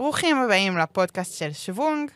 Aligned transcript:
ברוכים 0.00 0.36
הבאים 0.36 0.78
לפודקאסט 0.78 1.38
של 1.38 1.52
שוונג. 1.52 2.10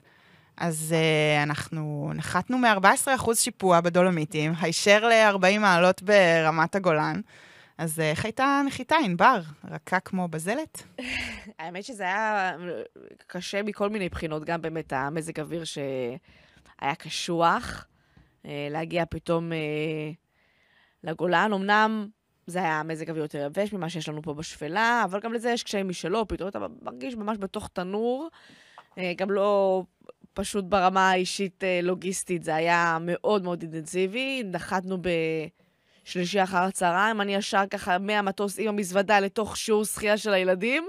אז 0.56 0.94
uh, 0.94 1.42
אנחנו 1.42 2.12
נחתנו 2.14 2.58
מ-14% 2.58 3.34
שיפוע 3.34 3.80
בדולומיטים, 3.80 4.52
הישר 4.60 5.08
ל-40 5.08 5.58
מעלות 5.58 6.02
ברמת 6.02 6.74
הגולן. 6.74 7.20
אז 7.78 8.00
איך 8.00 8.24
הייתה 8.24 8.62
נחיתה, 8.66 8.96
ענבר? 9.04 9.40
רכה 9.70 10.00
כמו 10.00 10.28
בזלת? 10.28 10.82
האמת 11.58 11.84
שזה 11.84 12.02
היה 12.02 12.56
קשה 13.26 13.62
מכל 13.62 13.88
מיני 13.88 14.08
בחינות, 14.08 14.44
גם 14.44 14.62
באמת 14.62 14.92
המזג 14.92 15.40
אוויר 15.40 15.64
שהיה 15.64 16.94
קשוח, 16.98 17.86
להגיע 18.44 19.04
פתאום 19.10 19.52
לגולן. 21.02 21.52
אמנם 21.52 22.08
זה 22.46 22.58
היה 22.58 22.82
מזג 22.82 23.10
אוויר 23.10 23.22
יותר 23.24 23.46
יבש 23.46 23.72
ממה 23.72 23.88
שיש 23.90 24.08
לנו 24.08 24.22
פה 24.22 24.34
בשפלה, 24.34 25.02
אבל 25.04 25.20
גם 25.20 25.32
לזה 25.32 25.50
יש 25.50 25.62
קשיים 25.62 25.88
משלו, 25.88 26.28
פתאום 26.28 26.48
אתה 26.48 26.58
מרגיש 26.82 27.14
ממש 27.14 27.38
בתוך 27.40 27.68
תנור. 27.72 28.28
גם 29.16 29.30
לא 29.30 29.82
פשוט 30.34 30.64
ברמה 30.64 31.10
האישית 31.10 31.64
אה, 31.64 31.80
זה 32.40 32.54
היה 32.54 32.98
מאוד 33.00 33.44
מאוד 33.44 33.62
אינטנסיבי. 33.62 34.42
נחתנו 34.44 34.98
בשלישי 36.04 36.42
אחר 36.42 36.62
הצהריים, 36.62 37.20
אני 37.20 37.34
ישר 37.34 37.62
ככה 37.70 37.98
מהמטוס 37.98 38.58
עם 38.58 38.68
המזוודה 38.68 39.20
לתוך 39.20 39.56
שיעור 39.56 39.84
שחייה 39.84 40.16
של 40.16 40.32
הילדים. 40.32 40.88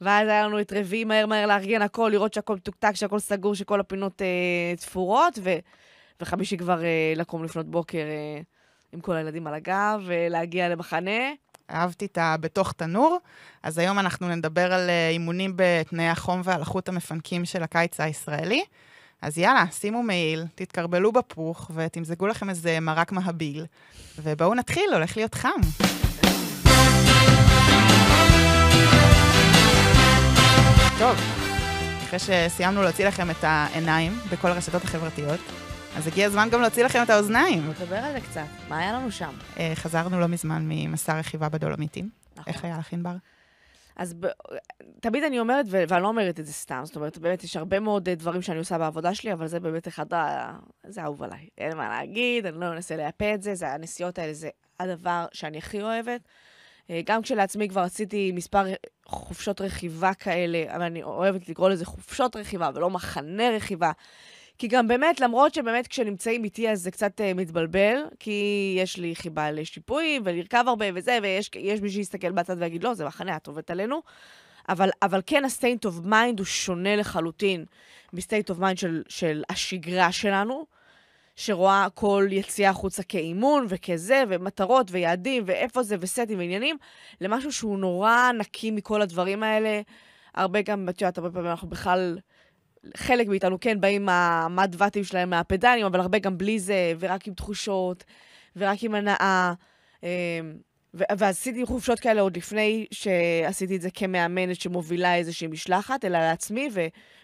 ואז 0.00 0.28
היה 0.28 0.46
לנו 0.46 0.60
את 0.60 0.72
רביעי 0.72 1.04
מהר 1.04 1.26
מהר 1.26 1.46
לארגן 1.46 1.82
הכל, 1.82 2.08
לראות 2.12 2.34
שהכל 2.34 2.56
מתוקתק, 2.56 2.92
שהכל 2.94 3.18
סגור, 3.18 3.54
שכל 3.54 3.80
הפינות 3.80 4.22
אה, 4.22 4.76
תפורות, 4.76 5.38
ו... 5.42 5.50
וחמישי 6.20 6.56
כבר 6.56 6.84
אה, 6.84 7.12
לקום 7.16 7.44
לפנות 7.44 7.66
בוקר 7.66 7.98
אה, 7.98 8.40
עם 8.92 9.00
כל 9.00 9.16
הילדים 9.16 9.46
על 9.46 9.54
הגב, 9.54 10.00
ולהגיע 10.06 10.68
למחנה. 10.68 11.20
אהבתי 11.70 12.04
את 12.04 12.18
ה"בתוך 12.18 12.72
תנור". 12.72 13.18
אז 13.62 13.78
היום 13.78 13.98
אנחנו 13.98 14.28
נדבר 14.28 14.72
על 14.72 14.90
אה, 14.90 15.08
אימונים 15.08 15.52
בתנאי 15.56 16.08
החום 16.08 16.40
והלחות 16.44 16.88
המפנקים 16.88 17.44
של 17.44 17.62
הקיץ 17.62 18.00
הישראלי. 18.00 18.62
אז 19.22 19.38
יאללה, 19.38 19.64
שימו 19.70 20.02
מעיל, 20.02 20.44
תתקרבלו 20.54 21.12
בפוך 21.12 21.70
ותמזגו 21.74 22.26
לכם 22.26 22.50
איזה 22.50 22.80
מרק 22.80 23.12
מהביל, 23.12 23.66
ובואו 24.18 24.54
נתחיל, 24.54 24.94
הולך 24.94 25.16
להיות 25.16 25.34
חם. 25.34 25.60
טוב, 30.98 31.16
אחרי 32.04 32.18
שסיימנו 32.18 32.82
להוציא 32.82 33.06
לכם 33.06 33.30
את 33.30 33.44
העיניים 33.44 34.12
בכל 34.32 34.48
הרשתות 34.48 34.84
החברתיות, 34.84 35.40
אז 35.96 36.06
הגיע 36.06 36.26
הזמן 36.26 36.48
גם 36.50 36.60
להוציא 36.60 36.84
לכם 36.84 37.02
את 37.02 37.10
האוזניים. 37.10 37.70
נדבר 37.70 37.96
על 37.96 38.12
זה 38.12 38.20
קצת, 38.20 38.46
מה 38.68 38.78
היה 38.78 38.92
לנו 38.92 39.10
שם? 39.10 39.34
אה, 39.58 39.72
חזרנו 39.74 40.20
לא 40.20 40.26
מזמן 40.26 40.62
ממסע 40.68 41.18
רכיבה 41.18 41.48
בדולומיטים. 41.48 42.10
נכון. 42.36 42.52
איך 42.52 42.64
היה 42.64 42.78
לך, 42.78 42.92
ענבר? 42.92 43.14
אז 43.96 44.14
ב... 44.14 44.26
תמיד 45.00 45.24
אני 45.24 45.38
אומרת, 45.40 45.66
ו... 45.68 45.82
ואני 45.88 46.02
לא 46.02 46.08
אומרת 46.08 46.40
את 46.40 46.46
זה 46.46 46.52
סתם, 46.52 46.80
זאת 46.84 46.96
אומרת, 46.96 47.18
באמת 47.18 47.44
יש 47.44 47.56
הרבה 47.56 47.80
מאוד 47.80 48.08
אה, 48.08 48.14
דברים 48.14 48.42
שאני 48.42 48.58
עושה 48.58 48.78
בעבודה 48.78 49.14
שלי, 49.14 49.32
אבל 49.32 49.46
זה 49.46 49.60
באמת 49.60 49.88
אחד 49.88 50.14
ה... 50.14 50.52
זה 50.86 51.02
אהוב 51.02 51.22
עליי. 51.22 51.48
אין 51.58 51.76
מה 51.76 51.88
להגיד, 51.88 52.46
אני 52.46 52.60
לא 52.60 52.72
אנסה 52.72 52.96
לייפה 52.96 53.34
את 53.34 53.42
זה, 53.42 53.54
זה 53.54 53.68
הנסיעות 53.68 54.18
האלה, 54.18 54.34
זה 54.34 54.48
הדבר 54.80 55.26
שאני 55.32 55.58
הכי 55.58 55.82
אוהבת. 55.82 56.20
אה, 56.90 57.00
גם 57.06 57.22
כשלעצמי 57.22 57.68
כבר 57.68 57.80
עשיתי 57.80 58.32
מספר 58.32 58.64
חופשות 59.06 59.60
רכיבה 59.60 60.14
כאלה, 60.14 60.64
אבל 60.76 60.82
אני 60.82 61.02
אוהבת 61.02 61.48
לקרוא 61.48 61.68
לזה 61.68 61.84
חופשות 61.84 62.36
רכיבה 62.36 62.70
ולא 62.74 62.90
מחנה 62.90 63.50
רכיבה. 63.50 63.92
כי 64.60 64.68
גם 64.68 64.88
באמת, 64.88 65.20
למרות 65.20 65.54
שבאמת 65.54 65.86
כשנמצאים 65.86 66.44
איתי 66.44 66.70
אז 66.70 66.82
זה 66.82 66.90
קצת 66.90 67.20
uh, 67.20 67.36
מתבלבל, 67.36 67.96
כי 68.18 68.74
יש 68.78 68.96
לי 68.96 69.14
חיבה 69.14 69.50
לשיפוי 69.50 70.20
ולרכב 70.24 70.64
הרבה 70.66 70.86
וזה, 70.94 71.18
ויש 71.22 71.50
מי 71.82 71.90
שיסתכל 71.90 72.32
בצד 72.32 72.56
ויגיד, 72.58 72.84
לא, 72.84 72.94
זה 72.94 73.04
מחנה, 73.04 73.36
את 73.36 73.46
עובדת 73.46 73.70
עלינו. 73.70 74.02
אבל, 74.68 74.90
אבל 75.02 75.20
כן, 75.26 75.44
ה-state 75.44 75.86
of 75.86 76.06
mind 76.06 76.38
הוא 76.38 76.44
שונה 76.44 76.96
לחלוטין 76.96 77.64
מ-state 78.12 78.54
of 78.54 78.60
mind 78.60 78.76
של, 78.76 79.02
של 79.08 79.42
השגרה 79.50 80.12
שלנו, 80.12 80.66
שרואה 81.36 81.86
כל 81.94 82.26
יציאה 82.30 82.70
החוצה 82.70 83.02
כאימון 83.02 83.66
וכזה, 83.68 84.22
ומטרות 84.28 84.86
ויעדים, 84.90 85.42
ואיפה 85.46 85.82
זה, 85.82 85.96
וסטים 86.00 86.38
ועניינים, 86.38 86.76
למשהו 87.20 87.52
שהוא 87.52 87.78
נורא 87.78 88.32
נקי 88.38 88.70
מכל 88.70 89.02
הדברים 89.02 89.42
האלה. 89.42 89.80
הרבה 90.34 90.62
גם, 90.62 90.88
את 90.88 91.00
יודעת, 91.00 91.18
הרבה 91.18 91.30
פעמים 91.30 91.50
אנחנו 91.50 91.68
בכלל... 91.68 92.18
חלק 92.96 93.28
מאיתנו 93.28 93.60
כן 93.60 93.80
באים 93.80 94.04
מהמד 94.04 94.74
ואטים 94.78 95.04
שלהם 95.04 95.30
מהפדלים, 95.30 95.86
אבל 95.86 96.00
הרבה 96.00 96.18
גם 96.18 96.38
בלי 96.38 96.58
זה, 96.58 96.92
ורק 96.98 97.28
עם 97.28 97.34
תחושות, 97.34 98.04
ורק 98.56 98.82
עם 98.82 98.94
הנאה. 98.94 99.52
אמ, 100.02 100.08
ועשיתי 100.94 101.66
חופשות 101.66 102.00
כאלה 102.00 102.20
עוד 102.20 102.36
לפני 102.36 102.86
שעשיתי 102.90 103.76
את 103.76 103.80
זה 103.80 103.90
כמאמנת 103.90 104.60
שמובילה 104.60 105.16
איזושהי 105.16 105.46
משלחת, 105.46 106.04
אלא 106.04 106.18
לעצמי, 106.18 106.68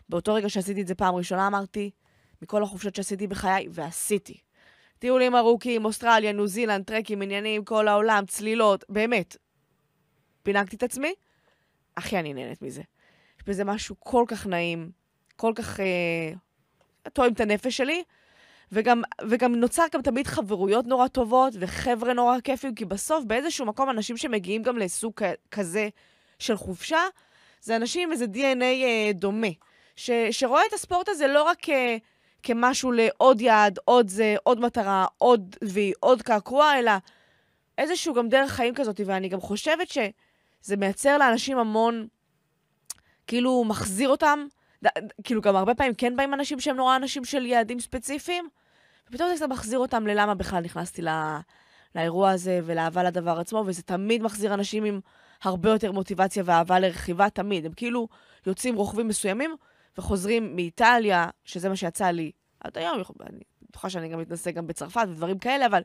ובאותו 0.08 0.34
רגע 0.34 0.48
שעשיתי 0.48 0.82
את 0.82 0.86
זה 0.86 0.94
פעם 0.94 1.14
ראשונה 1.14 1.46
אמרתי, 1.46 1.90
מכל 2.42 2.62
החופשות 2.62 2.94
שעשיתי 2.94 3.26
בחיי, 3.26 3.66
ועשיתי. 3.70 4.40
טיולים 4.98 5.36
ארוכים, 5.36 5.84
אוסטרליה, 5.84 6.32
ניו 6.32 6.46
זילנד, 6.46 6.84
טרקים, 6.84 7.22
עניינים, 7.22 7.64
כל 7.64 7.88
העולם, 7.88 8.24
צלילות, 8.26 8.84
באמת. 8.88 9.36
פינקתי 10.42 10.76
את 10.76 10.82
עצמי, 10.82 11.14
הכי 11.96 12.18
אני 12.18 12.34
נהנית 12.34 12.62
מזה. 12.62 12.82
יש 13.38 13.44
בזה 13.46 13.64
משהו 13.64 13.96
כל 13.98 14.24
כך 14.28 14.46
נעים, 14.46 14.90
כל 15.36 15.52
כך 15.54 15.80
אה, 15.80 16.32
תואם 17.12 17.32
את 17.32 17.40
הנפש 17.40 17.76
שלי. 17.76 18.02
וגם, 18.72 19.02
וגם 19.28 19.54
נוצר 19.54 19.84
גם 19.92 20.02
תמיד 20.02 20.26
חברויות 20.26 20.86
נורא 20.86 21.08
טובות 21.08 21.54
וחבר'ה 21.60 22.12
נורא 22.12 22.40
כיפים, 22.40 22.74
כי 22.74 22.84
בסוף 22.84 23.24
באיזשהו 23.24 23.66
מקום 23.66 23.90
אנשים 23.90 24.16
שמגיעים 24.16 24.62
גם 24.62 24.78
לסוג 24.78 25.12
כזה 25.50 25.88
של 26.38 26.56
חופשה, 26.56 27.00
זה 27.60 27.76
אנשים 27.76 28.02
עם 28.02 28.12
איזה 28.12 28.24
DNA 28.34 28.62
אה, 28.62 29.10
דומה, 29.14 29.46
ש, 29.96 30.10
שרואה 30.30 30.62
את 30.68 30.72
הספורט 30.72 31.08
הזה 31.08 31.26
לא 31.26 31.42
רק 31.42 31.58
כ, 31.62 31.70
כמשהו 32.42 32.92
לעוד 32.92 33.40
יעד, 33.40 33.78
עוד 33.84 34.08
זה, 34.08 34.36
עוד 34.42 34.60
מטרה, 34.60 35.06
עוד 35.18 35.56
וי, 35.64 35.92
עוד 36.00 36.22
קעקוע, 36.22 36.78
אלא 36.78 36.92
איזשהו 37.78 38.14
גם 38.14 38.28
דרך 38.28 38.50
חיים 38.50 38.74
כזאת, 38.74 39.00
ואני 39.06 39.28
גם 39.28 39.40
חושבת 39.40 39.88
שזה 39.88 40.76
מייצר 40.76 41.18
לאנשים 41.18 41.58
המון, 41.58 42.06
כאילו 43.26 43.64
מחזיר 43.64 44.08
אותם 44.08 44.46
כאילו, 45.24 45.40
גם 45.40 45.56
הרבה 45.56 45.74
פעמים 45.74 45.94
כן 45.94 46.16
באים 46.16 46.34
אנשים 46.34 46.60
שהם 46.60 46.76
נורא 46.76 46.96
אנשים 46.96 47.24
של 47.24 47.46
יעדים 47.46 47.80
ספציפיים, 47.80 48.48
ופתאום 49.08 49.28
זה 49.28 49.36
קצת 49.36 49.48
מחזיר 49.48 49.78
אותם 49.78 50.06
ללמה 50.06 50.34
בכלל 50.34 50.62
נכנסתי 50.62 51.02
לא, 51.02 51.12
לאירוע 51.94 52.30
הזה 52.30 52.60
ולאהבה 52.64 53.02
לדבר 53.02 53.40
עצמו, 53.40 53.64
וזה 53.66 53.82
תמיד 53.82 54.22
מחזיר 54.22 54.54
אנשים 54.54 54.84
עם 54.84 55.00
הרבה 55.42 55.70
יותר 55.70 55.92
מוטיבציה 55.92 56.42
ואהבה 56.46 56.78
לרכיבה, 56.78 57.30
תמיד. 57.30 57.66
הם 57.66 57.72
כאילו 57.72 58.08
יוצאים 58.46 58.76
רוכבים 58.76 59.08
מסוימים 59.08 59.56
וחוזרים 59.98 60.56
מאיטליה, 60.56 61.28
שזה 61.44 61.68
מה 61.68 61.76
שיצא 61.76 62.06
לי 62.06 62.32
עד 62.60 62.78
היום, 62.78 63.02
אני 63.20 63.40
בטוחה 63.70 63.90
שאני 63.90 64.08
גם 64.08 64.18
מתנסה 64.20 64.50
גם 64.50 64.66
בצרפת 64.66 65.06
ודברים 65.08 65.38
כאלה, 65.38 65.66
אבל 65.66 65.82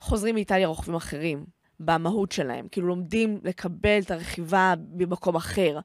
חוזרים 0.00 0.34
מאיטליה 0.34 0.68
רוכבים 0.68 0.94
אחרים, 0.94 1.44
במהות 1.80 2.32
שלהם. 2.32 2.68
כאילו 2.68 2.86
לומדים 2.86 3.40
לקבל 3.44 3.98
את 4.02 4.10
הרכיבה 4.10 4.74
במקום 4.78 5.36
אחר. 5.36 5.78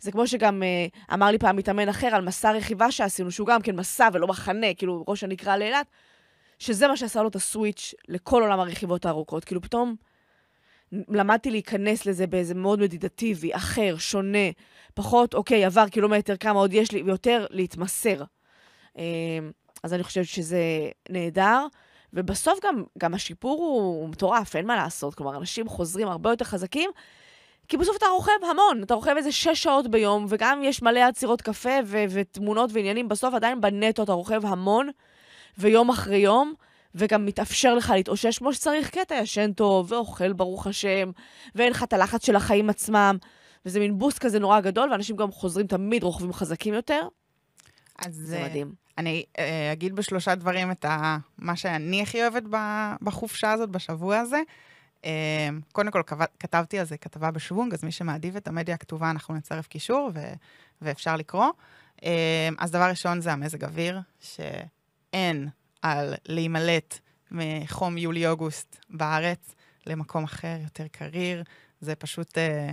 זה 0.00 0.12
כמו 0.12 0.26
שגם 0.26 0.62
uh, 0.62 1.14
אמר 1.14 1.26
לי 1.26 1.38
פעם 1.38 1.56
מתאמן 1.56 1.88
אחר 1.88 2.06
על 2.06 2.22
מסע 2.22 2.52
רכיבה 2.52 2.90
שעשינו, 2.90 3.30
שהוא 3.30 3.46
גם 3.46 3.62
כן 3.62 3.76
מסע 3.76 4.08
ולא 4.12 4.26
מחנה, 4.26 4.74
כאילו 4.74 5.04
ראש 5.08 5.24
הנקרא 5.24 5.56
לאילת, 5.56 5.86
שזה 6.58 6.88
מה 6.88 6.96
שעשה 6.96 7.22
לו 7.22 7.28
את 7.28 7.36
הסוויץ' 7.36 7.94
לכל 8.08 8.42
עולם 8.42 8.60
הרכיבות 8.60 9.06
הארוכות. 9.06 9.44
כאילו 9.44 9.62
פתאום 9.62 9.96
למדתי 10.92 11.50
להיכנס 11.50 12.06
לזה 12.06 12.26
באיזה 12.26 12.54
מאוד 12.54 12.80
מדידטיבי, 12.80 13.54
אחר, 13.54 13.96
שונה, 13.98 14.48
פחות, 14.94 15.34
אוקיי, 15.34 15.64
עבר 15.64 15.88
קילומטר, 15.88 16.36
כמה 16.36 16.58
עוד 16.58 16.72
יש 16.72 16.92
לי, 16.92 17.02
ויותר 17.02 17.46
להתמסר. 17.50 18.22
Uh, 18.94 18.98
אז 19.82 19.94
אני 19.94 20.02
חושבת 20.02 20.26
שזה 20.26 20.62
נהדר. 21.10 21.66
ובסוף 22.12 22.58
גם, 22.64 22.84
גם 22.98 23.14
השיפור 23.14 23.58
הוא, 23.58 24.00
הוא 24.00 24.08
מטורף, 24.08 24.56
אין 24.56 24.66
מה 24.66 24.76
לעשות. 24.76 25.14
כלומר, 25.14 25.36
אנשים 25.36 25.68
חוזרים 25.68 26.08
הרבה 26.08 26.30
יותר 26.30 26.44
חזקים, 26.44 26.90
כי 27.72 27.76
בסוף 27.78 27.96
אתה 27.96 28.06
רוכב 28.06 28.32
המון, 28.50 28.82
אתה 28.82 28.94
רוכב 28.94 29.14
איזה 29.16 29.32
שש 29.32 29.62
שעות 29.62 29.90
ביום, 29.90 30.26
וגם 30.28 30.60
יש 30.64 30.82
מלא 30.82 31.00
עצירות 31.00 31.42
קפה 31.42 31.70
ו- 31.84 32.04
ותמונות 32.10 32.70
ועניינים, 32.72 33.08
בסוף 33.08 33.34
עדיין 33.34 33.60
בנטו 33.60 34.02
אתה 34.02 34.12
רוכב 34.12 34.46
המון, 34.46 34.90
ויום 35.58 35.90
אחרי 35.90 36.16
יום, 36.16 36.54
וגם 36.94 37.26
מתאפשר 37.26 37.74
לך 37.74 37.90
להתאושש 37.90 38.38
כמו 38.38 38.52
שצריך, 38.52 38.90
כי 38.90 39.02
אתה 39.02 39.14
ישן 39.14 39.52
טוב, 39.52 39.92
ואוכל 39.92 40.32
ברוך 40.32 40.66
השם, 40.66 41.10
ואין 41.54 41.70
לך 41.70 41.82
את 41.82 41.92
הלחץ 41.92 42.26
של 42.26 42.36
החיים 42.36 42.70
עצמם, 42.70 43.16
וזה 43.66 43.80
מין 43.80 43.98
בוסט 43.98 44.18
כזה 44.18 44.38
נורא 44.38 44.60
גדול, 44.60 44.90
ואנשים 44.90 45.16
גם 45.16 45.32
חוזרים 45.32 45.66
תמיד 45.66 46.02
רוכבים 46.02 46.32
חזקים 46.32 46.74
יותר. 46.74 47.00
אז 47.98 48.14
זה 48.14 48.38
אה, 48.38 48.44
מדהים. 48.44 48.72
אני 48.98 49.24
אה, 49.38 49.72
אגיד 49.72 49.96
בשלושה 49.96 50.34
דברים 50.34 50.70
את 50.70 50.84
ה, 50.84 51.16
מה 51.38 51.56
שאני 51.56 52.02
הכי 52.02 52.22
אוהבת 52.22 52.42
בחופשה 53.02 53.52
הזאת, 53.52 53.70
בשבוע 53.70 54.18
הזה. 54.18 54.40
אמ, 55.04 55.60
קודם 55.72 55.90
כל, 55.90 56.02
כתבתי 56.38 56.78
על 56.78 56.86
זה 56.86 56.96
כתבה 56.96 57.30
בשוונג, 57.30 57.74
אז 57.74 57.84
מי 57.84 57.92
שמעדיף 57.92 58.36
את 58.36 58.48
המדיה 58.48 58.74
הכתובה, 58.74 59.10
אנחנו 59.10 59.34
נצרף 59.34 59.66
קישור 59.66 60.10
ו- 60.14 60.32
ואפשר 60.82 61.16
לקרוא. 61.16 61.46
אמ, 62.02 62.08
אז 62.58 62.70
דבר 62.70 62.88
ראשון 62.90 63.20
זה 63.20 63.32
המזג 63.32 63.64
אוויר, 63.64 64.00
שאין 64.20 65.48
על 65.82 66.14
להימלט 66.26 66.98
מחום 67.30 67.98
יולי-אוגוסט 67.98 68.76
בארץ 68.90 69.54
למקום 69.86 70.24
אחר, 70.24 70.56
יותר 70.62 70.86
קריר. 70.86 71.42
זה 71.80 71.94
פשוט... 71.94 72.38
Uh, 72.38 72.72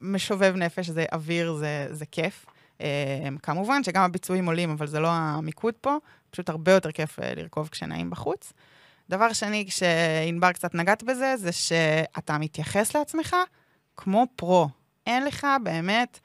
משובב 0.00 0.54
נפש, 0.56 0.90
זה 0.90 1.04
אוויר, 1.12 1.54
זה, 1.54 1.86
זה 1.90 2.06
כיף. 2.06 2.46
אה, 2.80 3.28
כמובן 3.42 3.84
שגם 3.84 4.02
הביצועים 4.02 4.46
עולים, 4.46 4.70
אבל 4.70 4.86
זה 4.86 5.00
לא 5.00 5.08
המיקוד 5.10 5.74
פה, 5.80 5.96
פשוט 6.30 6.48
הרבה 6.48 6.72
יותר 6.72 6.92
כיף 6.92 7.20
אה, 7.20 7.32
לרכוב 7.36 7.68
כשנעים 7.68 8.10
בחוץ. 8.10 8.52
דבר 9.08 9.32
שני, 9.32 9.64
כשענבר 9.68 10.52
קצת 10.52 10.74
נגעת 10.74 11.02
בזה, 11.02 11.36
זה 11.36 11.52
שאתה 11.52 12.38
מתייחס 12.38 12.96
לעצמך 12.96 13.36
כמו 13.96 14.26
פרו. 14.36 14.68
אין 15.06 15.24
לך 15.24 15.46
באמת 15.62 16.18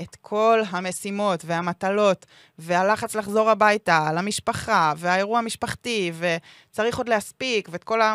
את 0.00 0.16
כל 0.20 0.62
המשימות 0.70 1.44
והמטלות, 1.44 2.26
והלחץ 2.58 3.14
לחזור 3.14 3.50
הביתה, 3.50 4.12
למשפחה, 4.14 4.92
והאירוע 4.96 5.38
המשפחתי, 5.38 6.12
וצריך 6.18 6.98
עוד 6.98 7.08
להספיק, 7.08 7.68
ואת 7.72 7.84
כל 7.84 8.02
ה... 8.02 8.14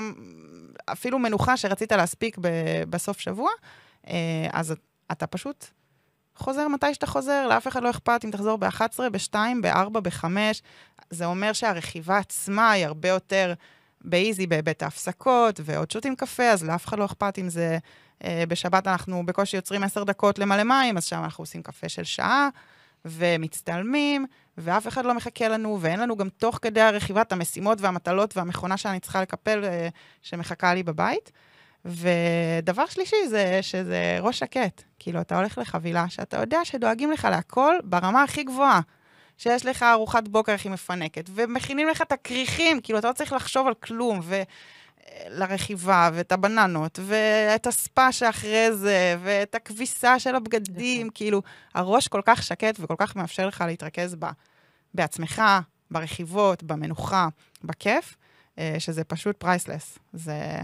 אפילו 0.86 1.20
מנוחה 1.20 1.58
שרצית 1.58 1.92
להספיק 1.92 2.38
ב- 2.42 2.84
בסוף 2.90 3.20
שבוע, 3.20 3.50
אה, 4.08 4.48
אז 4.54 4.74
אתה 5.12 5.28
פשוט 5.28 5.66
חוזר 6.36 6.68
מתי 6.68 6.94
שאתה 6.94 7.08
חוזר, 7.08 7.48
לאף 7.48 7.68
אחד 7.68 7.84
לא 7.84 7.90
אכפת 7.90 8.26
אם 8.26 8.32
תחזור 8.32 8.58
ב-11, 8.58 9.10
ב-2, 9.12 9.36
ב-4, 9.62 10.00
ב-5. 10.00 10.26
זה 11.10 11.26
אומר 11.26 11.54
שהרכיבה 11.54 12.18
עצמה 12.18 12.72
היא 12.72 12.86
הרבה 12.86 13.10
יותר 13.10 13.54
באיזי 14.06 14.48
בהיבט 14.48 14.84
ההפסקות, 14.84 15.60
ועוד 15.64 15.92
שותים 15.92 16.16
קפה, 16.16 16.44
אז 16.44 16.64
לאף 16.64 16.86
אחד 16.86 17.00
לא 17.00 17.06
אכפת 17.06 17.40
אם 17.40 17.50
זה... 17.50 17.78
אה, 18.24 18.44
בשבת 18.48 18.88
אנחנו 18.88 19.26
בקושי 19.26 19.58
יוצרים 19.58 19.84
עשר 19.84 20.04
דקות 20.04 20.40
למלא 20.40 20.64
מים, 20.64 20.98
אז 20.98 21.06
שם 21.06 21.24
אנחנו 21.24 21.42
עושים 21.42 21.64
קפה 21.64 21.90
של 21.90 22.04
שעה, 22.04 22.50
ומצטלמים, 23.06 24.26
ואף 24.58 24.88
אחד 24.88 25.06
לא 25.06 25.14
מחכה 25.14 25.48
לנו, 25.48 25.78
ואין 25.82 26.00
לנו 26.00 26.18
גם 26.18 26.30
תוך 26.30 26.60
כדי 26.62 26.82
הרכיבה 26.82 27.22
המשימות 27.32 27.82
והמטלות 27.82 28.38
והמכונה 28.38 28.78
שאני 28.78 29.00
צריכה 29.00 29.22
לקפל, 29.22 29.64
אה, 29.64 29.90
שמחכה 30.22 30.74
לי 30.74 30.84
בבית. 30.84 31.32
ודבר 31.86 32.86
שלישי 32.86 33.28
זה 33.30 33.60
שזה 33.62 34.18
ראש 34.20 34.40
שקט. 34.40 34.84
כאילו, 35.00 35.22
אתה 35.22 35.38
הולך 35.38 35.58
לחבילה 35.58 36.10
שאתה 36.10 36.38
יודע 36.38 36.60
שדואגים 36.64 37.12
לך 37.12 37.28
להכל 37.32 37.76
ברמה 37.84 38.24
הכי 38.24 38.44
גבוהה. 38.44 38.80
שיש 39.42 39.66
לך 39.66 39.84
ארוחת 39.84 40.28
בוקר 40.28 40.52
הכי 40.52 40.70
מפנקת, 40.70 41.30
ומכינים 41.34 41.88
לך 41.88 42.02
את 42.02 42.12
הכריכים, 42.12 42.82
כאילו, 42.82 43.00
אתה 43.00 43.08
לא 43.08 43.14
צריך 43.14 43.34
לחשוב 43.34 43.68
על 43.68 43.74
כלום, 43.74 44.22
ולרכיבה, 45.28 46.10
ואת 46.14 46.32
הבננות, 46.32 47.00
ואת 47.02 47.68
הספה 47.68 48.12
שאחרי 48.12 48.72
זה, 48.72 49.16
ואת 49.24 49.56
הכביסה 49.56 50.20
של 50.20 50.36
הבגדים, 50.36 51.02
נכון. 51.02 51.10
כאילו, 51.16 51.42
הראש 51.74 52.08
כל 52.08 52.22
כך 52.26 52.44
שקט 52.44 52.76
וכל 52.80 52.96
כך 52.98 53.16
מאפשר 53.16 53.48
לך 53.48 53.64
להתרכז 53.68 54.16
בה, 54.16 54.32
בעצמך, 54.94 55.42
ברכיבות, 55.92 56.64
במנוחה, 56.64 57.28
בכיף, 57.64 58.16
אה, 58.60 58.76
שזה 58.80 59.04
פשוט 59.04 59.38
priceless. 59.38 60.00
זה... 60.14 60.62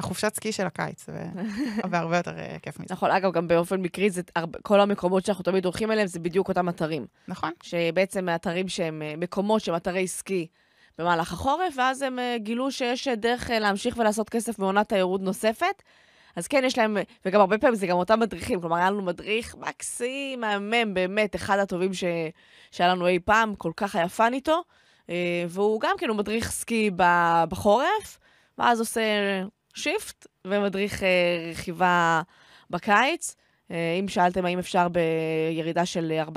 החופשת 0.00 0.34
סקי 0.34 0.52
של 0.52 0.66
הקיץ, 0.66 1.06
והרבה 1.90 2.16
יותר 2.16 2.38
אה, 2.38 2.56
כיף 2.62 2.80
מזה. 2.80 2.94
נכון, 2.94 3.10
אגב, 3.10 3.32
גם 3.32 3.48
באופן 3.48 3.80
מקרי, 3.80 4.10
זה 4.10 4.22
הרבה, 4.36 4.58
כל 4.62 4.80
המקומות 4.80 5.24
שאנחנו 5.24 5.44
תמיד 5.44 5.64
הולכים 5.64 5.92
אליהם, 5.92 6.06
זה 6.06 6.20
בדיוק 6.20 6.48
אותם 6.48 6.68
אתרים. 6.68 7.06
נכון. 7.28 7.50
שבעצם 7.62 8.28
אתרים 8.34 8.68
שהם 8.68 9.02
אה, 9.02 9.14
מקומות 9.16 9.60
שהם 9.60 9.76
אתרי 9.76 10.08
סקי 10.08 10.46
במהלך 10.98 11.32
החורף, 11.32 11.74
ואז 11.76 12.02
הם 12.02 12.18
אה, 12.18 12.36
גילו 12.38 12.70
שיש 12.70 13.08
דרך 13.08 13.50
להמשיך 13.50 13.96
ולעשות 13.96 14.28
כסף 14.28 14.58
מעונת 14.58 14.88
תיירות 14.88 15.20
נוספת. 15.20 15.82
אז 16.36 16.48
כן, 16.48 16.62
יש 16.64 16.78
להם, 16.78 16.96
וגם 17.24 17.40
הרבה 17.40 17.58
פעמים 17.58 17.74
זה 17.76 17.86
גם 17.86 17.96
אותם 17.96 18.20
מדריכים, 18.20 18.60
כלומר, 18.60 18.76
היה 18.76 18.90
לנו 18.90 19.02
מדריך 19.02 19.56
מקסים, 19.58 20.40
מהמם, 20.40 20.94
באמת, 20.94 21.36
אחד 21.36 21.58
הטובים 21.58 21.94
ש... 21.94 22.04
שהיה 22.70 22.90
לנו 22.90 23.06
אי 23.06 23.18
פעם, 23.18 23.54
כל 23.54 23.72
כך 23.76 23.96
היה 23.96 24.08
fun 24.08 24.32
איתו, 24.34 24.62
והוא 25.48 25.80
גם 25.80 25.96
כן, 25.98 26.08
הוא 26.08 26.16
מדריך 26.16 26.50
סקי 26.50 26.90
בחורף, 27.48 28.18
ואז 28.58 28.80
עושה 28.80 29.00
shift 29.74 30.26
ומדריך 30.46 31.02
אה, 31.02 31.08
רכיבה 31.50 32.22
בקיץ. 32.70 33.36
אה, 33.70 33.96
אם 34.00 34.08
שאלתם 34.08 34.44
האם 34.44 34.58
אפשר 34.58 34.86
בירידה 34.88 35.86
של 35.86 36.12
14% 36.28 36.32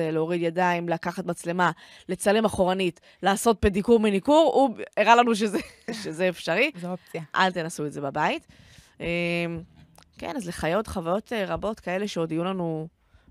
אה, 0.00 0.10
להוריד 0.10 0.42
ידיים, 0.42 0.88
לקחת 0.88 1.26
מצלמה, 1.26 1.70
לצלם 2.08 2.44
אחורנית, 2.44 3.00
לעשות 3.22 3.56
פדיקור 3.60 4.00
מניקור, 4.00 4.50
הוא 4.54 4.76
הראה 4.96 5.16
לנו 5.16 5.34
שזה, 5.34 5.58
שזה 6.02 6.28
אפשרי. 6.28 6.70
זו 6.80 6.90
אופציה. 6.90 7.22
אל 7.34 7.52
תנסו 7.52 7.86
את 7.86 7.92
זה 7.92 8.00
בבית. 8.00 8.46
כן, 10.18 10.36
אז 10.36 10.48
לחיות 10.48 10.86
חוויות 10.86 11.32
רבות 11.46 11.80
כאלה 11.80 12.08
שעוד 12.08 12.32
יהיו 12.32 12.44
לנו 12.44 12.88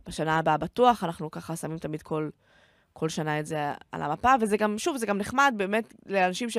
בשנה 0.08 0.38
הבאה 0.38 0.58
בטוח, 0.58 1.04
אנחנו 1.04 1.32
ככה 1.32 1.56
שמים 1.56 1.78
תמיד 1.78 2.02
כל, 2.02 2.30
כל 2.94 3.10
שנה 3.10 3.40
את 3.40 3.46
זה 3.46 3.72
על 3.92 4.02
המפה, 4.02 4.34
וזה 4.42 4.58
גם, 4.58 4.78
שוב, 4.78 4.98
זה 4.98 5.06
גם 5.06 5.18
נחמד 5.18 5.54
באמת 5.58 5.94
לאנשים 6.06 6.50
ש... 6.50 6.58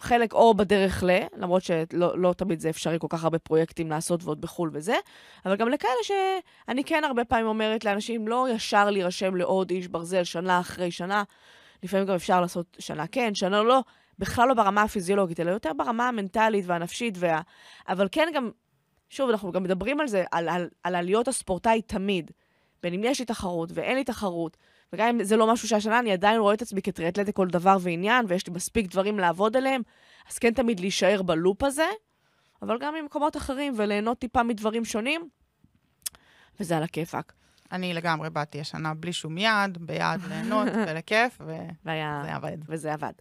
חלק 0.00 0.32
או 0.32 0.54
בדרך 0.54 1.04
ל, 1.06 1.10
למרות 1.36 1.62
שלא 1.62 2.18
לא 2.18 2.32
תמיד 2.32 2.60
זה 2.60 2.70
אפשרי 2.70 2.96
כל 3.00 3.06
כך 3.10 3.24
הרבה 3.24 3.38
פרויקטים 3.38 3.90
לעשות 3.90 4.24
ועוד 4.24 4.40
בחו"ל 4.40 4.70
וזה, 4.72 4.96
אבל 5.46 5.56
גם 5.56 5.68
לכאלה 5.68 5.92
שאני 6.02 6.84
כן 6.84 7.04
הרבה 7.04 7.24
פעמים 7.24 7.46
אומרת 7.46 7.84
לאנשים, 7.84 8.28
לא 8.28 8.46
ישר 8.50 8.90
להירשם 8.90 9.36
לעוד 9.36 9.70
איש 9.70 9.88
ברזל 9.88 10.24
שנה 10.24 10.60
אחרי 10.60 10.90
שנה, 10.90 11.22
לפעמים 11.82 12.06
גם 12.06 12.14
אפשר 12.14 12.40
לעשות 12.40 12.76
שנה 12.78 13.06
כן, 13.06 13.34
שנה 13.34 13.62
לא, 13.62 13.82
בכלל 14.18 14.48
לא 14.48 14.54
ברמה 14.54 14.82
הפיזיולוגית, 14.82 15.40
אלא 15.40 15.50
יותר 15.50 15.70
ברמה 15.76 16.08
המנטלית 16.08 16.64
והנפשית, 16.66 17.14
וה... 17.18 17.40
אבל 17.88 18.08
כן 18.12 18.28
גם, 18.34 18.50
שוב, 19.08 19.30
אנחנו 19.30 19.52
גם 19.52 19.62
מדברים 19.62 20.00
על 20.00 20.08
זה, 20.08 20.24
על, 20.32 20.48
על, 20.48 20.68
על 20.82 20.94
עליות 20.94 21.28
הספורטאי 21.28 21.82
תמיד. 21.82 22.30
בין 22.82 22.94
אם 22.94 23.04
יש 23.04 23.18
לי 23.18 23.24
תחרות 23.24 23.70
ואין 23.74 23.96
לי 23.96 24.04
תחרות, 24.04 24.56
וגם 24.92 25.08
אם 25.08 25.24
זה 25.24 25.36
לא 25.36 25.52
משהו 25.52 25.68
שהשנה, 25.68 25.98
אני 25.98 26.12
עדיין 26.12 26.40
רואה 26.40 26.54
את 26.54 26.62
עצמי 26.62 26.82
כטריאטלט 26.82 27.28
לכל 27.28 27.48
דבר 27.48 27.76
ועניין, 27.80 28.26
ויש 28.28 28.46
לי 28.46 28.52
מספיק 28.52 28.90
דברים 28.90 29.18
לעבוד 29.18 29.56
עליהם, 29.56 29.82
אז 30.30 30.38
כן 30.38 30.54
תמיד 30.54 30.80
להישאר 30.80 31.22
בלופ 31.22 31.62
הזה, 31.62 31.88
אבל 32.62 32.78
גם 32.80 32.94
ממקומות 32.94 33.36
אחרים, 33.36 33.74
וליהנות 33.76 34.18
טיפה 34.18 34.42
מדברים 34.42 34.84
שונים, 34.84 35.28
וזה 36.60 36.76
על 36.76 36.82
הכיפאק. 36.82 37.32
אני 37.72 37.94
לגמרי 37.94 38.30
באתי 38.30 38.60
השנה 38.60 38.94
בלי 38.94 39.12
שום 39.12 39.38
יד, 39.38 39.78
ביד 39.80 40.20
ליהנות 40.28 40.68
ולכיף, 40.88 41.40
וזה 41.40 42.34
עבד. 42.34 42.58
וזה 42.68 42.92
עבד. 42.92 43.12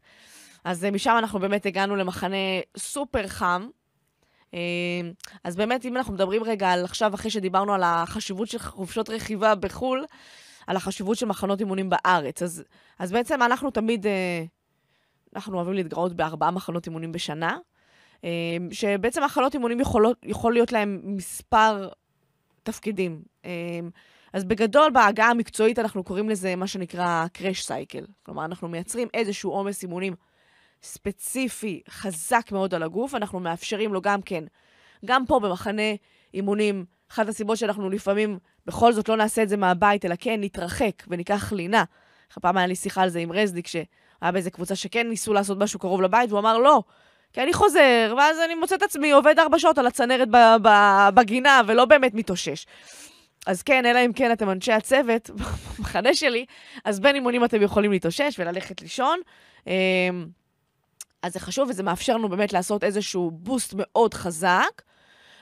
אז 0.64 0.86
אה, 0.86 0.92
משם 0.92 1.16
אנחנו 1.18 1.40
באמת 1.40 1.66
הגענו 1.66 1.96
למחנה 1.96 2.36
סופר 2.78 3.28
חם. 3.28 3.68
אה, 4.54 4.60
אז 5.44 5.56
באמת, 5.56 5.86
אם 5.86 5.98
אנחנו 5.98 6.14
מדברים 6.14 6.44
רגע 6.44 6.70
על 6.70 6.86
עכשיו, 6.86 7.16
אחרי 7.16 7.32
שדיברנו 7.32 7.74
על 7.74 7.84
החשיבות 7.86 8.48
של 8.48 8.60
חופשות 8.60 9.10
רכיבה 9.10 9.56
בחו"ל, 9.56 10.06
על 10.68 10.76
החשיבות 10.76 11.18
של 11.18 11.26
מחנות 11.26 11.60
אימונים 11.60 11.90
בארץ. 11.90 12.44
אז, 12.44 12.64
אז 13.00 13.12
בעצם 13.12 13.42
אנחנו 13.42 13.72
תמיד, 13.72 14.08
אה, 14.08 14.44
אנחנו 15.36 15.56
אוהבים 15.56 15.74
להתגאות 15.74 16.14
בארבעה 16.14 16.52
מחנות 16.52 16.86
אימונים 16.86 17.12
בשנה, 17.12 17.58
אה, 18.24 18.30
שבעצם 18.72 19.24
מחנות 19.24 19.54
אימונים 19.54 19.80
יכולות, 19.80 20.18
יכול 20.24 20.54
להיות 20.54 20.72
להם 20.72 21.02
מספר 21.04 21.90
תפקידים. 22.64 23.22
אה, 23.46 23.80
אז 24.34 24.44
בגדול, 24.44 24.92
בהגעה 24.92 25.30
המקצועית 25.30 25.80
אנחנו 25.80 26.04
קוראים 26.04 26.30
לזה 26.30 26.56
מה 26.56 26.68
שנקרא 26.68 27.26
crash 27.38 27.68
cycle. 27.68 28.12
כלומר, 28.24 28.46
אנחנו 28.46 28.68
מייצרים 28.68 29.08
איזשהו 29.14 29.52
עומס 29.52 29.84
אימונים 29.84 30.14
ספציפי, 30.84 31.82
חזק 31.90 32.52
מאוד 32.52 32.74
על 32.74 32.84
הגוף, 32.84 33.16
אנחנו 33.16 33.40
מאפשרים 33.40 33.94
לו 33.94 34.02
גם 34.02 34.22
כן, 34.22 34.44
גם 35.06 35.26
פה 35.26 35.40
במחנה 35.40 35.92
אימונים, 36.34 36.86
אחת 37.12 37.28
הסיבות 37.28 37.58
שאנחנו 37.58 37.90
לפעמים 37.90 38.40
בכל 38.66 38.94
זאת 38.94 39.10
לא 39.10 39.18
נעשה 39.18 39.44
את 39.44 39.50
זה 39.50 39.58
מהבית, 39.58 40.06
אלא 40.06 40.16
כן 40.20 40.42
נתרחק 40.42 41.04
וניקח 41.08 41.54
לינה. 41.54 41.84
פעם 42.42 42.58
היה 42.58 42.68
לי 42.68 42.76
שיחה 42.76 43.02
על 43.02 43.10
זה 43.10 43.20
עם 43.20 43.32
רזניק, 43.32 43.68
שהיה 43.68 44.32
באיזה 44.34 44.50
קבוצה 44.50 44.76
שכן 44.76 45.10
ניסו 45.10 45.34
לעשות 45.34 45.58
משהו 45.58 45.80
קרוב 45.80 46.02
לבית, 46.02 46.30
והוא 46.30 46.40
אמר, 46.40 46.58
לא, 46.58 46.84
כי 47.34 47.44
אני 47.44 47.54
חוזר, 47.54 48.16
ואז 48.18 48.38
אני 48.46 48.56
מוצא 48.56 48.76
את 48.76 48.84
עצמי 48.84 49.12
עובד 49.12 49.40
ארבע 49.40 49.60
שעות 49.60 49.78
על 49.78 49.88
הצנרת 49.88 50.28
בגינה, 51.14 51.62
ולא 51.68 51.86
באמת 51.86 52.14
מתאושש. 52.14 52.66
אז 53.48 53.64
כן, 53.64 53.86
אלא 53.86 54.00
אם 54.06 54.14
כן 54.14 54.32
אתם 54.32 54.50
אנשי 54.50 54.72
הצוות 54.72 55.30
במחנה 55.78 56.14
שלי, 56.14 56.46
אז 56.86 57.00
בין 57.00 57.16
אימונים 57.16 57.46
אתם 57.46 57.62
יכולים 57.62 57.92
להתאושש 57.92 58.40
וללכת 58.40 58.82
לישון. 58.82 59.20
אמ, 59.68 59.72
אז 61.22 61.34
זה 61.34 61.40
חשוב, 61.40 61.70
וזה 61.70 61.84
מאפשר 61.84 62.18
לנו 62.18 62.30
באמת 62.30 62.54
לעשות 62.54 62.84
איזשהו 62.84 63.32
בוסט 63.32 63.74
מאוד 63.78 64.14
חזק. 64.14 64.82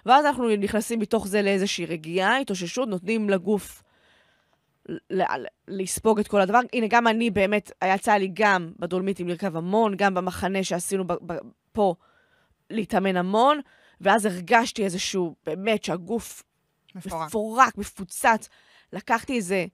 ואז 0.05 0.25
אנחנו 0.25 0.55
נכנסים 0.55 0.99
מתוך 0.99 1.27
זה 1.27 1.41
לאיזושהי 1.41 1.85
רגיעה, 1.85 2.37
התאוששות, 2.37 2.89
נותנים 2.89 3.29
לגוף 3.29 3.83
לספוג 5.67 6.19
את 6.19 6.27
כל 6.27 6.41
הדבר. 6.41 6.59
הנה, 6.73 6.87
גם 6.89 7.07
אני 7.07 7.29
באמת, 7.29 7.71
יצא 7.83 8.13
לי 8.13 8.29
גם 8.33 8.71
בדולמיטים 8.79 9.27
לרכב 9.27 9.55
המון, 9.57 9.95
גם 9.97 10.13
במחנה 10.13 10.63
שעשינו 10.63 11.03
פה 11.71 11.95
להתאמן 12.69 13.17
המון, 13.17 13.59
ואז 14.01 14.25
הרגשתי 14.25 14.83
איזשהו, 14.83 15.35
באמת, 15.45 15.83
שהגוף 15.83 16.43
מפורק, 16.95 17.27
מפורק 17.27 17.77
מפוצץ. 17.77 18.49
לקחתי 18.93 19.35
איזה 19.35 19.65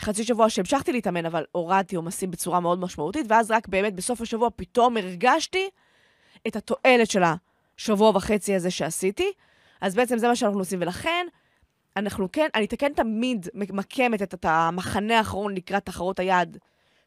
חצי 0.00 0.24
שבוע 0.24 0.50
שהמשכתי 0.50 0.92
להתאמן, 0.92 1.26
אבל 1.26 1.44
הורדתי 1.52 1.96
עומסים 1.96 2.30
בצורה 2.30 2.60
מאוד 2.60 2.78
משמעותית, 2.78 3.26
ואז 3.28 3.50
רק 3.50 3.68
באמת 3.68 3.94
בסוף 3.94 4.20
השבוע 4.20 4.48
פתאום 4.56 4.96
הרגשתי 4.96 5.70
את 6.46 6.56
התועלת 6.56 7.10
של 7.10 7.22
השבוע 7.76 8.10
וחצי 8.10 8.54
הזה 8.54 8.70
שעשיתי. 8.70 9.32
אז 9.80 9.94
בעצם 9.94 10.18
זה 10.18 10.28
מה 10.28 10.36
שאנחנו 10.36 10.58
עושים, 10.58 10.78
ולכן, 10.82 11.26
אנחנו 11.96 12.32
כן, 12.32 12.48
אני 12.54 12.68
כן 12.68 12.92
תמיד 12.92 13.48
ממקמת 13.54 14.22
את, 14.22 14.34
את 14.34 14.44
המחנה 14.48 15.18
האחרון 15.18 15.54
לקראת 15.54 15.86
תחרות 15.86 16.18
היעד 16.18 16.58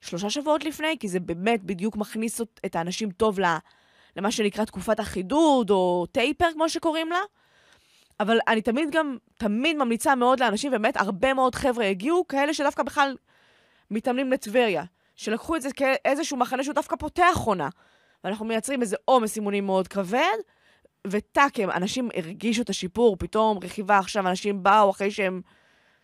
שלושה 0.01 0.29
שבועות 0.29 0.63
לפני, 0.63 0.97
כי 0.99 1.07
זה 1.07 1.19
באמת 1.19 1.63
בדיוק 1.63 1.95
מכניס 1.95 2.41
את 2.65 2.75
האנשים 2.75 3.11
טוב 3.11 3.39
למה 4.15 4.31
שנקרא 4.31 4.65
תקופת 4.65 4.99
החידוד, 4.99 5.69
או 5.69 6.05
טייפר, 6.11 6.45
כמו 6.53 6.69
שקוראים 6.69 7.09
לה. 7.09 7.19
אבל 8.19 8.39
אני 8.47 8.61
תמיד 8.61 8.91
גם, 8.91 9.17
תמיד 9.37 9.77
ממליצה 9.77 10.15
מאוד 10.15 10.39
לאנשים, 10.39 10.71
ובאמת 10.71 10.97
הרבה 10.97 11.33
מאוד 11.33 11.55
חבר'ה 11.55 11.85
הגיעו, 11.85 12.27
כאלה 12.27 12.53
שדווקא 12.53 12.83
בכלל 12.83 13.15
מתאמנים 13.91 14.31
לטבריה, 14.31 14.83
שלקחו 15.15 15.55
את 15.55 15.61
זה 15.61 15.69
כאיזשהו 15.71 16.37
מחנה 16.37 16.63
שהוא 16.63 16.75
דווקא 16.75 16.95
פותח 16.95 17.37
עונה. 17.45 17.69
ואנחנו 18.23 18.45
מייצרים 18.45 18.81
איזה 18.81 18.95
עומס 19.05 19.35
אימונים 19.35 19.65
מאוד 19.65 19.87
כבד, 19.87 20.37
וטאק, 21.11 21.59
אנשים 21.59 22.09
הרגישו 22.15 22.61
את 22.61 22.69
השיפור, 22.69 23.15
פתאום 23.19 23.59
רכיבה 23.63 23.97
עכשיו, 23.97 24.27
אנשים 24.27 24.63
באו 24.63 24.89
אחרי 24.89 25.11
שהם 25.11 25.41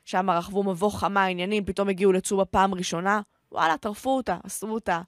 שם 0.06 0.30
רכבו 0.30 0.64
מבוך 0.64 1.00
חמה, 1.00 1.26
עניינים, 1.26 1.66
פתאום 1.66 1.90
הגיעו 1.90 2.12
לצובה 2.12 2.46
פעם 2.46 2.74
ראשונה, 2.74 3.22
וואלה, 3.52 3.78
טרפו 3.78 4.18
אותה, 4.18 4.38
עשו 4.44 4.68
אותה. 4.68 5.02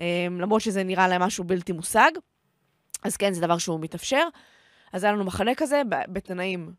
אמ, 0.00 0.40
למרות 0.40 0.60
שזה 0.60 0.84
נראה 0.84 1.08
להם 1.08 1.22
משהו 1.22 1.44
בלתי 1.44 1.72
מושג. 1.72 2.10
אז 3.02 3.16
כן, 3.16 3.32
זה 3.32 3.40
דבר 3.40 3.58
שהוא 3.58 3.80
מתאפשר. 3.80 4.28
אז 4.92 5.04
היה 5.04 5.12
לנו 5.12 5.24
מחנה 5.24 5.54
כזה, 5.54 5.82
בתנאים 5.88 6.72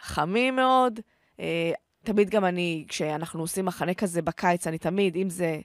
חמים 0.00 0.56
מאוד. 0.56 1.00
אה, 1.40 1.72
תמיד 2.04 2.30
גם 2.30 2.44
אני, 2.44 2.84
כשאנחנו 2.88 3.40
עושים 3.40 3.64
מחנה 3.64 3.94
כזה 3.94 4.22
בקיץ, 4.22 4.66
אני 4.66 4.78
תמיד, 4.78 5.16
אם 5.16 5.30
זה 5.30 5.60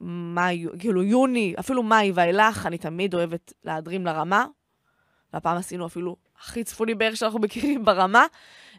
מאי, 0.00 0.66
כאילו 0.78 1.02
יוני, 1.02 1.54
אפילו 1.60 1.82
מאי 1.82 2.12
ואילך, 2.14 2.66
אני 2.66 2.78
תמיד 2.78 3.14
אוהבת 3.14 3.52
להדרים 3.64 4.06
לרמה. 4.06 4.46
והפעם 5.34 5.56
עשינו 5.56 5.86
אפילו 5.86 6.16
הכי 6.40 6.64
צפוני 6.64 6.94
בערך 6.94 7.16
שאנחנו 7.16 7.38
מכירים 7.38 7.84
ברמה. 7.86 8.26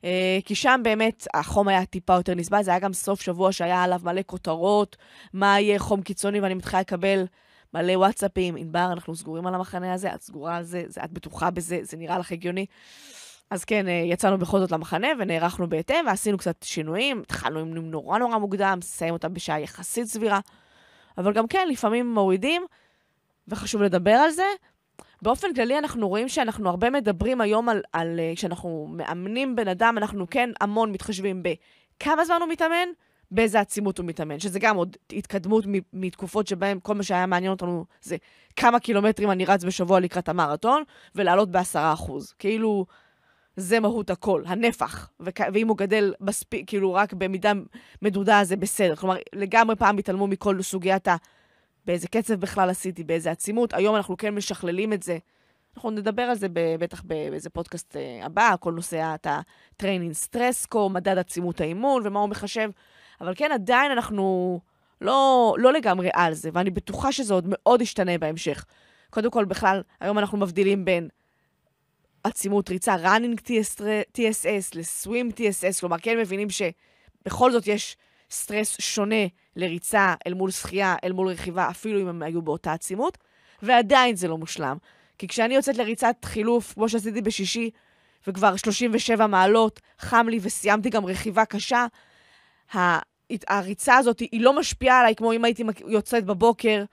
אה, 0.03 0.39
כי 0.45 0.55
שם 0.55 0.81
באמת 0.83 1.27
החום 1.33 1.67
היה 1.67 1.85
טיפה 1.85 2.13
יותר 2.13 2.35
נסבל, 2.35 2.63
זה 2.63 2.71
היה 2.71 2.79
גם 2.79 2.93
סוף 2.93 3.21
שבוע 3.21 3.51
שהיה 3.51 3.83
עליו 3.83 4.01
מלא 4.03 4.21
כותרות, 4.25 4.97
מה 5.33 5.59
יהיה 5.59 5.79
חום 5.79 6.01
קיצוני, 6.01 6.39
ואני 6.39 6.53
מתחילה 6.53 6.79
לקבל 6.79 7.25
מלא 7.73 7.97
וואטסאפים, 7.97 8.55
ענבר, 8.55 8.89
אנחנו 8.91 9.15
סגורים 9.15 9.47
על 9.47 9.55
המחנה 9.55 9.93
הזה, 9.93 10.13
את 10.13 10.21
סגורה 10.21 10.57
על 10.57 10.63
זה, 10.63 10.83
זה, 10.87 11.01
את 11.03 11.11
בטוחה 11.11 11.51
בזה, 11.51 11.79
זה 11.81 11.97
נראה 11.97 12.19
לך 12.19 12.31
הגיוני. 12.31 12.65
אז 13.49 13.65
כן, 13.65 13.87
אה, 13.87 14.03
יצאנו 14.05 14.37
בכל 14.37 14.59
זאת 14.59 14.71
למחנה 14.71 15.07
ונערכנו 15.19 15.69
בהתאם, 15.69 16.05
ועשינו 16.07 16.37
קצת 16.37 16.63
שינויים. 16.63 17.21
התחלנו 17.21 17.59
עם 17.59 17.91
נורא 17.91 18.17
נורא 18.17 18.37
מוקדם, 18.37 18.77
נסיים 18.77 19.13
אותם 19.13 19.33
בשעה 19.33 19.59
יחסית 19.59 20.07
סבירה. 20.07 20.39
אבל 21.17 21.33
גם 21.33 21.47
כן, 21.47 21.67
לפעמים 21.71 22.13
מורידים, 22.13 22.65
וחשוב 23.47 23.81
לדבר 23.81 24.11
על 24.11 24.31
זה. 24.31 24.45
באופן 25.21 25.53
כללי 25.53 25.77
אנחנו 25.77 26.09
רואים 26.09 26.29
שאנחנו 26.29 26.69
הרבה 26.69 26.89
מדברים 26.89 27.41
היום 27.41 27.69
על, 27.69 27.81
על 27.93 28.19
אה, 28.19 28.33
כשאנחנו 28.35 28.87
מאמנים 28.89 29.55
בן 29.55 29.67
אדם, 29.67 29.97
אנחנו 29.97 30.29
כן 30.29 30.49
המון 30.61 30.91
מתחשבים 30.91 31.43
בכמה 31.43 32.25
זמן 32.25 32.37
הוא 32.41 32.49
מתאמן, 32.49 32.87
באיזה 33.31 33.59
עצימות 33.59 33.97
הוא 33.97 34.05
מתאמן, 34.05 34.39
שזה 34.39 34.59
גם 34.59 34.75
עוד 34.75 34.97
התקדמות 35.13 35.65
מתקופות 35.93 36.47
שבהן 36.47 36.79
כל 36.83 36.93
מה 36.93 37.03
שהיה 37.03 37.25
מעניין 37.25 37.51
אותנו 37.51 37.85
זה 38.01 38.17
כמה 38.55 38.79
קילומטרים 38.79 39.31
אני 39.31 39.45
רץ 39.45 39.63
בשבוע 39.63 39.99
לקראת 39.99 40.29
המרתון, 40.29 40.83
ולעלות 41.15 41.51
בעשרה 41.51 41.93
אחוז. 41.93 42.33
כאילו, 42.39 42.85
זה 43.57 43.79
מהות 43.79 44.09
הכל, 44.09 44.43
הנפח. 44.45 45.09
ואם 45.53 45.67
הוא 45.67 45.77
גדל 45.77 46.13
מספיק, 46.19 46.69
כאילו, 46.69 46.93
רק 46.93 47.13
במידה 47.13 47.51
מדודה, 48.01 48.43
זה 48.43 48.55
בסדר. 48.55 48.95
כלומר, 48.95 49.15
לגמרי 49.33 49.75
פעם 49.75 49.97
התעלמו 49.97 50.27
מכל 50.27 50.61
סוגיית 50.61 51.07
ה... 51.07 51.15
באיזה 51.85 52.07
קצב 52.07 52.33
בכלל 52.33 52.69
עשיתי, 52.69 53.03
באיזה 53.03 53.31
עצימות. 53.31 53.73
היום 53.73 53.95
אנחנו 53.95 54.17
כן 54.17 54.35
משכללים 54.35 54.93
את 54.93 55.03
זה. 55.03 55.17
אנחנו 55.75 55.89
נדבר 55.89 56.21
על 56.21 56.35
זה 56.35 56.47
בטח 56.79 57.01
באיזה 57.03 57.49
פודקאסט 57.49 57.95
אה, 57.95 58.25
הבא, 58.25 58.55
כל 58.59 58.73
נושא 58.73 59.15
ה 59.23 59.33
Training 59.33 60.13
Stress 60.13 60.51
Score, 60.51 60.89
מדד 60.89 61.17
עצימות 61.17 61.61
האימון 61.61 62.01
ומה 62.05 62.19
הוא 62.19 62.29
מחשב. 62.29 62.69
אבל 63.21 63.33
כן, 63.35 63.51
עדיין 63.51 63.91
אנחנו 63.91 64.59
לא, 65.01 65.55
לא 65.57 65.73
לגמרי 65.73 66.09
על 66.13 66.33
זה, 66.33 66.49
ואני 66.53 66.69
בטוחה 66.69 67.11
שזה 67.11 67.33
עוד 67.33 67.45
מאוד 67.47 67.81
ישתנה 67.81 68.17
בהמשך. 68.17 68.65
קודם 69.09 69.31
כל, 69.31 69.45
בכלל, 69.45 69.81
היום 69.99 70.19
אנחנו 70.19 70.37
מבדילים 70.37 70.85
בין 70.85 71.09
עצימות 72.23 72.69
ריצה, 72.69 72.95
running 72.95 73.39
TSS 74.17 74.75
ל-swim 74.75 75.33
TSS, 75.37 75.79
כלומר, 75.79 75.97
כן 76.01 76.17
מבינים 76.17 76.47
שבכל 76.49 77.51
זאת 77.51 77.67
יש 77.67 77.97
סטרס 78.33 78.81
שונה 78.81 79.25
לריצה 79.55 80.13
אל 80.27 80.33
מול 80.33 80.51
שחייה, 80.51 80.95
אל 81.03 81.11
מול 81.11 81.27
רכיבה, 81.27 81.69
אפילו 81.69 82.01
אם 82.01 82.07
הם 82.07 82.21
היו 82.21 82.41
באותה 82.41 82.73
עצימות, 82.73 83.17
ועדיין 83.61 84.15
זה 84.15 84.27
לא 84.27 84.37
מושלם. 84.37 84.77
כי 85.17 85.27
כשאני 85.27 85.55
יוצאת 85.55 85.77
לריצת 85.77 86.15
חילוף, 86.25 86.73
כמו 86.73 86.89
שעשיתי 86.89 87.21
בשישי, 87.21 87.69
וכבר 88.27 88.55
37 88.55 89.27
מעלות, 89.27 89.79
חם 89.99 90.27
לי 90.29 90.39
וסיימתי 90.41 90.89
גם 90.89 91.05
רכיבה 91.05 91.45
קשה, 91.45 91.85
הריצה 93.47 93.97
הזאת 93.97 94.19
היא 94.19 94.41
לא 94.41 94.59
משפיעה 94.59 94.99
עליי 94.99 95.15
כמו 95.15 95.33
אם 95.33 95.45
הייתי 95.45 95.63
יוצאת 95.87 96.25
בבוקר, 96.25 96.83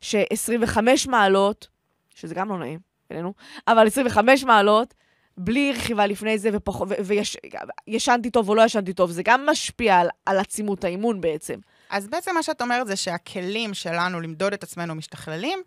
ש-25 0.00 0.78
מעלות, 1.08 1.68
שזה 2.14 2.34
גם 2.34 2.48
לא 2.48 2.58
נעים, 2.58 2.78
אלינו, 3.12 3.34
אבל 3.68 3.86
25 3.86 4.44
מעלות, 4.44 4.94
בלי 5.38 5.72
רכיבה 5.72 6.06
לפני 6.06 6.38
זה, 6.38 6.50
וישנתי 7.88 8.30
טוב 8.30 8.48
או 8.48 8.54
לא 8.54 8.62
ישנתי 8.62 8.92
טוב, 8.92 9.10
זה 9.10 9.22
גם 9.22 9.46
משפיע 9.46 9.98
על, 9.98 10.08
על 10.26 10.38
עצימות 10.38 10.84
האימון 10.84 11.20
בעצם. 11.20 11.58
אז 11.90 12.08
בעצם 12.08 12.34
מה 12.34 12.42
שאת 12.42 12.62
אומרת 12.62 12.86
זה 12.86 12.96
שהכלים 12.96 13.74
שלנו 13.74 14.20
למדוד 14.20 14.52
את 14.52 14.62
עצמנו 14.62 14.94
משתכללים, 14.94 15.58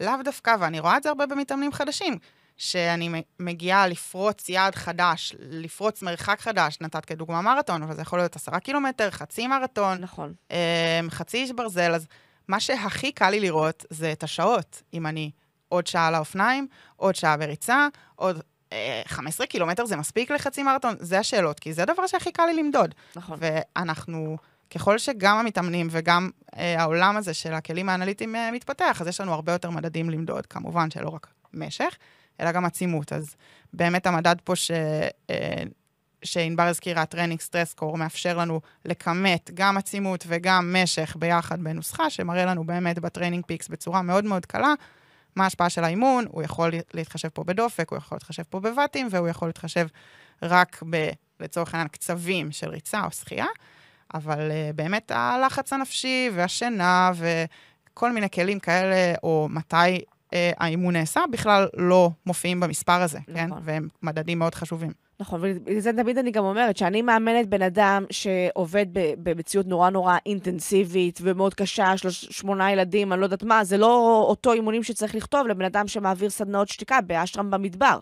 לאו 0.00 0.12
דווקא, 0.24 0.56
ואני 0.60 0.80
רואה 0.80 0.96
את 0.96 1.02
זה 1.02 1.08
הרבה 1.08 1.26
במתאמנים 1.26 1.72
חדשים. 1.72 2.18
שאני 2.56 3.22
מגיעה 3.40 3.86
לפרוץ 3.86 4.48
יעד 4.48 4.74
חדש, 4.74 5.34
לפרוץ 5.38 6.02
מרחק 6.02 6.40
חדש, 6.40 6.78
נתת 6.80 7.04
כדוגמה 7.04 7.42
מרתון, 7.42 7.82
אבל 7.82 7.94
זה 7.94 8.02
יכול 8.02 8.18
להיות 8.18 8.36
עשרה 8.36 8.60
קילומטר, 8.60 9.10
חצי 9.10 9.46
מרתון. 9.46 9.98
נכון. 9.98 10.34
אמ, 10.50 10.56
חצי 11.10 11.36
איש 11.36 11.52
ברזל, 11.52 11.94
אז 11.94 12.06
מה 12.48 12.60
שהכי 12.60 13.12
קל 13.12 13.30
לי 13.30 13.40
לראות 13.40 13.84
זה 13.90 14.12
את 14.12 14.22
השעות. 14.22 14.82
אם 14.94 15.06
אני 15.06 15.30
עוד 15.68 15.86
שעה 15.86 16.06
על 16.08 16.14
האופניים, 16.14 16.66
עוד 16.96 17.14
שעה 17.14 17.36
בריצה, 17.36 17.88
עוד 18.16 18.40
15 19.06 19.46
קילומטר 19.46 19.86
זה 19.86 19.96
מספיק 19.96 20.30
לחצי 20.30 20.62
מרתון? 20.62 20.94
זה 20.98 21.18
השאלות, 21.18 21.60
כי 21.60 21.72
זה 21.72 21.82
הדבר 21.82 22.06
שהכי 22.06 22.32
קל 22.32 22.46
לי 22.46 22.62
למדוד. 22.62 22.94
נכון. 23.16 23.38
ואנחנו... 23.40 24.36
ככל 24.74 24.98
שגם 24.98 25.38
המתאמנים 25.38 25.88
וגם 25.90 26.30
אה, 26.56 26.80
העולם 26.80 27.16
הזה 27.16 27.34
של 27.34 27.52
הכלים 27.52 27.88
האנליטיים 27.88 28.36
אה, 28.36 28.50
מתפתח, 28.50 28.98
אז 29.00 29.06
יש 29.06 29.20
לנו 29.20 29.34
הרבה 29.34 29.52
יותר 29.52 29.70
מדדים 29.70 30.10
למדוד, 30.10 30.46
כמובן 30.46 30.90
שלא 30.90 31.08
רק 31.08 31.26
משך, 31.54 31.96
אלא 32.40 32.52
גם 32.52 32.64
עצימות. 32.64 33.12
אז 33.12 33.36
באמת 33.72 34.06
המדד 34.06 34.36
פה 34.44 34.56
ש... 34.56 34.70
אה, 35.30 35.62
שענבר 36.24 36.62
הזכירה, 36.62 37.06
Training 37.06 37.40
Stress 37.40 37.74
Score, 37.74 37.98
מאפשר 37.98 38.38
לנו 38.38 38.60
לכמת 38.84 39.50
גם 39.54 39.76
עצימות 39.76 40.24
וגם 40.28 40.76
משך 40.82 41.16
ביחד 41.18 41.62
בנוסחה, 41.62 42.10
שמראה 42.10 42.44
לנו 42.44 42.64
באמת 42.64 42.98
ב 42.98 43.46
TrainingPeaks 43.46 43.68
בצורה 43.68 44.02
מאוד 44.02 44.24
מאוד 44.24 44.46
קלה, 44.46 44.74
מה 45.36 45.44
ההשפעה 45.44 45.70
של 45.70 45.84
האימון, 45.84 46.24
הוא 46.28 46.42
יכול 46.42 46.72
להתחשב 46.94 47.28
פה 47.28 47.44
בדופק, 47.44 47.90
הוא 47.90 47.98
יכול 47.98 48.16
להתחשב 48.16 48.42
פה 48.50 48.60
בוואטים, 48.60 49.08
והוא 49.10 49.28
יכול 49.28 49.48
להתחשב 49.48 49.86
רק 50.42 50.82
ב, 50.90 51.08
לצורך 51.40 51.74
העניין, 51.74 51.88
קצבים 51.88 52.52
של 52.52 52.68
ריצה 52.68 53.04
או 53.04 53.10
שחייה, 53.10 53.46
אבל 54.14 54.50
uh, 54.50 54.76
באמת 54.76 55.10
הלחץ 55.10 55.72
הנפשי 55.72 56.30
והשינה 56.34 57.10
וכל 57.14 58.12
מיני 58.12 58.30
כלים 58.30 58.58
כאלה, 58.58 59.14
או 59.22 59.48
מתי 59.50 60.04
אה, 60.34 60.52
האימון 60.58 60.96
נעשה, 60.96 61.20
בכלל 61.30 61.68
לא 61.76 62.10
מופיעים 62.26 62.60
במספר 62.60 63.02
הזה, 63.02 63.18
כן? 63.34 63.46
נכון. 63.46 63.58
כן? 63.58 63.64
והם 63.64 63.88
מדדים 64.02 64.38
מאוד 64.38 64.54
חשובים. 64.54 64.92
נכון, 65.22 65.40
וזה 65.66 65.92
תמיד 65.92 66.18
אני 66.18 66.30
גם 66.30 66.44
אומרת, 66.44 66.76
שאני 66.76 67.02
מאמנת 67.02 67.48
בן 67.48 67.62
אדם 67.62 68.04
שעובד 68.10 68.86
במציאות 68.92 69.66
נורא 69.66 69.90
נורא 69.90 70.16
אינטנסיבית 70.26 71.18
ומאוד 71.22 71.54
קשה, 71.54 71.96
שלוש, 71.96 72.24
שמונה 72.24 72.72
ילדים, 72.72 73.12
אני 73.12 73.20
לא 73.20 73.26
יודעת 73.26 73.42
מה, 73.42 73.64
זה 73.64 73.76
לא 73.76 74.24
אותו 74.28 74.52
אימונים 74.52 74.82
שצריך 74.82 75.14
לכתוב 75.14 75.46
לבן 75.46 75.64
אדם 75.64 75.88
שמעביר 75.88 76.30
סדנאות 76.30 76.68
שתיקה 76.68 77.00
באשרם 77.00 77.50
במדבר. 77.50 77.98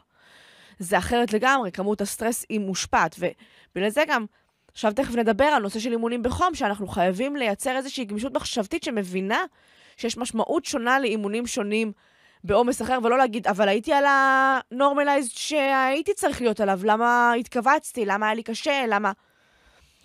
זה 0.78 0.98
אחרת 0.98 1.32
לגמרי, 1.32 1.72
כמות 1.72 2.00
הסטרס 2.00 2.44
היא 2.48 2.60
מושפעת, 2.60 3.16
ובגלל 3.18 3.90
זה 3.90 4.02
גם, 4.08 4.26
עכשיו 4.72 4.92
תכף 4.92 5.14
נדבר 5.14 5.44
על 5.44 5.62
נושא 5.62 5.78
של 5.78 5.92
אימונים 5.92 6.22
בחום, 6.22 6.54
שאנחנו 6.54 6.86
חייבים 6.86 7.36
לייצר 7.36 7.76
איזושהי 7.76 8.04
גמישות 8.04 8.32
מחשבתית 8.34 8.82
שמבינה 8.82 9.40
שיש 9.96 10.16
משמעות 10.16 10.64
שונה 10.64 11.00
לאימונים 11.00 11.46
שונים 11.46 11.92
בעומס 12.44 12.82
אחר, 12.82 12.99
ולא 13.04 13.18
להגיד, 13.18 13.47
אבל 13.47 13.68
הייתי 13.68 13.92
על 13.92 14.04
הנורמלייזד 14.06 15.30
שהייתי 15.30 16.14
צריך 16.14 16.40
להיות 16.40 16.61
עליו, 16.61 16.80
למה 16.85 17.32
התכווצתי, 17.32 18.06
למה 18.06 18.26
היה 18.26 18.35
לי 18.35 18.42
קשה, 18.42 18.85
למה... 18.88 19.12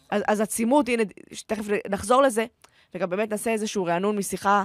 אז, 0.10 0.24
אז 0.28 0.42
עצימות, 0.42 0.90
הנה, 0.90 1.04
תכף 1.48 1.66
נחזור 1.90 2.22
לזה, 2.22 2.46
וגם 2.96 3.10
באמת 3.10 3.30
נעשה 3.32 3.52
איזשהו 3.52 3.86
רענון 3.86 4.18
משיחה 4.18 4.64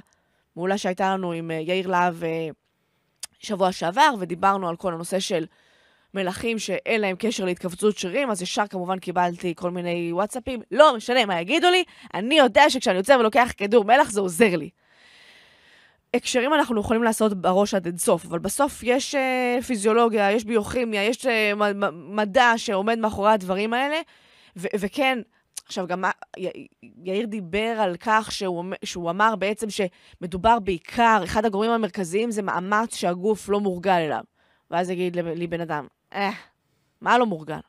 מעולה 0.57 0.79
שהייתה 0.79 1.15
לנו 1.15 1.33
עם 1.33 1.50
אה, 1.50 1.57
יאיר 1.57 1.87
להב 1.87 2.25
אה, 2.25 2.49
שבוע 3.39 3.73
שעבר, 3.73 4.15
ודיברנו 4.19 4.69
על 4.69 4.77
כל 4.77 4.95
הנושא 4.95 5.21
של 5.21 5.47
מלחים 6.15 6.59
שאין 6.59 7.00
להם 7.00 7.17
קשר 7.19 7.45
להתכווצות 7.45 7.99
שרירים, 7.99 8.31
אז 8.31 8.43
ישר 8.43 8.67
כמובן 8.67 8.99
קיבלתי 8.99 9.55
כל 9.57 9.71
מיני 9.71 10.12
וואטסאפים, 10.12 10.61
לא 10.71 10.97
משנה 10.97 11.27
מה 11.27 11.41
יגידו 11.41 11.71
לי, 11.71 11.85
אני 12.15 12.39
יודע 12.39 12.71
שכשאני 12.71 12.97
יוצא 12.97 13.17
ולוקח 13.21 13.53
כדור 13.57 13.85
מלח 13.85 14.11
זה 14.11 14.21
עוזר 14.21 14.57
לי. 14.57 14.71
הקשרים 16.14 16.55
אנחנו 16.55 16.81
יכולים 16.81 17.02
לעשות 17.02 17.35
בראש 17.35 17.75
עד 17.75 17.87
אינסוף, 17.87 18.25
אבל 18.26 18.38
בסוף 18.38 18.83
יש 18.83 19.14
uh, 19.14 19.62
פיזיולוגיה, 19.64 20.33
יש 20.33 20.45
ביוכימיה, 20.45 21.05
יש 21.05 21.26
uh, 21.26 21.29
מדע 21.93 22.52
שעומד 22.57 22.99
מאחורי 22.99 23.33
הדברים 23.33 23.75
האלה, 23.75 23.97
ו- 24.57 24.69
וכן, 24.81 25.19
עכשיו 25.67 25.87
גם 25.87 26.05
יאיר 27.05 27.26
דיבר 27.26 27.76
על 27.81 27.97
כך 28.00 28.33
שהוא, 28.33 28.64
שהוא 28.85 29.11
אמר 29.11 29.37
בעצם 29.37 29.67
שמדובר 29.71 30.59
בעיקר, 30.59 31.21
אחד 31.25 31.45
הגורמים 31.45 31.71
המרכזיים 31.71 32.31
זה 32.31 32.43
מאמץ 32.43 32.95
שהגוף 32.97 33.49
לא 33.49 33.61
מורגל 33.61 33.93
אליו. 33.93 34.23
ואז 34.71 34.90
יגיד 34.90 35.17
לי 35.17 35.47
בן 35.47 35.61
אדם, 35.61 35.87
אה, 36.14 36.31
מה 37.00 37.19
לא 37.19 37.26
מאורגן? 37.26 37.61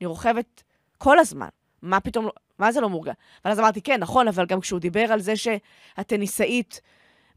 אני 0.00 0.06
רוכבת 0.06 0.62
כל 0.98 1.18
הזמן. 1.18 1.48
מה 1.82 2.00
פתאום, 2.00 2.24
לא- 2.24 2.32
מה 2.58 2.72
זה 2.72 2.80
לא 2.80 2.90
מאורגן? 2.90 3.12
ואז 3.44 3.60
אמרתי, 3.60 3.80
כן, 3.80 4.00
נכון, 4.00 4.28
אבל 4.28 4.46
גם 4.46 4.60
כשהוא 4.60 4.80
דיבר 4.80 5.12
על 5.12 5.20
זה 5.20 5.32
שהטניסאית 5.36 6.80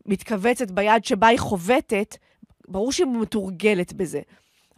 מתכווצת 0.05 0.71
ביד 0.71 1.05
שבה 1.05 1.27
היא 1.27 1.39
חובטת, 1.39 2.15
ברור 2.67 2.91
שהיא 2.91 3.07
מתורגלת 3.07 3.93
בזה. 3.93 4.21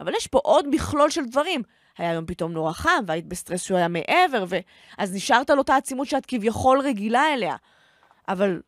אבל 0.00 0.14
יש 0.14 0.26
פה 0.26 0.40
עוד 0.44 0.66
מכלול 0.70 1.10
של 1.10 1.24
דברים. 1.24 1.62
היה 1.98 2.12
יום 2.12 2.26
פתאום 2.26 2.52
נורא 2.52 2.72
חם, 2.72 3.04
והיית 3.06 3.26
בסטרס 3.26 3.62
שהוא 3.62 3.78
היה 3.78 3.88
מעבר, 3.88 4.44
ואז 4.48 5.14
נשארת 5.14 5.50
על 5.50 5.58
אותה 5.58 5.76
עצימות 5.76 6.08
שאת 6.08 6.26
כביכול 6.26 6.80
רגילה 6.80 7.34
אליה. 7.34 7.56
אבל, 8.28 8.60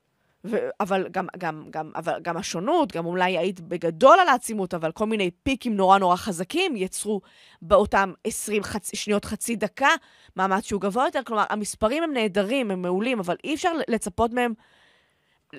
ו... 0.44 0.56
אבל, 0.80 1.08
גם, 1.10 1.26
גם, 1.38 1.64
גם, 1.70 1.90
אבל 1.96 2.12
גם 2.22 2.36
השונות, 2.36 2.92
גם 2.92 3.06
אולי 3.06 3.38
היית 3.38 3.60
בגדול 3.60 4.20
על 4.20 4.28
העצימות, 4.28 4.74
אבל 4.74 4.92
כל 4.92 5.06
מיני 5.06 5.30
פיקים 5.30 5.76
נורא 5.76 5.98
נורא 5.98 6.16
חזקים 6.16 6.76
יצרו 6.76 7.20
באותם 7.62 8.12
20 8.24 8.62
חצ... 8.62 8.94
שניות, 8.94 9.24
חצי 9.24 9.56
דקה, 9.56 9.90
מאמץ 10.36 10.64
שהוא 10.64 10.80
גבוה 10.80 11.04
יותר. 11.04 11.20
כלומר, 11.26 11.44
המספרים 11.50 12.02
הם 12.02 12.12
נהדרים, 12.12 12.70
הם 12.70 12.82
מעולים, 12.82 13.18
אבל 13.18 13.36
אי 13.44 13.54
אפשר 13.54 13.72
לצפות 13.88 14.32
מהם 14.32 14.52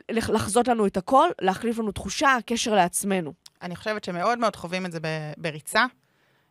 לחזות 0.09 0.67
לנו 0.67 0.87
את 0.87 0.97
הכל, 0.97 1.29
להחליף 1.41 1.77
לנו 1.77 1.91
תחושה, 1.91 2.37
קשר 2.45 2.75
לעצמנו. 2.75 3.33
אני 3.61 3.75
חושבת 3.75 4.03
שמאוד 4.03 4.39
מאוד 4.39 4.55
חווים 4.55 4.85
את 4.85 4.91
זה 4.91 4.99
בריצה. 5.37 5.85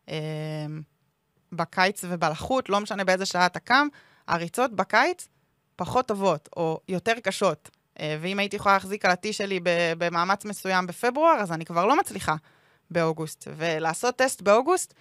אמ, 0.07 0.13
בקיץ 1.51 2.03
ובלחות, 2.09 2.69
לא 2.69 2.79
משנה 2.79 3.03
באיזה 3.03 3.25
שעה 3.25 3.45
אתה 3.45 3.59
קם, 3.59 3.87
הריצות 4.27 4.75
בקיץ 4.75 5.27
פחות 5.75 6.07
טובות, 6.07 6.49
או 6.57 6.79
יותר 6.87 7.13
קשות. 7.23 7.69
אה, 7.99 8.17
ואם 8.21 8.39
הייתי 8.39 8.55
יכולה 8.55 8.75
להחזיק 8.75 9.05
על 9.05 9.11
ה-T 9.11 9.33
שלי 9.33 9.59
במאמץ 9.97 10.45
מסוים 10.45 10.87
בפברואר, 10.87 11.35
אז 11.39 11.51
אני 11.51 11.65
כבר 11.65 11.85
לא 11.85 11.99
מצליחה 11.99 12.35
באוגוסט. 12.91 13.47
ולעשות 13.57 14.15
טסט 14.15 14.41
באוגוסט, 14.41 14.93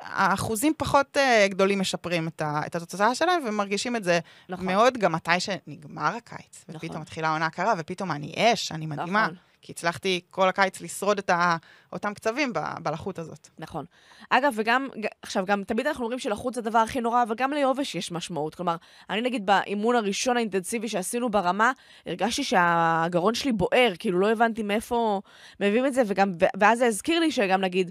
האחוזים 0.00 0.72
פחות 0.76 1.16
uh, 1.16 1.48
גדולים 1.48 1.80
משפרים 1.80 2.28
את, 2.28 2.42
ה, 2.42 2.60
את 2.66 2.74
התוצאה 2.74 3.14
שלהם, 3.14 3.42
ומרגישים 3.46 3.96
את 3.96 4.04
זה 4.04 4.18
נכון. 4.48 4.66
מאוד 4.66 4.98
גם 4.98 5.12
מתי 5.12 5.40
שנגמר 5.40 6.16
הקיץ. 6.16 6.64
נכון. 6.68 6.76
ופתאום 6.76 7.02
מתחילה 7.02 7.28
העונה 7.28 7.46
הקרה, 7.46 7.74
ופתאום 7.78 8.10
אני 8.10 8.34
אש, 8.36 8.72
אני 8.72 8.86
מדהימה. 8.86 9.22
נכון. 9.22 9.36
כי 9.64 9.72
הצלחתי 9.72 10.20
כל 10.30 10.48
הקיץ 10.48 10.80
לשרוד 10.80 11.18
את 11.18 11.30
ה, 11.30 11.56
אותם 11.92 12.14
קצבים 12.14 12.52
ב, 12.52 12.58
בלחות 12.82 13.18
הזאת. 13.18 13.48
נכון. 13.58 13.84
אגב, 14.30 14.52
וגם, 14.56 14.88
עכשיו, 15.22 15.44
גם 15.46 15.64
תמיד 15.64 15.86
אנחנו 15.86 16.04
אומרים 16.04 16.18
שלחות 16.18 16.54
זה 16.54 16.60
הדבר 16.60 16.78
הכי 16.78 17.00
נורא, 17.00 17.22
אבל 17.22 17.34
גם 17.34 17.52
ליובש 17.52 17.94
יש 17.94 18.12
משמעות. 18.12 18.54
כלומר, 18.54 18.76
אני 19.10 19.20
נגיד 19.20 19.46
באימון 19.46 19.96
הראשון 19.96 20.36
האינטנסיבי 20.36 20.88
שעשינו 20.88 21.28
ברמה, 21.28 21.72
הרגשתי 22.06 22.44
שהגרון 22.44 23.34
שלי 23.34 23.52
בוער, 23.52 23.92
כאילו 23.98 24.18
לא 24.18 24.30
הבנתי 24.30 24.62
מאיפה 24.62 25.20
מביאים 25.60 25.86
את 25.86 25.94
זה, 25.94 26.02
וגם, 26.06 26.32
ואז 26.60 26.78
זה 26.78 26.86
הזכיר 26.86 27.20
לי 27.20 27.32
שגם 27.32 27.60
נגיד, 27.60 27.90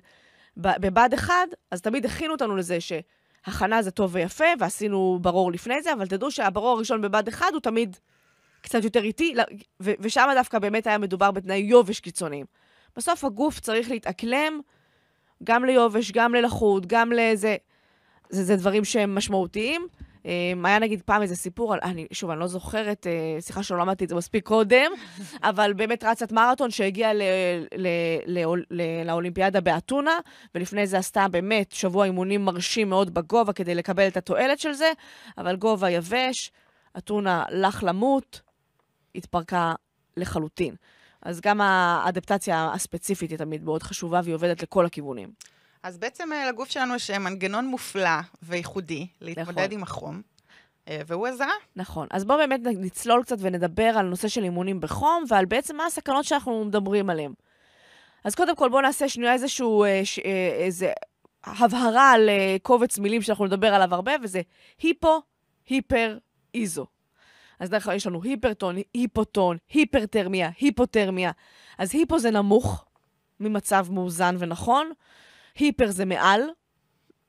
בבה"ד 0.58 1.14
1, 1.14 1.34
אז 1.72 1.82
תמיד 1.82 2.06
הכינו 2.06 2.34
אותנו 2.34 2.56
לזה 2.56 2.78
שהכנה 2.82 3.82
זה 3.82 3.92
טוב 3.92 4.16
ויפה, 4.16 4.46
ועשינו 4.60 5.20
ברור 5.22 5.52
לפני 5.52 5.82
זה, 5.82 5.94
אבל 5.94 6.08
תדעו 6.08 6.32
שהברור 6.32 6.78
הראשון 6.78 7.02
בבה"ד 7.02 7.28
1 7.28 7.46
הוא 7.54 7.62
תמיד 7.62 7.98
קצת 8.62 8.84
יותר 8.84 9.04
איטי, 9.04 9.36
ושם 9.80 10.30
דווקא 10.36 10.60
באמת 10.60 10.88
היה 10.88 10.98
מדובר 10.98 11.32
בתנאי 11.32 11.58
יובש 11.58 12.00
קיצוניים. 12.00 12.46
בסוף 12.98 13.24
הגוף 13.24 13.60
צריך 13.60 13.90
להתאקלם 13.90 14.60
גם 15.44 15.66
ליובש, 15.66 16.12
גם 16.12 16.36
ללחות, 16.36 16.86
גם 16.86 17.12
לזה. 17.12 17.56
זה, 18.30 18.44
זה 18.44 18.56
דברים 18.56 18.86
שהם 18.86 19.16
משמעותיים. 19.16 19.88
Um, 20.24 20.26
היה 20.64 20.80
נגיד 20.80 21.02
פעם 21.02 21.22
איזה 21.22 21.36
סיפור, 21.36 21.76
אני, 21.76 22.08
שוב, 22.12 22.30
אני 22.30 22.40
לא 22.40 22.48
זוכרת, 22.48 23.08
uh, 23.08 23.42
סליחה 23.42 23.64
שלא 23.64 23.78
למדתי 23.78 24.04
את 24.04 24.10
זה 24.10 24.16
מספיק 24.16 24.46
קודם, 24.46 24.92
אבל 25.50 25.74
באמת 25.74 26.04
רצת 26.04 26.32
מרתון 26.32 26.72
שהגיעה 26.72 27.14
ל, 27.14 27.22
ל, 27.76 27.88
ל, 28.26 28.40
ל, 28.72 29.06
לאולימפיאדה 29.06 29.62
באתונה, 29.62 30.20
ולפני 30.56 30.88
זה 30.88 30.98
עשתה 30.98 31.28
באמת 31.28 31.72
שבוע 31.72 32.06
אימונים 32.06 32.46
מרשים 32.46 32.90
מאוד 32.90 33.14
בגובה 33.14 33.54
כדי 33.54 33.76
לקבל 33.76 34.08
את 34.08 34.18
התועלת 34.18 34.60
של 34.60 34.74
זה, 34.74 34.92
אבל 35.38 35.56
גובה 35.56 35.90
יבש, 35.90 36.52
אתונה 36.98 37.44
לך 37.52 37.84
למות, 37.88 38.42
התפרקה 39.16 39.74
לחלוטין. 40.18 40.76
אז 41.22 41.42
גם 41.42 41.62
האדפטציה 41.62 42.72
הספציפית 42.74 43.32
היא 43.32 43.38
תמיד 43.38 43.64
מאוד 43.64 43.84
חשובה, 43.84 44.22
והיא 44.24 44.36
עובדת 44.36 44.64
לכל 44.64 44.86
הכיוונים. 44.86 45.30
אז 45.84 45.98
בעצם 45.98 46.34
אה, 46.34 46.50
לגוף 46.50 46.70
שלנו 46.70 46.96
יש 46.96 47.10
אה, 47.10 47.20
מנגנון 47.20 47.68
מופלא 47.68 48.20
וייחודי 48.44 49.08
להתמודד 49.22 49.60
נכון. 49.60 49.72
עם 49.72 49.84
החום. 49.84 50.22
אה, 50.88 51.02
והוא 51.08 51.28
עזרה. 51.28 51.52
נכון. 51.76 52.08
אז 52.12 52.26
בואו 52.26 52.38
באמת 52.38 52.60
נצלול 52.64 53.24
קצת 53.24 53.36
ונדבר 53.40 53.84
על 53.98 54.06
נושא 54.06 54.28
של 54.28 54.44
אימונים 54.44 54.80
בחום, 54.80 55.24
ועל 55.28 55.46
בעצם 55.46 55.76
מה 55.76 55.86
הסכנות 55.86 56.26
שאנחנו 56.26 56.66
מדברים 56.66 57.10
עליהן. 57.10 57.34
אז 58.24 58.36
קודם 58.36 58.56
כל 58.56 58.70
בואו 58.70 58.82
נעשה 58.82 59.10
שנייה 59.10 59.34
איזשהו, 59.34 59.86
ש, 60.04 60.20
איזה 60.64 60.92
הבהרה 61.44 62.12
על 62.12 62.30
קובץ 62.62 63.00
מילים 63.00 63.22
שאנחנו 63.22 63.46
נדבר 63.46 63.74
עליו 63.74 63.96
הרבה, 63.96 64.12
וזה 64.24 64.42
היפו, 64.82 65.22
היפר, 65.70 66.18
איזו. 66.54 66.86
אז 67.60 67.70
דרך 67.70 67.84
כלל 67.84 67.96
יש 67.96 68.08
לנו 68.08 68.24
היפרטון, 68.24 68.76
היפוטון, 68.94 69.58
היפרטרמיה, 69.70 70.50
היפותרמיה. 70.60 71.32
אז 71.78 71.96
היפו 71.96 72.20
זה 72.20 72.32
נמוך 72.32 72.86
ממצב 73.40 73.88
מאוזן 73.90 74.36
ונכון, 74.40 74.92
היפר 75.56 75.92
זה 75.92 76.06
מעל, 76.06 76.42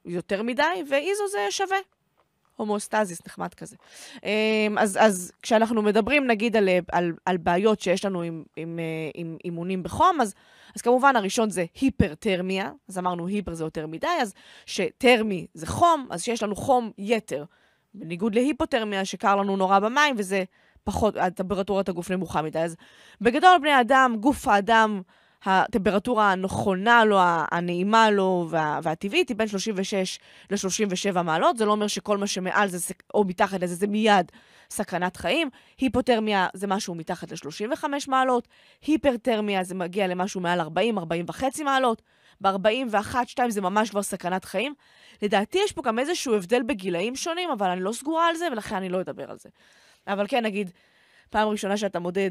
יותר 0.04 0.42
מדי, 0.42 0.82
ואיזו 0.90 1.22
זה 1.32 1.46
שווה. 1.50 1.76
הומואסטזיס, 2.56 3.26
נחמד 3.26 3.54
כזה. 3.54 3.76
אמ, 4.24 4.78
אז, 4.78 4.98
אז 5.00 5.32
כשאנחנו 5.42 5.82
מדברים, 5.82 6.26
נגיד, 6.26 6.56
על, 6.56 6.68
על, 6.92 7.12
על 7.24 7.36
בעיות 7.36 7.80
שיש 7.80 8.04
לנו 8.04 8.22
עם, 8.22 8.44
עם, 8.56 8.78
אה, 8.78 9.10
עם 9.14 9.36
אימונים 9.44 9.82
בחום, 9.82 10.20
אז, 10.20 10.34
אז 10.76 10.82
כמובן 10.82 11.16
הראשון 11.16 11.50
זה 11.50 11.64
היפרטרמיה, 11.80 12.72
אז 12.88 12.98
אמרנו 12.98 13.26
היפר 13.26 13.54
זה 13.54 13.64
יותר 13.64 13.86
מדי, 13.86 14.06
אז 14.20 14.34
שטרמי 14.66 15.46
זה 15.54 15.66
חום, 15.66 16.06
אז 16.10 16.22
שיש 16.22 16.42
לנו 16.42 16.56
חום 16.56 16.90
יתר. 16.98 17.44
בניגוד 17.94 18.34
להיפותרמיה, 18.34 19.04
שקר 19.04 19.36
לנו 19.36 19.56
נורא 19.56 19.78
במים, 19.78 20.14
וזה 20.18 20.44
פחות, 20.84 21.16
הטמפרטורת 21.16 21.88
הגוף 21.88 22.10
נמוכה 22.10 22.42
מדי. 22.42 22.58
אז 22.58 22.76
בגדול, 23.20 23.58
בני 23.60 23.80
אדם, 23.80 24.16
גוף 24.20 24.48
האדם, 24.48 25.02
הטמפרטורה 25.44 26.32
הנכונה 26.32 27.04
לו, 27.04 27.18
הנעימה 27.50 28.10
לו 28.10 28.46
וה, 28.50 28.80
והטבעית 28.82 29.28
היא 29.28 29.36
בין 29.36 29.48
36 29.48 30.18
ל-37 30.50 31.22
מעלות. 31.22 31.56
זה 31.56 31.64
לא 31.64 31.72
אומר 31.72 31.86
שכל 31.86 32.18
מה 32.18 32.26
שמעל 32.26 32.68
זה, 32.68 32.94
או 33.14 33.24
מתחת 33.24 33.60
לזה, 33.60 33.74
זה 33.74 33.86
מיד 33.86 34.32
סכנת 34.70 35.16
חיים. 35.16 35.50
היפותרמיה 35.78 36.48
זה 36.54 36.66
משהו 36.66 36.94
מתחת 36.94 37.32
ל-35 37.32 37.84
מעלות. 38.08 38.48
היפרטרמיה 38.86 39.64
זה 39.64 39.74
מגיע 39.74 40.06
למשהו 40.06 40.40
מעל 40.40 40.60
40, 40.60 40.98
40 40.98 41.24
וחצי 41.28 41.64
מעלות. 41.64 42.02
ב-41, 42.40 43.16
2 43.26 43.50
זה 43.50 43.60
ממש 43.60 43.90
כבר 43.90 44.02
סכנת 44.02 44.44
חיים. 44.44 44.74
לדעתי 45.22 45.58
יש 45.64 45.72
פה 45.72 45.82
גם 45.82 45.98
איזשהו 45.98 46.34
הבדל 46.34 46.62
בגילאים 46.62 47.16
שונים, 47.16 47.50
אבל 47.50 47.70
אני 47.70 47.80
לא 47.80 47.92
סגורה 47.92 48.28
על 48.28 48.36
זה, 48.36 48.48
ולכן 48.52 48.76
אני 48.76 48.88
לא 48.88 49.00
אדבר 49.00 49.30
על 49.30 49.38
זה. 49.38 49.48
אבל 50.06 50.26
כן, 50.28 50.44
נגיד, 50.44 50.70
פעם 51.30 51.48
ראשונה 51.48 51.76
שאתה 51.76 51.98
מודד 51.98 52.30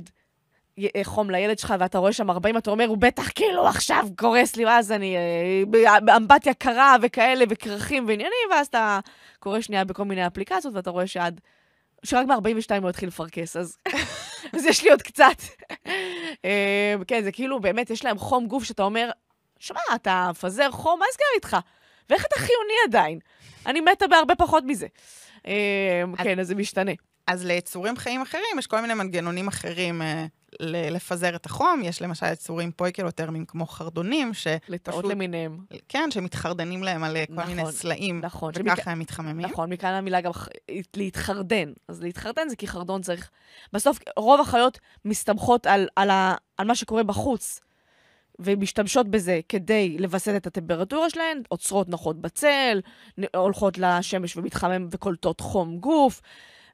חום 1.03 1.29
לילד 1.29 1.59
שלך 1.59 1.73
ואתה 1.79 1.97
רואה 1.97 2.13
שם 2.13 2.29
40, 2.29 2.57
אתה 2.57 2.71
אומר, 2.71 2.85
הוא 2.85 2.97
בטח 2.97 3.29
כאילו 3.35 3.67
עכשיו 3.67 4.07
קורס 4.17 4.55
לי, 4.55 4.65
ואז 4.65 4.91
אני 4.91 5.15
אה, 5.17 5.99
באמבטיה 5.99 6.53
קרה 6.53 6.95
וכאלה, 7.01 7.45
וכרכים 7.49 8.07
ועניינים, 8.07 8.49
ואז 8.51 8.67
אתה 8.67 8.99
קורא 9.39 9.61
שנייה 9.61 9.83
בכל 9.83 10.03
מיני 10.03 10.27
אפליקציות, 10.27 10.73
ואתה 10.73 10.89
רואה 10.89 11.07
שעד... 11.07 11.41
שרק 12.05 12.27
ב-42 12.27 12.81
הוא 12.81 12.89
התחיל 12.89 13.07
לפרכס, 13.07 13.57
אז, 13.57 13.77
אז 14.55 14.65
יש 14.65 14.83
לי 14.83 14.89
עוד 14.89 15.01
קצת. 15.01 15.41
אה, 16.45 16.95
כן, 17.07 17.23
זה 17.23 17.31
כאילו, 17.31 17.59
באמת, 17.59 17.89
יש 17.89 18.05
להם 18.05 18.17
חום 18.17 18.47
גוף 18.47 18.63
שאתה 18.63 18.83
אומר, 18.83 19.11
שמע, 19.59 19.79
אתה 19.95 20.27
מפזר 20.29 20.71
חום, 20.71 20.99
מה 20.99 21.05
נסגר 21.11 21.25
איתך? 21.35 21.57
ואיך 22.09 22.25
אתה 22.25 22.35
חיוני 22.35 22.73
עדיין? 22.87 23.19
אני 23.65 23.81
מתה 23.81 24.07
בהרבה 24.07 24.35
פחות 24.35 24.63
מזה. 24.67 24.87
כן, 26.23 26.39
אז 26.39 26.47
זה 26.47 26.55
משתנה. 26.55 26.91
אז 27.27 27.45
ליצורים 27.45 27.97
חיים 27.97 28.21
אחרים 28.21 28.59
יש 28.59 28.67
כל 28.67 28.81
מיני 28.81 28.93
מנגנונים 28.93 29.47
אחרים 29.47 30.01
אה, 30.01 30.25
לפזר 30.61 31.35
את 31.35 31.45
החום. 31.45 31.81
יש 31.83 32.01
למשל 32.01 32.25
יצורים 32.31 32.71
פויקלותרמים 32.71 33.45
כמו 33.45 33.65
חרדונים, 33.65 34.33
ש... 34.33 34.47
לטעות 34.69 35.05
למיניהם. 35.05 35.57
כן, 35.89 36.11
שמתחרדנים 36.11 36.83
להם 36.83 37.03
על 37.03 37.17
נכון, 37.23 37.35
כל 37.35 37.49
מיני 37.49 37.61
נכון, 37.61 37.71
סלעים, 37.71 38.21
נכון, 38.21 38.51
וככה 38.55 38.75
שמכ... 38.75 38.87
הם 38.87 38.99
מתחממים. 38.99 39.45
נכון, 39.45 39.73
מכאן 39.73 39.93
המילה 39.93 40.21
גם 40.21 40.31
להתחרדן. 40.95 41.71
אז 41.87 42.03
להתחרדן 42.03 42.49
זה 42.49 42.55
כי 42.55 42.67
חרדון 42.67 43.01
צריך... 43.01 43.29
בסוף, 43.73 43.99
רוב 44.17 44.41
החיות 44.41 44.79
מסתמכות 45.05 45.67
על, 45.67 45.87
על, 45.95 46.09
ה... 46.09 46.35
על 46.57 46.67
מה 46.67 46.75
שקורה 46.75 47.03
בחוץ. 47.03 47.59
ומשתמשות 48.39 49.07
בזה 49.07 49.39
כדי 49.49 49.97
לווסת 49.99 50.35
את 50.35 50.47
הטמפרטורה 50.47 51.09
שלהן, 51.09 51.41
עוצרות 51.49 51.89
נוחות 51.89 52.21
בצל, 52.21 52.81
הולכות 53.35 53.77
לשמש 53.77 54.37
ומתחמם 54.37 54.87
וקולטות 54.91 55.39
חום 55.39 55.77
גוף. 55.77 56.21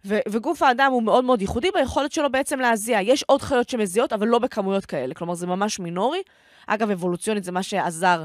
ו- 0.05 0.19
וגוף 0.29 0.62
האדם 0.62 0.91
הוא 0.91 1.03
מאוד 1.03 1.23
מאוד 1.23 1.41
ייחודי 1.41 1.71
ביכולת 1.73 2.12
שלו 2.12 2.31
בעצם 2.31 2.59
להזיע. 2.59 3.01
יש 3.01 3.23
עוד 3.23 3.41
חיות 3.41 3.69
שמזיעות, 3.69 4.13
אבל 4.13 4.27
לא 4.27 4.39
בכמויות 4.39 4.85
כאלה. 4.85 5.13
כלומר, 5.13 5.33
זה 5.33 5.47
ממש 5.47 5.79
מינורי. 5.79 6.21
אגב, 6.67 6.91
אבולוציונית 6.91 7.43
זה 7.43 7.51
מה 7.51 7.63
שעזר 7.63 8.23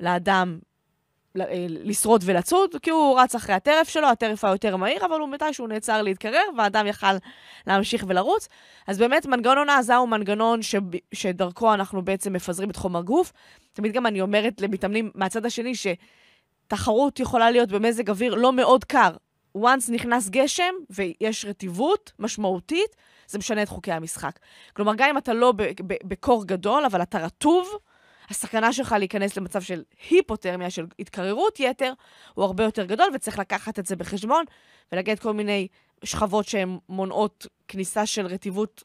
לאדם 0.00 0.58
אה, 1.40 1.66
לשרוד 1.68 2.22
ולצוד, 2.24 2.76
כי 2.82 2.90
הוא 2.90 3.20
רץ 3.20 3.34
אחרי 3.34 3.54
הטרף 3.54 3.88
שלו, 3.88 4.08
הטרף 4.08 4.44
היה 4.44 4.54
יותר 4.54 4.76
מהיר, 4.76 5.06
אבל 5.06 5.20
הוא 5.20 5.28
מתישהו 5.28 5.66
נעצר 5.66 6.02
להתקרר, 6.02 6.44
והאדם 6.58 6.86
יכל 6.86 7.16
להמשיך 7.66 8.04
ולרוץ. 8.08 8.48
אז 8.86 8.98
באמת, 8.98 9.26
מנגנון 9.26 9.68
ההזעה 9.68 9.96
הוא 9.96 10.08
מנגנון 10.08 10.62
ש... 10.62 10.74
שדרכו 11.14 11.74
אנחנו 11.74 12.04
בעצם 12.04 12.32
מפזרים 12.32 12.70
את 12.70 12.76
חומר 12.76 13.02
גוף. 13.02 13.32
תמיד 13.72 13.92
גם 13.92 14.06
אני 14.06 14.20
אומרת 14.20 14.60
למתאמנים 14.60 15.10
מהצד 15.14 15.46
השני, 15.46 15.74
ש... 15.74 15.86
תחרות 16.66 17.20
יכולה 17.20 17.50
להיות 17.50 17.68
במזג 17.68 18.10
אוויר 18.10 18.34
לא 18.34 18.52
מאוד 18.52 18.84
קר. 18.84 19.10
Once 19.58 19.92
נכנס 19.92 20.28
גשם 20.28 20.74
ויש 20.90 21.44
רטיבות 21.44 22.12
משמעותית, 22.18 22.96
זה 23.26 23.38
משנה 23.38 23.62
את 23.62 23.68
חוקי 23.68 23.92
המשחק. 23.92 24.38
כלומר, 24.72 24.94
גם 24.96 25.08
אם 25.10 25.18
אתה 25.18 25.34
לא 25.34 25.52
בקור 26.04 26.44
גדול, 26.46 26.84
אבל 26.84 27.02
אתה 27.02 27.18
רטוב, 27.18 27.68
הסכנה 28.30 28.72
שלך 28.72 28.94
להיכנס 28.98 29.36
למצב 29.36 29.62
של 29.62 29.82
היפותרמיה, 30.10 30.70
של 30.70 30.86
התקררות 30.98 31.60
יתר, 31.60 31.92
הוא 32.34 32.44
הרבה 32.44 32.64
יותר 32.64 32.84
גדול, 32.84 33.06
וצריך 33.14 33.38
לקחת 33.38 33.78
את 33.78 33.86
זה 33.86 33.96
בחשבון, 33.96 34.44
ולהגיד 34.92 35.18
כל 35.18 35.32
מיני 35.32 35.68
שכבות 36.04 36.48
שהן 36.48 36.78
מונעות 36.88 37.46
כניסה 37.68 38.06
של 38.06 38.26
רטיבות, 38.26 38.82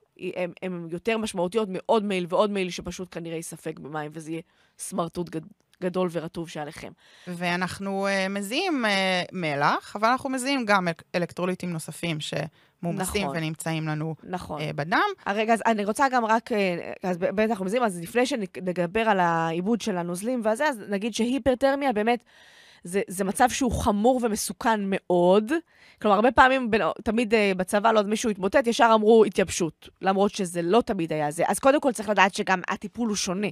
הן 0.62 0.88
יותר 0.92 1.18
משמעותיות 1.18 1.70
מעוד 1.70 2.04
מייל 2.04 2.26
ועוד 2.30 2.52
מייל, 2.52 2.70
שפשוט 2.70 3.08
כנראה 3.12 3.36
ייספק 3.36 3.80
במים, 3.80 4.12
וזה 4.14 4.32
יהיה 4.32 4.42
סמרטוט 4.78 5.30
גד, 5.30 5.42
גדול 5.84 6.10
ורטוב 6.12 6.50
שעליכם. 6.50 6.92
ואנחנו 7.28 8.08
uh, 8.08 8.30
מזיעים 8.30 8.86
uh, 8.86 8.90
מלח, 9.32 9.96
אבל 9.96 10.08
אנחנו 10.08 10.30
מזיעים 10.30 10.66
גם 10.66 10.88
אלקטרוליטים 11.16 11.74
נוספים 11.74 12.20
ש... 12.20 12.34
מומסים 12.84 13.24
נכון. 13.24 13.38
ונמצאים 13.38 13.88
לנו 13.88 14.16
נכון. 14.24 14.62
uh, 14.62 14.74
בדם. 14.76 15.10
רגע, 15.28 15.54
אז 15.54 15.62
אני 15.66 15.86
רוצה 15.86 16.10
גם 16.10 16.26
רק, 16.26 16.52
uh, 16.52 16.56
אז 17.04 17.18
באמת 17.18 17.50
אנחנו 17.50 17.66
מזיעים, 17.66 17.84
אז 17.84 18.00
לפני 18.02 18.26
שנדבר 18.26 19.10
על 19.10 19.20
העיבוד 19.20 19.82
של 19.82 19.98
הנוזלים 19.98 20.42
והזה, 20.44 20.68
אז 20.68 20.82
נגיד 20.90 21.14
שהיפרטרמיה 21.14 21.94
באמת... 21.94 22.24
זה, 22.84 23.02
זה 23.08 23.24
מצב 23.24 23.50
שהוא 23.50 23.72
חמור 23.72 24.20
ומסוכן 24.24 24.80
מאוד. 24.84 25.52
כלומר, 26.02 26.16
הרבה 26.16 26.32
פעמים, 26.32 26.72
בין, 26.72 26.82
תמיד 27.04 27.34
uh, 27.34 27.38
בצבא, 27.58 27.92
לא 27.92 28.00
עוד 28.00 28.08
מישהו 28.08 28.30
התמוטט, 28.30 28.68
ישר 28.68 28.92
אמרו 28.94 29.26
התייבשות, 29.26 29.90
למרות 30.02 30.32
שזה 30.32 30.62
לא 30.62 30.82
תמיד 30.82 31.14
היה 31.14 31.32
זה. 31.32 31.44
אז 31.48 31.60
קודם 31.60 31.82
כל 31.82 31.92
צריך 31.92 32.10
לדעת 32.10 32.34
שגם 32.34 32.62
הטיפול 32.68 33.08
הוא 33.08 33.16
שונה. 33.16 33.48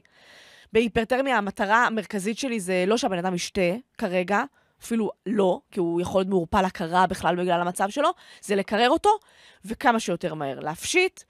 בהיפרטרמיה, 0.74 1.38
המטרה 1.38 1.86
המרכזית 1.86 2.38
שלי 2.38 2.60
זה 2.60 2.84
לא 2.88 2.98
שהבן 2.98 3.18
אדם 3.18 3.34
ישתה 3.34 3.72
כרגע, 3.98 4.44
אפילו 4.84 5.12
לא, 5.26 5.60
כי 5.72 5.80
הוא 5.80 6.02
יכול 6.02 6.20
להיות 6.20 6.30
מעורפל 6.30 6.66
הכרה 6.66 7.08
בכלל 7.08 7.36
בגלל 7.36 7.62
המצב 7.62 7.90
שלו, 7.90 8.10
זה 8.42 8.56
לקרר 8.56 8.90
אותו, 8.90 9.10
וכמה 9.66 10.00
שיותר 10.00 10.34
מהר 10.34 10.60
להפשיט. 10.60 11.24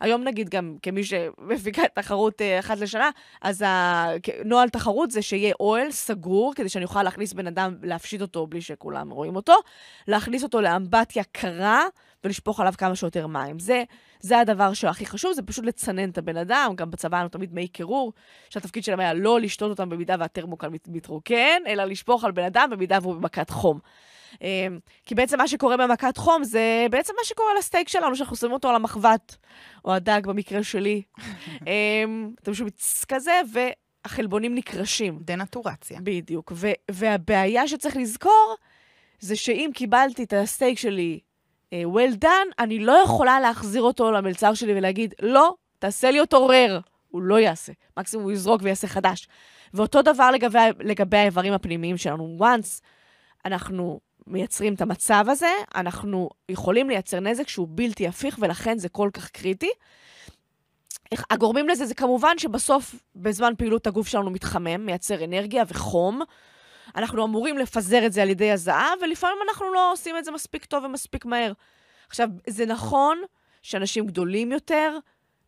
היום 0.00 0.24
נגיד 0.24 0.48
גם 0.48 0.76
כמי 0.82 1.04
שמפיקה 1.04 1.82
תחרות 1.94 2.40
uh, 2.40 2.44
אחת 2.60 2.78
לשנה, 2.78 3.10
אז 3.42 3.64
הנוהל 3.66 4.68
תחרות 4.68 5.10
זה 5.10 5.22
שיהיה 5.22 5.54
אוהל 5.60 5.90
סגור, 5.90 6.52
כדי 6.56 6.68
שאני 6.68 6.84
אוכל 6.84 7.02
להכניס 7.02 7.32
בן 7.32 7.46
אדם, 7.46 7.74
להפשיט 7.82 8.20
אותו 8.22 8.46
בלי 8.46 8.60
שכולם 8.60 9.10
רואים 9.10 9.36
אותו, 9.36 9.54
להכניס 10.08 10.42
אותו 10.42 10.60
לאמבטיה 10.60 11.22
קרה 11.32 11.84
ולשפוך 12.24 12.60
עליו 12.60 12.72
כמה 12.78 12.96
שיותר 12.96 13.26
מים. 13.26 13.58
זה, 13.58 13.84
זה 14.20 14.38
הדבר 14.38 14.72
שהכי 14.72 15.06
חשוב, 15.06 15.32
זה 15.32 15.42
פשוט 15.42 15.64
לצנן 15.64 16.10
את 16.10 16.18
הבן 16.18 16.36
אדם. 16.36 16.72
גם 16.76 16.90
בצבא 16.90 17.16
היה 17.16 17.22
לנו 17.22 17.28
תמיד 17.28 17.54
מי 17.54 17.68
קירור, 17.68 18.12
שהתפקיד 18.50 18.84
שלהם 18.84 19.00
היה 19.00 19.14
לא 19.14 19.40
לשתות 19.40 19.70
אותם 19.70 19.88
במידה 19.88 20.16
והטרמוקל 20.18 20.68
מתרוקן, 20.88 21.62
אלא 21.66 21.84
לשפוך 21.84 22.24
על 22.24 22.32
בן 22.32 22.44
אדם 22.44 22.70
במידה 22.70 22.98
והוא 23.02 23.14
במכת 23.14 23.50
חום. 23.50 23.78
אמ, 24.42 24.78
כי 25.04 25.14
בעצם 25.14 25.38
מה 25.38 25.48
שקורה 25.48 25.76
במכת 25.76 26.16
חום 26.16 26.44
זה 26.44 26.86
בעצם 26.90 27.12
מה 27.18 27.24
שקורה 27.24 27.50
לסטייק 27.58 27.88
שלנו, 27.88 28.16
שאנחנו 28.16 28.36
שמים 28.36 28.52
אותו 28.52 28.68
על 28.68 28.74
המחבת, 28.74 29.36
או 29.84 29.94
הדג 29.94 30.20
במקרה 30.24 30.62
שלי. 30.62 31.02
אמ, 31.66 32.30
אתם 32.42 32.54
שומעים 32.54 32.74
כזה, 33.08 33.40
והחלבונים 33.52 34.54
נקרשים. 34.54 35.18
דנטורציה. 35.20 36.00
בדיוק. 36.02 36.52
והבעיה 36.90 37.68
שצריך 37.68 37.96
לזכור, 37.96 38.56
זה 39.20 39.36
שאם 39.36 39.70
קיבלתי 39.74 40.22
את 40.22 40.32
הסטייק 40.32 40.78
שלי 40.78 41.20
well 41.74 42.24
done, 42.24 42.52
אני 42.58 42.78
לא 42.78 42.92
יכולה 42.92 43.40
להחזיר 43.40 43.82
אותו 43.82 44.10
למלצר 44.10 44.54
שלי 44.54 44.74
ולהגיד, 44.74 45.14
לא, 45.22 45.54
תעשה 45.78 46.10
לי 46.10 46.20
אותו 46.20 46.46
רר. 46.46 46.80
הוא 47.08 47.22
לא 47.22 47.40
יעשה. 47.40 47.72
מקסימום 47.96 48.24
הוא 48.24 48.32
יזרוק 48.32 48.62
ויעשה 48.64 48.86
חדש. 48.86 49.28
ואותו 49.74 50.02
דבר 50.02 50.30
לגבי, 50.30 50.58
לגבי 50.80 51.16
האיברים 51.16 51.52
הפנימיים 51.52 51.96
שלנו. 51.96 52.36
once 52.40 52.82
אנחנו 53.44 54.00
מייצרים 54.26 54.74
את 54.74 54.80
המצב 54.80 55.24
הזה, 55.28 55.52
אנחנו 55.74 56.28
יכולים 56.48 56.88
לייצר 56.88 57.20
נזק 57.20 57.48
שהוא 57.48 57.68
בלתי 57.70 58.08
הפיך, 58.08 58.38
ולכן 58.40 58.78
זה 58.78 58.88
כל 58.88 59.10
כך 59.12 59.30
קריטי. 59.30 59.70
הגורמים 61.30 61.68
לזה 61.68 61.86
זה 61.86 61.94
כמובן 61.94 62.38
שבסוף, 62.38 62.94
בזמן 63.16 63.52
פעילות 63.58 63.86
הגוף 63.86 64.08
שלנו 64.08 64.30
מתחמם, 64.30 64.86
מייצר 64.86 65.24
אנרגיה 65.24 65.64
וחום. 65.68 66.22
אנחנו 66.98 67.24
אמורים 67.24 67.58
לפזר 67.58 68.06
את 68.06 68.12
זה 68.12 68.22
על 68.22 68.30
ידי 68.30 68.50
הזעה, 68.50 68.92
ולפעמים 69.02 69.38
אנחנו 69.48 69.72
לא 69.72 69.92
עושים 69.92 70.18
את 70.18 70.24
זה 70.24 70.30
מספיק 70.30 70.64
טוב 70.64 70.84
ומספיק 70.84 71.24
מהר. 71.24 71.52
עכשיו, 72.08 72.28
זה 72.46 72.66
נכון 72.66 73.18
שאנשים 73.62 74.06
גדולים 74.06 74.52
יותר 74.52 74.98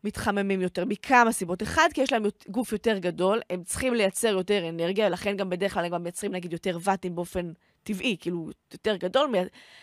מתחממים 0.03 0.61
יותר 0.61 0.85
מכמה 0.85 1.31
סיבות. 1.31 1.63
אחד, 1.63 1.89
כי 1.93 2.01
יש 2.01 2.11
להם 2.13 2.23
גוף 2.47 2.71
יותר 2.71 2.97
גדול, 2.97 3.41
הם 3.49 3.63
צריכים 3.63 3.93
לייצר 3.93 4.27
יותר 4.27 4.69
אנרגיה, 4.69 5.07
ולכן 5.07 5.37
גם 5.37 5.49
בדרך 5.49 5.73
כלל 5.73 5.85
הם 5.85 5.91
גם 5.91 6.03
מייצרים 6.03 6.31
נגיד 6.31 6.53
יותר 6.53 6.77
ואטים 6.81 7.15
באופן 7.15 7.51
טבעי, 7.83 8.17
כאילו 8.19 8.49
יותר 8.73 8.95
גדול, 8.95 9.27
מי... 9.27 9.37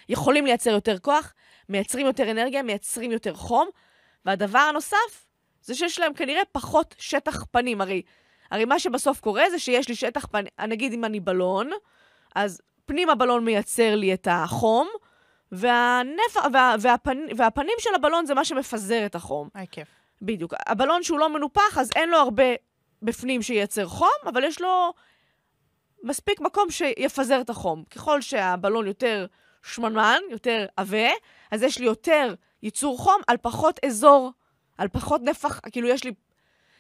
יכולים 0.09 0.47
לייצר 0.47 0.71
יותר 0.71 0.99
כוח, 0.99 1.35
מייצרים 1.69 2.07
יותר 2.07 2.31
אנרגיה, 2.31 2.63
מייצרים 2.63 3.13
יותר 3.13 3.35
חום. 3.35 3.69
והדבר 4.25 4.59
הנוסף, 4.59 5.27
זה 5.63 5.75
שיש 5.75 5.99
להם 5.99 6.15
כנראה 6.15 6.43
פחות 6.53 6.95
שטח 6.99 7.45
פנים. 7.51 7.81
הרי, 7.81 8.03
הרי 8.51 8.65
מה 8.65 8.79
שבסוף 8.79 9.21
קורה 9.21 9.51
זה 9.51 9.59
שיש 9.59 9.89
לי 9.89 9.95
שטח 9.95 10.27
פנים, 10.27 10.47
נגיד 10.69 10.93
אם 10.93 11.05
אני 11.05 11.21
בלון, 11.21 11.71
אז 12.35 12.61
פנים 12.87 13.11
הבלון 13.11 13.45
מייצר 13.45 13.95
לי 13.95 14.15
את 14.15 14.29
החום, 14.31 14.89
והנפ... 15.53 16.37
וה... 16.53 16.75
והפנ... 16.81 17.19
והפנים 17.37 17.75
של 17.79 17.95
הבלון 17.95 18.27
זה 18.27 18.35
מה 18.35 18.45
שמפזר 18.45 19.07
את 19.07 19.15
החום. 19.15 19.49
היי, 19.55 19.67
כיף. 19.71 19.89
בדיוק. 20.23 20.55
הבלון 20.67 21.03
שהוא 21.03 21.19
לא 21.19 21.29
מנופח, 21.29 21.79
אז 21.79 21.91
אין 21.97 22.11
לו 22.11 22.17
הרבה 22.17 22.45
בפנים 23.03 23.43
שייצר 23.43 23.87
חום, 23.87 24.09
אבל 24.27 24.45
יש 24.45 24.61
לו 24.61 24.93
מספיק 26.03 26.41
מקום 26.41 26.71
שיפזר 26.71 27.41
את 27.41 27.51
החום. 27.51 27.85
ככל 27.85 28.21
שהבלון 28.21 28.87
יותר 28.87 29.27
שמנמן, 29.63 30.21
יותר 30.31 30.67
עבה, 30.77 31.09
אז 31.51 31.63
יש 31.63 31.79
לי 31.79 31.87
יותר 31.87 32.35
ייצור 32.63 32.99
חום 32.99 33.21
על 33.27 33.37
פחות 33.43 33.81
אזור, 33.85 34.33
על 34.79 34.89
פחות 34.89 35.21
נפח, 35.23 35.61
כאילו 35.73 35.89
יש 35.89 36.05
לי 36.05 36.13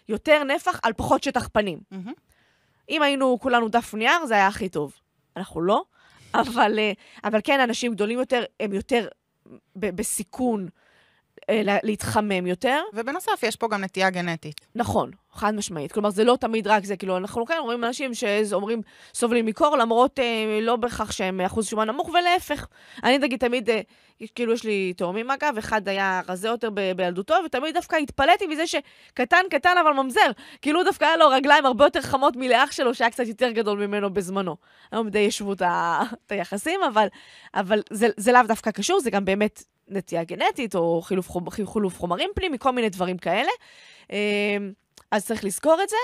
יותר 0.09 0.44
נפח 0.44 0.81
על 0.83 0.92
פחות 0.92 1.23
שטח 1.23 1.49
פנים. 1.53 1.79
Mm-hmm. 1.92 2.12
אם 2.90 3.03
היינו 3.03 3.38
כולנו 3.40 3.68
דף 3.68 3.94
נייר, 3.94 4.27
זה 4.27 4.35
היה 4.35 4.47
הכי 4.47 4.68
טוב. 4.68 4.92
אנחנו 5.37 5.61
לא, 5.61 5.83
אבל, 6.35 6.79
אה, 6.79 6.92
אבל 7.25 7.40
כן, 7.44 7.61
אנשים 7.61 7.92
גדולים 7.92 8.18
יותר, 8.18 8.44
הם 8.61 8.73
יותר 8.73 9.09
בסיכון 9.77 10.68
להתחמם 11.82 12.46
יותר. 12.46 12.82
ובנוסף, 12.94 13.42
יש 13.42 13.56
פה 13.56 13.68
גם 13.68 13.84
נטייה 13.84 14.11
גנטית. 14.11 14.61
נכון, 14.74 15.11
חד 15.32 15.54
משמעית. 15.54 15.92
כלומר, 15.92 16.11
זה 16.11 16.24
לא 16.24 16.37
תמיד 16.40 16.66
רק 16.66 16.84
זה, 16.84 16.96
כאילו, 16.96 17.16
אנחנו 17.16 17.46
כן 17.46 17.54
רואים 17.61 17.84
אנשים 17.84 18.11
שאומרים, 18.14 18.82
סובלים 19.14 19.46
מקור, 19.46 19.76
למרות 19.76 20.18
אה, 20.18 20.58
לא 20.62 20.76
בהכרח 20.76 21.11
שהם 21.11 21.40
אחוז 21.40 21.66
שומן 21.66 21.87
נמוך, 21.90 22.08
ולהפך. 22.08 22.66
אני 23.04 23.18
נגיד 23.18 23.40
תמיד, 23.40 23.70
אה, 23.70 23.80
כאילו, 24.34 24.52
יש 24.52 24.64
לי 24.64 24.92
תאומים 24.96 25.30
אגב, 25.30 25.58
אחד 25.58 25.88
היה 25.88 26.20
רזה 26.28 26.48
יותר 26.48 26.70
ב- 26.74 26.92
בילדותו, 26.92 27.34
ותמיד 27.46 27.74
דווקא 27.74 27.96
התפלאתי 27.96 28.46
מזה 28.46 28.66
שקטן, 28.66 29.42
קטן, 29.50 29.74
אבל 29.82 29.92
ממזר. 29.92 30.30
כאילו, 30.62 30.84
דווקא 30.84 31.04
היה 31.04 31.16
לו 31.16 31.28
רגליים 31.28 31.66
הרבה 31.66 31.84
יותר 31.84 32.00
חמות 32.00 32.37
מלאח 32.37 32.72
שלו, 32.72 32.94
שהיה 32.94 33.11
קצת 33.11 33.26
יותר 33.26 33.50
גדול 33.50 33.87
ממנו 33.87 34.14
בזמנו. 34.14 34.56
היום 34.92 35.08
די 35.08 35.18
ישבו 35.18 35.52
את 35.52 35.62
היחסים, 36.32 36.80
אבל, 36.88 37.06
אבל 37.54 37.82
זה, 37.90 38.08
זה 38.16 38.32
לאו 38.32 38.42
דווקא 38.48 38.70
קשור, 38.70 39.00
זה 39.00 39.11
גם 39.11 39.24
באמת 39.24 39.62
נטייה 39.88 40.24
גנטית, 40.24 40.74
או 40.74 41.03
חילוף, 41.03 41.31
חילוף 41.66 41.98
חומרים 41.98 42.31
פנימי, 42.35 42.59
כל 42.59 42.70
מיני 42.70 42.88
דברים 42.88 43.18
כאלה. 43.18 43.51
אמ, 44.11 44.16
אז 45.11 45.27
צריך 45.27 45.44
לזכור 45.44 45.79
את 45.83 45.88
זה. 45.88 45.96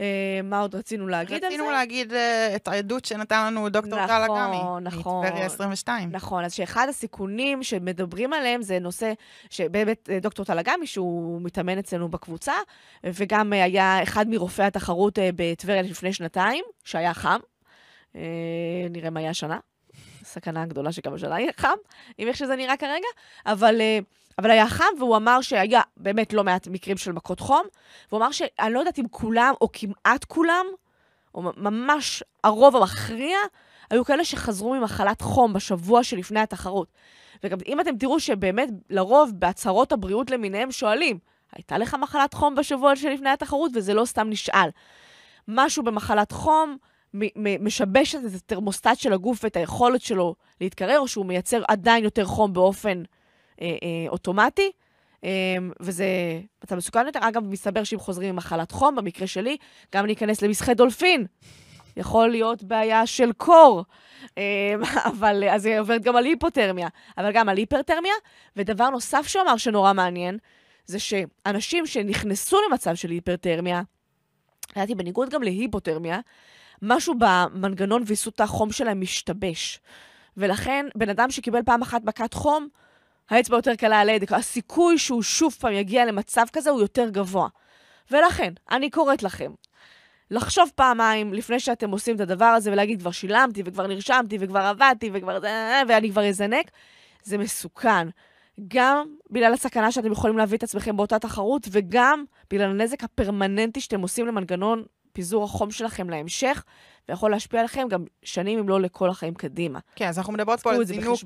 אמ, 0.00 0.04
מה 0.50 0.60
עוד 0.60 0.74
רצינו 0.74 1.08
להגיד 1.08 1.34
על 1.34 1.40
זה? 1.40 1.46
רצינו 1.46 1.70
להגיד 1.70 2.12
uh, 2.12 2.16
את 2.56 2.68
העדות 2.68 3.04
שנתן 3.04 3.46
לנו 3.46 3.68
דוקטור 3.68 4.06
טל 4.06 4.24
נכון, 4.24 4.38
אגמי. 4.38 4.56
נכון, 4.56 4.84
נכון. 4.84 5.26
מטבריה 5.26 5.46
22. 5.46 6.10
נכון, 6.12 6.44
אז 6.44 6.54
שאחד 6.54 6.86
הסיכונים 6.88 7.62
שמדברים 7.62 8.32
עליהם 8.32 8.62
זה 8.62 8.78
נושא 8.78 9.12
שבאמת 9.50 10.10
אה, 10.10 10.18
דוקטור 10.20 10.44
טל 10.44 10.58
אגמי, 10.58 10.86
שהוא 10.86 11.42
מתאמן 11.42 11.78
אצלנו 11.78 12.08
בקבוצה, 12.08 12.54
וגם 13.04 13.52
היה 13.52 14.02
אחד 14.02 14.28
מרופאי 14.28 14.64
התחרות 14.64 15.18
בטבריה 15.36 15.82
לפני 15.82 16.12
שנתיים, 16.12 16.64
שהיה 16.84 17.14
חם. 17.14 17.38
נראה 18.90 19.10
מה 19.10 19.20
היה 19.20 19.30
השנה. 19.30 19.58
סכנה 20.24 20.66
גדולה 20.66 20.92
שגם 20.92 21.14
השנה 21.14 21.40
יהיה 21.40 21.52
חם, 21.56 21.76
אם 22.18 22.28
איך 22.28 22.36
שזה 22.36 22.56
נראה 22.56 22.76
כרגע, 22.76 23.08
אבל, 23.46 23.80
אה, 23.80 23.98
אבל 24.38 24.50
היה 24.50 24.68
חם, 24.68 24.84
והוא 24.98 25.16
אמר 25.16 25.40
שהיה 25.40 25.80
באמת 25.96 26.32
לא 26.32 26.44
מעט 26.44 26.68
מקרים 26.68 26.96
של 26.96 27.12
מכות 27.12 27.40
חום, 27.40 27.62
והוא 28.10 28.20
אמר 28.20 28.32
שאני 28.32 28.72
לא 28.74 28.78
יודעת 28.78 28.98
אם 28.98 29.08
כולם, 29.10 29.54
או 29.60 29.68
כמעט 29.72 30.24
כולם, 30.24 30.66
או 31.34 31.42
ממש 31.56 32.22
הרוב 32.44 32.76
המכריע, 32.76 33.38
היו 33.90 34.04
כאלה 34.04 34.24
שחזרו 34.24 34.74
ממחלת 34.74 35.20
חום 35.20 35.52
בשבוע 35.52 36.04
שלפני 36.04 36.40
התחרות. 36.40 36.88
וגם 37.44 37.58
אם 37.66 37.80
אתם 37.80 37.96
תראו 37.96 38.20
שבאמת, 38.20 38.68
לרוב, 38.90 39.30
בהצהרות 39.34 39.92
הבריאות 39.92 40.30
למיניהם 40.30 40.72
שואלים, 40.72 41.18
הייתה 41.52 41.78
לך 41.78 41.94
מחלת 41.94 42.34
חום 42.34 42.54
בשבוע 42.54 42.96
שלפני 42.96 43.30
התחרות? 43.30 43.70
וזה 43.74 43.94
לא 43.94 44.04
סתם 44.04 44.30
נשאל. 44.30 44.68
משהו 45.48 45.82
במחלת 45.82 46.32
חום, 46.32 46.76
משבשת 47.60 48.18
את 48.26 48.34
התרמוסטט 48.34 48.98
של 48.98 49.12
הגוף 49.12 49.44
ואת 49.44 49.56
היכולת 49.56 50.02
שלו 50.02 50.34
להתקרר, 50.60 50.98
או 50.98 51.08
שהוא 51.08 51.26
מייצר 51.26 51.62
עדיין 51.68 52.04
יותר 52.04 52.24
חום 52.24 52.52
באופן 52.52 53.02
אה, 53.60 53.66
אה, 53.66 54.08
אוטומטי, 54.08 54.70
אה, 55.24 55.30
וזה 55.80 56.06
מצב 56.64 56.76
מסוכן 56.76 57.06
יותר. 57.06 57.20
אגב, 57.22 57.44
מסתבר 57.44 57.84
שאם 57.84 57.98
חוזרים 57.98 58.28
עם 58.28 58.36
מחלת 58.36 58.72
חום, 58.72 58.96
במקרה 58.96 59.26
שלי, 59.26 59.56
גם 59.94 60.06
להיכנס 60.06 60.42
למסחי 60.42 60.74
דולפין 60.74 61.26
יכול 61.96 62.30
להיות 62.30 62.62
בעיה 62.62 63.06
של 63.06 63.32
קור. 63.32 63.84
אה, 64.38 64.74
אבל 65.10 65.44
אז 65.50 65.66
היא 65.66 65.80
עוברת 65.80 66.02
גם 66.02 66.16
על 66.16 66.24
היפותרמיה, 66.24 66.88
אבל 67.18 67.32
גם 67.32 67.48
על 67.48 67.56
היפרתרמיה. 67.56 68.14
ודבר 68.56 68.90
נוסף 68.90 69.26
שהוא 69.26 69.42
אמר 69.42 69.56
שנורא 69.56 69.92
מעניין, 69.92 70.38
זה 70.86 70.98
שאנשים 70.98 71.86
שנכנסו 71.86 72.58
למצב 72.68 72.94
של 72.94 73.10
היפרתרמיה, 73.10 73.82
לדעתי 74.76 74.94
בניגוד 74.94 75.30
גם 75.30 75.42
להיפותרמיה, 75.42 76.20
משהו 76.82 77.14
במנגנון 77.18 78.02
ויסות 78.06 78.40
החום 78.40 78.72
שלהם 78.72 79.00
משתבש. 79.00 79.80
ולכן, 80.36 80.86
בן 80.94 81.08
אדם 81.08 81.30
שקיבל 81.30 81.62
פעם 81.62 81.82
אחת 81.82 82.04
מכת 82.04 82.34
חום, 82.34 82.68
האצבע 83.30 83.56
יותר 83.56 83.74
קלה 83.74 84.00
על 84.00 84.08
ההדק, 84.08 84.32
הסיכוי 84.32 84.98
שהוא 84.98 85.22
שוב 85.22 85.56
פעם 85.60 85.72
יגיע 85.72 86.04
למצב 86.04 86.46
כזה 86.52 86.70
הוא 86.70 86.80
יותר 86.80 87.08
גבוה. 87.08 87.48
ולכן, 88.10 88.52
אני 88.70 88.90
קוראת 88.90 89.22
לכם, 89.22 89.52
לחשוב 90.30 90.70
פעמיים 90.74 91.34
לפני 91.34 91.60
שאתם 91.60 91.90
עושים 91.90 92.16
את 92.16 92.20
הדבר 92.20 92.44
הזה 92.44 92.72
ולהגיד, 92.72 93.00
כבר 93.00 93.10
שילמתי 93.10 93.62
וכבר 93.66 93.86
נרשמתי 93.86 94.38
וכבר 94.40 94.60
עבדתי 94.60 95.10
וכבר... 95.12 95.38
ואני 95.88 96.10
כבר 96.10 96.28
אזנק, 96.28 96.70
זה 97.22 97.38
מסוכן. 97.38 98.08
גם 98.68 99.06
בגלל 99.30 99.52
הסכנה 99.52 99.92
שאתם 99.92 100.12
יכולים 100.12 100.38
להביא 100.38 100.58
את 100.58 100.62
עצמכם 100.62 100.96
באותה 100.96 101.18
תחרות, 101.18 101.68
וגם 101.70 102.24
בגלל 102.50 102.70
הנזק 102.70 103.04
הפרמננטי 103.04 103.80
שאתם 103.80 104.00
עושים 104.00 104.26
למנגנון 104.26 104.84
פיזור 105.12 105.44
החום 105.44 105.70
שלכם 105.70 106.10
להמשך, 106.10 106.64
ויכול 107.08 107.30
להשפיע 107.30 107.60
עליכם 107.60 107.86
גם 107.90 108.04
שנים, 108.22 108.58
אם 108.58 108.68
לא 108.68 108.80
לכל 108.80 109.10
החיים 109.10 109.34
קדימה. 109.34 109.78
כן, 109.96 110.08
אז 110.08 110.18
אנחנו 110.18 110.32
מדברות 110.32 110.60
פה 110.60 110.74
על 110.74 110.84
זינוק 110.84 111.20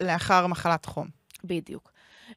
לאחר 0.00 0.46
מחלת 0.46 0.84
חום. 0.84 1.08
בדיוק. 1.44 1.92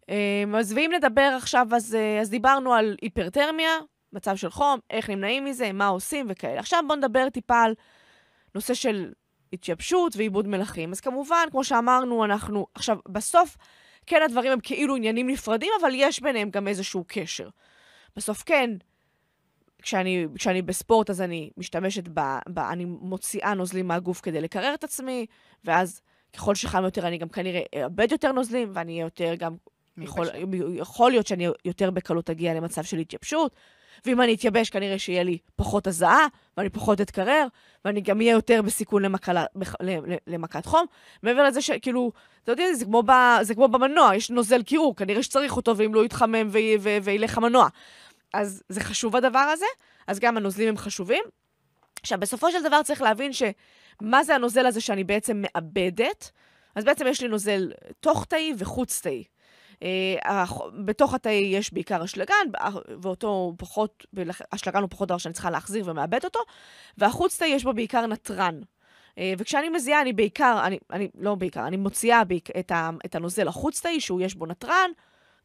אמ, 0.10 0.56
אז 0.56 0.74
ואם 0.74 0.92
נדבר 0.96 1.34
עכשיו, 1.38 1.68
אז, 1.76 1.96
אה, 1.96 2.22
אז 2.22 2.30
דיברנו 2.30 2.74
על 2.74 2.96
היפרתרמיה, 3.02 3.72
מצב 4.14 4.36
של 4.36 4.50
חום, 4.50 4.80
איך 4.90 5.10
נמנעים 5.10 5.46
מזה, 5.46 5.72
מה 5.72 5.88
עושים 5.88 6.26
וכאלה. 6.30 6.60
עכשיו 6.60 6.84
בואו 6.88 6.98
נדבר 6.98 7.30
טיפה 7.30 7.62
על 7.62 7.74
נושא 8.56 8.74
של 8.74 9.12
התייבשות 9.54 10.16
ועיבוד 10.16 10.48
מלחים. 10.48 10.92
אז 10.92 11.00
כמובן, 11.00 11.46
כמו 11.52 11.64
שאמרנו, 11.64 12.26
אנחנו... 12.26 12.68
עכשיו, 12.76 12.98
בסוף, 13.10 13.58
כן, 14.06 14.22
הדברים 14.26 14.52
הם 14.52 14.60
כאילו 14.60 14.96
עניינים 14.96 15.30
נפרדים, 15.30 15.72
אבל 15.82 15.92
יש 15.96 16.20
ביניהם 16.20 16.50
גם 16.50 16.68
איזשהו 16.68 17.04
קשר. 17.08 17.50
בסוף 18.16 18.44
כן, 18.44 18.70
כשאני, 19.82 20.28
כשאני 20.36 20.62
בספורט, 20.62 21.10
אז 21.10 21.22
אני 21.22 21.50
משתמשת 21.58 22.08
ב, 22.14 22.20
ב... 22.54 22.60
אני 22.60 22.86
מוציאה 22.86 23.54
נוזלים 23.54 23.88
מהגוף 23.88 24.22
כדי 24.22 24.42
לקרר 24.42 24.74
את 24.74 24.84
עצמי, 24.84 25.26
ואז 25.66 26.02
ככל 26.34 26.56
שחם 26.56 26.84
יותר, 26.84 27.08
אני 27.08 27.18
גם 27.18 27.30
כנראה 27.30 27.62
אאבד 27.76 28.12
יותר 28.12 28.32
נוזלים, 28.32 28.70
ואני 28.74 28.92
אהיה 28.92 29.04
יותר 29.04 29.36
גם... 29.36 29.56
יכול, 29.98 30.28
יכול 30.76 31.12
להיות 31.12 31.28
שאני 31.28 31.48
יותר 31.66 31.92
בקלות 31.92 32.30
אגיע 32.30 32.54
למצב 32.54 32.84
של 32.84 32.98
התייבשות, 32.98 33.56
ואם 34.06 34.22
אני 34.22 34.34
אתייבש, 34.34 34.70
כנראה 34.70 35.00
שיהיה 35.00 35.24
לי 35.24 35.38
פחות 35.56 35.88
הזעה, 35.88 36.28
ואני 36.58 36.70
פחות 36.70 37.02
אתקרר, 37.02 37.48
ואני 37.86 38.02
גם 38.02 38.18
אהיה 38.20 38.32
יותר 38.32 38.62
בסיכון 38.62 39.02
למקלה, 39.02 39.46
למכת 40.28 40.66
חום. 40.66 40.86
מעבר 41.24 41.44
לזה 41.44 41.62
שכאילו, 41.62 42.12
אתה 42.44 42.52
יודע, 42.52 42.74
זה 42.74 42.86
כמו, 42.86 43.04
ב, 43.04 43.12
זה 43.42 43.56
כמו 43.56 43.68
במנוע, 43.68 44.16
יש 44.16 44.30
נוזל 44.30 44.64
קירור, 44.64 44.96
כנראה 44.96 45.24
שצריך 45.24 45.58
אותו, 45.58 45.78
ואם 45.78 45.94
לא 45.94 46.06
יתחמם 46.06 46.50
וילך 47.04 47.38
המנוע. 47.38 47.68
אז 48.34 48.64
זה 48.70 48.82
חשוב 48.82 49.16
הדבר 49.16 49.40
הזה, 49.40 49.66
אז 50.08 50.20
גם 50.20 50.38
הנוזלים 50.38 50.70
הם 50.70 50.78
חשובים. 50.78 51.24
עכשיו, 52.02 52.20
בסופו 52.20 52.52
של 52.52 52.64
דבר 52.64 52.84
צריך 52.84 53.02
להבין 53.02 53.32
שמה 53.34 54.24
זה 54.24 54.36
הנוזל 54.36 54.66
הזה 54.66 54.82
שאני 54.82 55.04
בעצם 55.04 55.44
מאבדת? 55.44 56.32
אז 56.76 56.84
בעצם 56.84 57.08
יש 57.08 57.22
לי 57.22 57.28
נוזל 57.28 57.72
תוך-תאי 58.00 58.54
וחוץ-תאי. 58.58 59.24
Uh, 59.80 59.84
בתוך 60.86 61.14
התאי 61.14 61.52
יש 61.54 61.74
בעיקר 61.74 62.04
אשלגן, 62.04 62.36
ואותו 63.02 63.54
פחות, 63.58 64.06
אשלגן 64.50 64.82
הוא 64.82 64.90
פחות 64.90 65.08
דבר 65.08 65.18
שאני 65.18 65.34
צריכה 65.34 65.50
להחזיר 65.50 65.90
ומאבד 65.90 66.24
אותו, 66.24 66.40
והחוץ-תאי 66.98 67.48
יש 67.48 67.64
בו 67.64 67.74
בעיקר 67.74 68.06
נתרן. 68.06 68.60
Uh, 68.62 69.20
וכשאני 69.38 69.70
מזיעה, 69.70 70.02
אני 70.02 70.14
בעיקר, 70.14 70.62
אני, 70.64 70.80
אני 70.92 71.10
לא 71.16 71.36
בעיקר, 71.36 71.68
אני 71.68 71.78
מוציאה 71.78 72.22
את, 72.60 72.72
את 73.06 73.16
הנוזל 73.16 73.48
החוץ-תאי, 73.48 74.00
שהוא 74.00 74.22
יש 74.22 74.36
בו 74.36 74.46
נתרן 74.46 74.92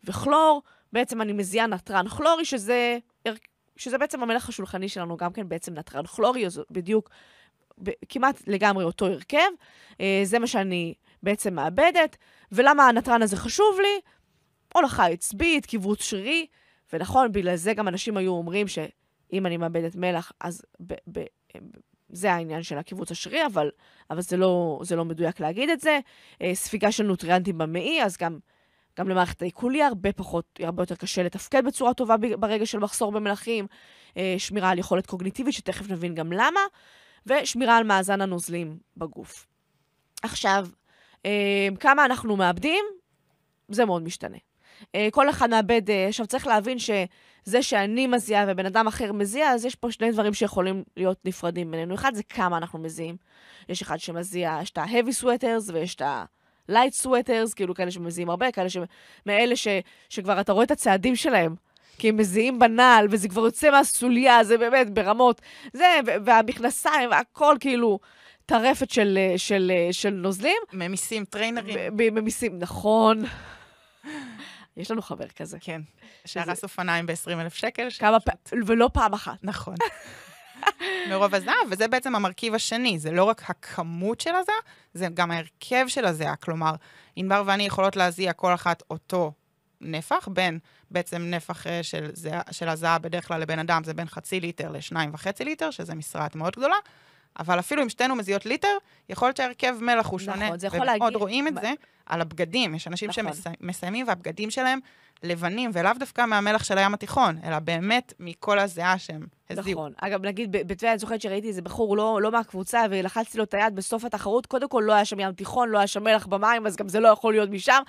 וכלור, 0.04 0.62
בעצם 0.92 1.22
אני 1.22 1.32
מזיעה 1.32 1.66
נתרן 1.66 2.08
כלורי, 2.08 2.44
שזה, 2.44 2.98
שזה 3.76 3.98
בעצם 3.98 4.22
המלח 4.22 4.48
השולחני 4.48 4.88
שלנו, 4.88 5.16
גם 5.16 5.32
כן 5.32 5.48
בעצם 5.48 5.74
נתרן 5.74 6.06
כלורי, 6.06 6.46
אז 6.46 6.60
בדיוק, 6.70 7.10
כמעט 8.08 8.42
לגמרי 8.46 8.84
אותו 8.84 9.06
הרכב. 9.06 9.48
Uh, 9.92 9.96
זה 10.24 10.38
מה 10.38 10.46
שאני 10.46 10.94
בעצם 11.22 11.54
מאבדת. 11.54 12.16
ולמה 12.52 12.88
הנתרן 12.88 13.22
הזה 13.22 13.36
חשוב 13.36 13.78
לי? 13.80 14.00
הולכה 14.74 15.06
עצבית, 15.06 15.66
קיבוץ 15.66 16.02
שרירי, 16.02 16.46
ונכון, 16.92 17.32
בגלל 17.32 17.56
זה 17.56 17.74
גם 17.74 17.88
אנשים 17.88 18.16
היו 18.16 18.32
אומרים 18.32 18.68
שאם 18.68 19.46
אני 19.46 19.56
מאבדת 19.56 19.96
מלח, 19.96 20.32
אז 20.40 20.62
ב- 20.80 20.94
ב- 21.12 21.24
זה 22.08 22.32
העניין 22.32 22.62
של 22.62 22.78
הקיבוץ 22.78 23.10
השרירי, 23.10 23.46
אבל, 23.46 23.70
אבל 24.10 24.20
זה, 24.20 24.36
לא, 24.36 24.80
זה 24.82 24.96
לא 24.96 25.04
מדויק 25.04 25.40
להגיד 25.40 25.70
את 25.70 25.80
זה. 25.80 25.98
אה, 26.42 26.54
ספיגה 26.54 26.92
של 26.92 27.04
נוטריאנטים 27.04 27.58
במעי, 27.58 28.02
אז 28.02 28.16
גם, 28.16 28.38
גם 28.98 29.08
למערכת 29.08 29.42
העיכולי 29.42 29.82
הרבה 29.82 30.12
פחות, 30.12 30.60
הרבה 30.62 30.82
יותר 30.82 30.94
קשה 30.94 31.22
לתפקד 31.22 31.64
בצורה 31.64 31.94
טובה 31.94 32.16
ברגע 32.16 32.66
של 32.66 32.78
מחסור 32.78 33.12
במלחים. 33.12 33.66
אה, 34.16 34.34
שמירה 34.38 34.70
על 34.70 34.78
יכולת 34.78 35.06
קוגניטיבית, 35.06 35.54
שתכף 35.54 35.90
נבין 35.90 36.14
גם 36.14 36.32
למה, 36.32 36.60
ושמירה 37.26 37.76
על 37.76 37.84
מאזן 37.84 38.20
הנוזלים 38.20 38.78
בגוף. 38.96 39.46
עכשיו, 40.22 40.66
אה, 41.26 41.68
כמה 41.80 42.04
אנחנו 42.04 42.36
מאבדים? 42.36 42.84
זה 43.68 43.84
מאוד 43.84 44.02
משתנה. 44.02 44.36
אה, 44.94 45.08
כל 45.12 45.30
אחד 45.30 45.50
מאבד, 45.50 45.90
עכשיו 46.08 46.26
צריך 46.26 46.46
להבין 46.46 46.78
שזה 46.78 47.62
שאני 47.62 48.06
מזיעה 48.06 48.44
ובן 48.48 48.66
אדם 48.66 48.86
אחר 48.86 49.12
מזיע, 49.12 49.50
אז 49.50 49.64
יש 49.64 49.74
פה 49.74 49.90
שני 49.90 50.12
דברים 50.12 50.34
שיכולים 50.34 50.84
להיות 50.96 51.18
נפרדים 51.24 51.70
בינינו. 51.70 51.94
אחד 51.94 52.14
זה 52.14 52.22
כמה 52.22 52.56
אנחנו 52.56 52.78
מזיעים. 52.78 53.16
יש 53.68 53.82
אחד 53.82 53.98
שמזיע, 53.98 54.58
יש 54.62 54.70
את 54.70 54.78
ה-heavy 54.78 55.22
sweaters 55.22 55.72
ויש 55.72 55.94
את 55.94 56.02
ה-light 56.68 57.04
sweaters, 57.04 57.54
כאילו 57.56 57.74
כאלה 57.74 57.90
שמזיעים 57.90 58.30
הרבה, 58.30 58.52
כאלה 58.52 58.70
ש... 58.70 58.76
מאלה 59.26 59.56
ש... 59.56 59.68
שכבר 60.08 60.40
אתה 60.40 60.52
רואה 60.52 60.64
את 60.64 60.70
הצעדים 60.70 61.16
שלהם. 61.16 61.54
כי 61.98 62.08
הם 62.08 62.16
מזיעים 62.16 62.58
בנעל, 62.58 63.06
וזה 63.10 63.28
כבר 63.28 63.44
יוצא 63.44 63.70
מהסוליה, 63.70 64.44
זה 64.44 64.58
באמת 64.58 64.90
ברמות. 64.90 65.40
זה, 65.72 65.86
והמכנסיים, 66.24 67.10
והכל 67.10 67.56
כאילו 67.60 67.98
טרפת 68.46 68.90
של, 68.90 69.18
של, 69.36 69.36
של, 69.36 69.72
של 69.92 70.10
נוזלים. 70.10 70.56
ממיסים, 70.72 71.24
טריינרים. 71.24 71.78
ממיסים, 72.12 72.58
נכון. 72.58 73.22
יש 74.76 74.90
לנו 74.90 75.02
חבר 75.02 75.28
כזה. 75.28 75.58
כן. 75.60 75.80
שהרס 76.24 76.62
אופניים 76.62 77.06
ב-20 77.06 77.40
אלף 77.40 77.54
שקל. 77.54 77.88
כמה 77.98 78.20
פעמים, 78.20 78.64
ולא 78.66 78.90
פעם 78.92 79.14
אחת. 79.14 79.38
נכון. 79.42 79.74
מרוב 81.10 81.34
הזהב, 81.34 81.54
וזה 81.70 81.88
בעצם 81.88 82.14
המרכיב 82.14 82.54
השני, 82.54 82.98
זה 82.98 83.10
לא 83.10 83.24
רק 83.24 83.50
הכמות 83.50 84.20
של 84.20 84.34
הזעה, 84.34 84.54
זה 84.94 85.08
גם 85.14 85.30
ההרכב 85.30 85.84
של 85.88 86.04
הזעה. 86.04 86.36
כלומר, 86.36 86.74
ענבר 87.16 87.42
ואני 87.46 87.66
יכולות 87.66 87.96
להזיע 87.96 88.32
כל 88.32 88.54
אחת 88.54 88.82
אותו 88.90 89.32
נפח, 89.80 90.28
בין 90.32 90.58
בעצם 90.90 91.22
נפח 91.22 91.66
אה, 91.66 91.82
של, 91.82 92.10
של 92.50 92.68
הזעה 92.68 92.98
בדרך 92.98 93.28
כלל 93.28 93.40
לבן 93.40 93.58
אדם, 93.58 93.84
זה 93.84 93.94
בין 93.94 94.06
חצי 94.06 94.40
ליטר 94.40 94.70
לשניים 94.70 95.14
וחצי 95.14 95.44
ליטר, 95.44 95.70
שזה 95.70 95.94
משרעת 95.94 96.36
מאוד 96.36 96.56
גדולה. 96.56 96.76
אבל 97.38 97.58
אפילו 97.58 97.82
אם 97.82 97.88
שתינו 97.88 98.14
מזיעות 98.14 98.46
ליטר, 98.46 98.76
יכול 99.08 99.28
להיות 99.28 99.36
שהרכב 99.36 99.76
מלח 99.80 100.06
הוא 100.06 100.18
שונה. 100.18 100.46
נכון, 100.46 100.58
זה 100.58 100.66
יכול 100.66 100.86
להגיד... 100.86 101.02
ומאוד 101.02 101.16
רואים 101.16 101.48
את 101.48 101.54
זה 101.60 101.72
על 102.06 102.20
הבגדים. 102.20 102.74
יש 102.74 102.88
אנשים 102.88 103.10
נכון. 103.10 103.32
שמסיימים 103.60 104.08
והבגדים 104.08 104.50
שלהם 104.50 104.78
לבנים, 105.22 105.70
ולאו 105.74 105.92
דווקא 105.98 106.24
מהמלח 106.24 106.64
של 106.64 106.78
הים 106.78 106.94
התיכון, 106.94 107.38
אלא 107.44 107.58
באמת 107.58 108.12
מכל 108.20 108.58
הזיעה 108.58 108.98
שהם 108.98 109.26
הזיעו. 109.50 109.80
נכון. 109.80 109.92
אגב, 110.00 110.26
נגיד, 110.26 110.52
בטבריה 110.52 110.92
אני 110.92 110.98
זוכרת 110.98 111.20
שראיתי 111.20 111.48
איזה 111.48 111.62
בחור 111.62 111.96
לא, 111.96 112.18
לא 112.22 112.32
מהקבוצה, 112.32 112.84
ולחצתי 112.90 113.38
לו 113.38 113.44
את 113.44 113.54
היד 113.54 113.76
בסוף 113.76 114.04
התחרות, 114.04 114.46
קודם 114.46 114.68
כל 114.68 114.82
לא 114.86 114.92
היה 114.92 115.04
שם 115.04 115.20
ים 115.20 115.32
תיכון, 115.32 115.68
לא 115.68 115.78
היה 115.78 115.86
שם 115.86 116.04
מלח 116.04 116.26
במים, 116.26 116.66
אז 116.66 116.76
גם 116.76 116.88
זה 116.88 117.00
לא 117.00 117.08
יכול 117.08 117.32
להיות 117.32 117.50
משם. 117.50 117.82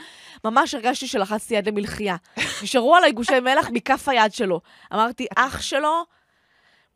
ממש 0.46 0.74
הרגשתי 0.74 1.08
שלחצתי 1.08 1.56
יד 1.56 1.68
למלחייה. 1.68 2.16
נשארו 2.64 2.96
עליי 2.96 3.12
גושי 3.12 3.40
מלח 3.40 3.70
מכף 3.74 4.10
היד 4.10 4.34
שלו. 4.34 4.62
אמרתי, 4.94 5.28
אח 5.36 5.62
שלו... 5.62 6.17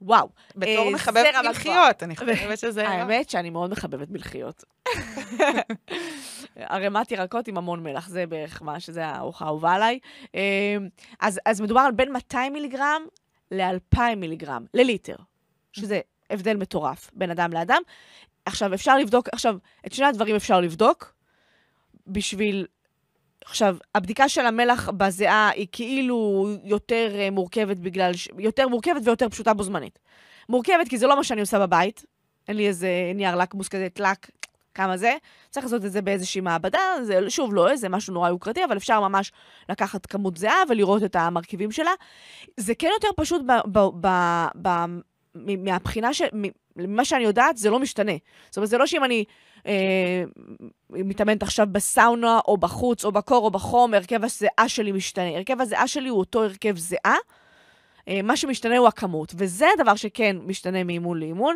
וואו. 0.02 0.30
בתור 0.56 0.88
אה, 0.88 0.92
מחבבת 0.92 1.36
מלחיות, 1.44 2.04
אני 2.04 2.16
חושבת 2.20 2.60
שזה... 2.60 2.88
האמת 2.90 3.30
שאני 3.30 3.50
מאוד 3.50 3.72
מחבבת 3.72 4.10
מלחיות. 4.10 4.64
ערימת 6.56 7.12
ירקות 7.12 7.48
עם 7.48 7.58
המון 7.58 7.84
מלח, 7.84 8.08
זה 8.08 8.26
בערך 8.26 8.62
מה 8.62 8.80
שזה 8.80 9.06
הארוחה 9.06 9.46
האהובה 9.46 9.74
עליי. 9.74 10.00
אה, 10.36 10.78
אז, 11.20 11.40
אז 11.46 11.62
מדובר 11.62 11.82
על 11.82 11.92
בין 11.92 12.12
200 12.12 12.54
מיליגרם 12.54 13.02
ל-2,000 13.52 14.16
מיליגרם 14.18 14.66
לליטר, 14.74 15.16
שזה 15.74 16.00
הבדל 16.30 16.58
מטורף 16.58 17.12
בין 17.14 17.32
אדם 17.32 17.54
לאדם. 17.54 17.82
עכשיו, 18.46 18.74
אפשר 18.74 18.98
לבדוק, 18.98 19.30
עכשיו, 19.32 19.56
את 19.86 19.94
שני 19.94 20.06
הדברים 20.06 20.36
אפשר 20.36 20.62
לבדוק 20.62 21.14
בשביל 22.08 22.68
עכשיו, 23.46 23.78
הבדיקה 23.96 24.30
של 24.30 24.46
המלח 24.46 24.90
בזיעה 24.90 25.50
היא 25.50 25.68
כאילו 25.72 26.48
יותר 26.64 27.10
אה, 27.16 27.30
מורכבת 27.32 27.78
בגלל, 27.78 28.12
יותר 28.38 28.68
מורכבת 28.68 29.02
ויותר 29.06 29.30
פשוטה 29.30 29.54
בו 29.54 29.64
זמנית. 29.64 30.00
מורכבת 30.50 30.88
כי 30.90 30.98
זה 30.98 31.08
לא 31.08 31.16
מה 31.16 31.24
שאני 31.24 31.42
עושה 31.42 31.60
בבית, 31.60 32.06
אין 32.48 32.58
לי 32.58 32.68
איזה 32.68 32.90
נייר 33.16 33.36
לקמוס 33.36 33.68
כזה, 33.68 33.88
טלק, 33.94 34.30
כמה 34.74 34.98
זה. 34.98 35.16
צריך 35.50 35.66
לעשות 35.66 35.86
את 35.86 35.92
זה 35.92 36.02
באיזושהי 36.02 36.42
מעבדה, 36.42 36.80
זה 37.04 37.30
שוב 37.30 37.54
לא 37.54 37.72
איזה 37.72 37.90
משהו 37.90 38.14
נורא 38.14 38.30
יוקרתי, 38.30 38.66
אבל 38.66 38.78
אפשר 38.78 39.00
ממש 39.00 39.32
לקחת 39.70 40.06
כמות 40.06 40.38
זיעה 40.38 40.58
ולראות 40.70 41.04
את 41.04 41.16
המרכיבים 41.16 41.72
שלה. 41.72 41.92
זה 42.58 42.76
כן 42.76 42.90
יותר 42.94 43.08
פשוט 43.18 43.42
ב, 43.42 43.52
ב, 43.72 44.08
ב, 44.08 44.08
ב, 44.62 44.70
מהבחינה 45.36 46.14
ש... 46.14 46.22
ממה 46.76 47.06
שאני 47.06 47.24
יודעת, 47.24 47.58
זה 47.58 47.70
לא 47.70 47.80
משתנה. 47.80 48.12
זאת 48.50 48.58
אומרת, 48.58 48.70
זה 48.70 48.78
לא 48.78 48.86
שאם 48.86 49.04
אני 49.04 49.26
אה, 49.67 50.24
מתאמנת 50.89 51.43
עכשיו 51.43 51.67
בסאונה, 51.71 52.39
או 52.47 52.58
בחוץ, 52.58 53.06
או 53.06 53.12
בקור, 53.12 53.45
או 53.45 53.52
בחום, 53.52 53.93
הרכב 53.93 54.24
הזיעה 54.24 54.69
שלי 54.69 54.91
משתנה. 54.91 55.38
הרכב 55.38 55.62
הזיעה 55.62 55.88
שלי 55.88 56.10
הוא 56.10 56.19
אותו 56.19 56.43
הרכב 56.43 56.78
זיעה, 56.78 57.15
אה, 58.08 58.21
מה 58.21 58.38
שמשתנה 58.38 58.78
הוא 58.78 58.88
הכמות. 58.88 59.34
וזה 59.36 59.65
הדבר 59.78 59.95
שכן 59.95 60.38
משתנה 60.45 60.84
מאימון 60.84 61.19
לאימון. 61.19 61.56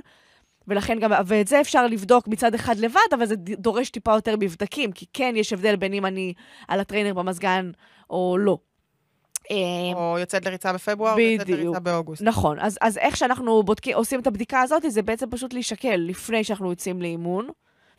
ולכן 0.68 1.00
גם, 1.00 1.12
ואת 1.26 1.48
זה 1.48 1.62
אפשר 1.62 1.88
לבדוק 1.88 2.28
מצד 2.28 2.54
אחד 2.54 2.78
לבד, 2.78 3.14
אבל 3.14 3.26
זה 3.26 3.36
דורש 3.36 3.90
טיפה 3.90 4.14
יותר 4.14 4.36
מבדקים, 4.40 4.92
כי 4.92 5.06
כן 5.14 5.34
יש 5.38 5.54
הבדל 5.54 5.76
בין 5.76 5.94
אם 5.94 6.06
אני 6.06 6.34
על 6.68 6.80
הטריינר 6.80 7.14
במזגן 7.14 7.72
או 8.10 8.38
לא. 8.40 8.58
או 9.96 10.18
יוצאת 10.20 10.46
לריצה 10.46 10.74
בפברואר, 10.74 11.16
ויוצאת 11.16 11.50
לריצה 11.50 11.80
באוגוסט. 11.80 12.22
נכון, 12.22 12.60
אז, 12.60 12.78
אז 12.82 12.98
איך 12.98 13.18
שאנחנו 13.18 13.64
בודקים, 13.64 13.96
עושים 13.96 14.20
את 14.20 14.28
הבדיקה 14.28 14.62
הזאת, 14.62 14.84
זה 14.88 15.02
בעצם 15.02 15.30
פשוט 15.30 15.54
להישקל 15.54 15.96
לפני 15.96 16.44
שאנחנו 16.44 16.70
יוצאים 16.70 17.02
לאימון, 17.02 17.50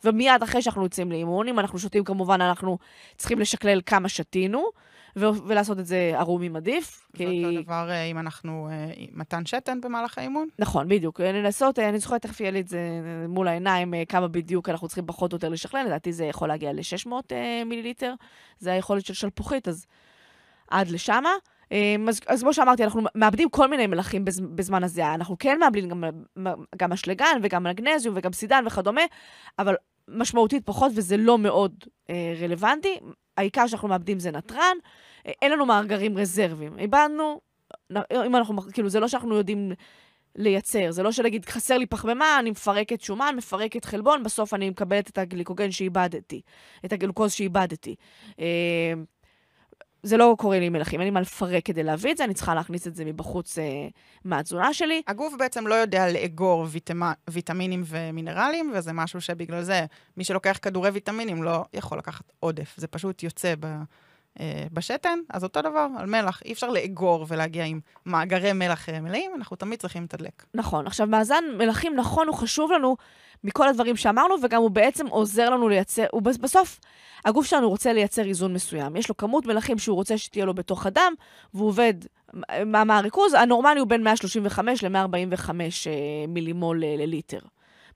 ומיד 0.03 0.43
אחרי 0.43 0.61
שאנחנו 0.61 0.83
יוצאים 0.83 1.11
לאימון. 1.11 1.47
אם 1.47 1.59
אנחנו 1.59 1.79
שותים, 1.79 2.03
כמובן, 2.03 2.41
אנחנו 2.41 2.77
צריכים 3.17 3.39
לשקלל 3.39 3.81
כמה 3.85 4.09
שתינו, 4.09 4.69
ו- 5.17 5.47
ולעשות 5.47 5.79
את 5.79 5.85
זה 5.85 6.11
ערומים 6.15 6.55
עדיף. 6.55 7.07
כי... 7.13 7.45
אותו 7.45 7.61
דבר 7.61 7.89
אה, 7.89 8.03
אם 8.03 8.17
אנחנו, 8.17 8.67
אה, 8.71 8.91
מתן 9.13 9.45
שתן 9.45 9.81
במהלך 9.81 10.17
האימון? 10.17 10.47
נכון, 10.59 10.87
בדיוק. 10.87 11.21
לנסות, 11.21 11.79
אה, 11.79 11.89
אני 11.89 11.99
זוכרת, 11.99 12.21
תכף 12.21 12.39
יהיה 12.39 12.51
לי 12.51 12.59
את 12.59 12.67
זה 12.67 12.79
מול 13.27 13.47
העיניים, 13.47 13.93
כמה 14.09 14.27
בדיוק 14.27 14.69
אנחנו 14.69 14.87
צריכים 14.87 15.05
פחות 15.05 15.31
או 15.31 15.35
יותר 15.35 15.49
לשכלל. 15.49 15.85
לדעתי 15.85 16.13
זה 16.13 16.25
יכול 16.25 16.47
להגיע 16.47 16.73
ל-600 16.73 17.11
מיליליטר, 17.65 18.13
זה 18.59 18.71
היכולת 18.73 19.05
של 19.05 19.13
שלפוחית, 19.13 19.67
אז 19.67 19.85
עד 20.69 20.89
לשמה. 20.89 21.31
אז, 22.09 22.19
אז 22.27 22.41
כמו 22.41 22.53
שאמרתי, 22.53 22.83
אנחנו 22.83 23.01
מאבדים 23.15 23.49
כל 23.49 23.67
מיני 23.67 23.87
מלחים 23.87 24.25
בז, 24.25 24.39
בזמן 24.39 24.83
הזה. 24.83 25.13
אנחנו 25.13 25.35
כן 25.39 25.59
מאבדים 25.59 25.89
גם, 25.89 26.03
גם 26.75 26.91
אשלגן 26.91 27.39
וגם 27.43 27.63
מגנזיום 27.63 28.15
וגם 28.17 28.33
סידן 28.33 28.63
וכדומה, 28.67 29.01
אבל 29.59 29.75
משמעותית 30.07 30.65
פחות, 30.65 30.91
וזה 30.95 31.17
לא 31.17 31.37
מאוד 31.37 31.83
אה, 32.09 32.33
רלוונטי. 32.41 32.99
העיקר 33.37 33.67
שאנחנו 33.67 33.87
מאבדים 33.87 34.19
זה 34.19 34.31
נתרן, 34.31 34.77
אה, 35.27 35.31
אין 35.41 35.51
לנו 35.51 35.65
מאגרים 35.65 36.17
רזרביים. 36.17 36.79
איבדנו, 36.79 37.41
אם 38.25 38.35
אנחנו, 38.35 38.61
כאילו, 38.73 38.89
זה 38.89 38.99
לא 38.99 39.07
שאנחנו 39.07 39.35
יודעים 39.35 39.71
לייצר, 40.35 40.91
זה 40.91 41.03
לא 41.03 41.11
שנגיד, 41.11 41.45
חסר 41.45 41.77
לי 41.77 41.85
פחמימה, 41.85 42.39
אני 42.39 42.51
מפרקת 42.51 43.01
שומן, 43.01 43.33
מפרקת 43.37 43.85
חלבון, 43.85 44.23
בסוף 44.23 44.53
אני 44.53 44.69
מקבלת 44.69 45.09
את 45.09 45.17
הגליקוגן 45.17 45.71
שאיבדתי, 45.71 46.41
את 46.85 46.93
הגלוקוז 46.93 47.31
שאיבדתי. 47.31 47.95
אה, 48.39 48.93
זה 50.03 50.17
לא 50.17 50.35
קורה 50.39 50.59
לי 50.59 50.65
עם 50.65 50.73
מלחים, 50.73 50.99
אין 50.99 51.07
לי 51.07 51.11
מה 51.11 51.21
לפרק 51.21 51.65
כדי 51.65 51.83
להביא 51.83 52.11
את 52.11 52.17
זה, 52.17 52.23
אני 52.23 52.33
צריכה 52.33 52.55
להכניס 52.55 52.87
את 52.87 52.95
זה 52.95 53.05
מבחוץ 53.05 53.57
אה, 53.57 53.87
מהתזונה 54.25 54.73
שלי. 54.73 55.01
הגוף 55.07 55.33
בעצם 55.39 55.67
לא 55.67 55.75
יודע 55.75 56.11
לאגור 56.11 56.65
ויטמ... 56.69 57.01
ויטמינים 57.29 57.83
ומינרלים, 57.85 58.71
וזה 58.75 58.93
משהו 58.93 59.21
שבגלל 59.21 59.63
זה 59.63 59.85
מי 60.17 60.23
שלוקח 60.23 60.59
כדורי 60.61 60.89
ויטמינים 60.89 61.43
לא 61.43 61.65
יכול 61.73 61.97
לקחת 61.97 62.31
עודף, 62.39 62.73
זה 62.77 62.87
פשוט 62.87 63.23
יוצא 63.23 63.53
ב... 63.59 63.67
אה, 64.39 64.63
בשתן, 64.73 65.19
אז 65.29 65.43
אותו 65.43 65.61
דבר, 65.61 65.87
על 65.97 66.05
מלח. 66.05 66.41
אי 66.45 66.53
אפשר 66.53 66.69
לאגור 66.69 67.25
ולהגיע 67.27 67.65
עם 67.65 67.79
מאגרי 68.05 68.53
מלח 68.53 68.89
אה, 68.89 69.01
מלאים, 69.01 69.31
אנחנו 69.35 69.55
תמיד 69.55 69.79
צריכים 69.79 70.03
לתדלק. 70.03 70.45
נכון. 70.53 70.87
עכשיו, 70.87 71.07
מאזן 71.07 71.43
מלחים 71.57 71.95
נכון, 71.95 72.27
הוא 72.27 72.35
חשוב 72.35 72.71
לנו 72.71 72.97
מכל 73.43 73.67
הדברים 73.67 73.95
שאמרנו, 73.95 74.35
וגם 74.43 74.61
הוא 74.61 74.71
בעצם 74.71 75.07
עוזר 75.07 75.49
לנו 75.49 75.69
לייצר, 75.69 76.05
הוא 76.11 76.21
בסוף, 76.21 76.79
הגוף 77.25 77.45
שלנו 77.45 77.69
רוצה 77.69 77.93
לייצר 77.93 78.25
איזון 78.25 78.53
מסוים. 78.53 78.95
יש 78.95 79.09
לו 79.09 79.17
כמות 79.17 79.45
מלחים 79.45 79.77
שהוא 79.77 79.95
רוצה 79.95 80.17
שתהיה 80.17 80.45
לו 80.45 80.53
בתוך 80.53 80.85
הדם, 80.85 81.13
והוא 81.53 81.67
עובד, 81.67 81.93
מה, 82.65 82.83
מה 82.83 82.97
הריכוז? 82.97 83.33
הנורמלי 83.33 83.79
הוא 83.79 83.87
בין 83.87 84.03
135 84.03 84.83
ל-145 84.83 85.49
אה, 85.49 85.53
מילימול 86.27 86.83
לליטר 86.85 87.39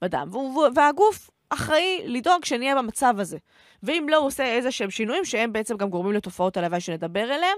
בדם. 0.01 0.29
והגוף 0.75 1.29
אחראי 1.53 2.01
לדאוג 2.05 2.45
שנהיה 2.45 2.75
במצב 2.75 3.15
הזה. 3.19 3.37
ואם 3.83 4.05
לא, 4.09 4.17
הוא 4.17 4.27
עושה 4.27 4.43
איזה 4.45 4.71
שהם 4.71 4.89
שינויים 4.89 5.25
שהם 5.25 5.53
בעצם 5.53 5.77
גם 5.77 5.89
גורמים 5.89 6.13
לתופעות 6.13 6.57
הלוואי 6.57 6.81
שנדבר 6.81 7.23
עליהם, 7.23 7.57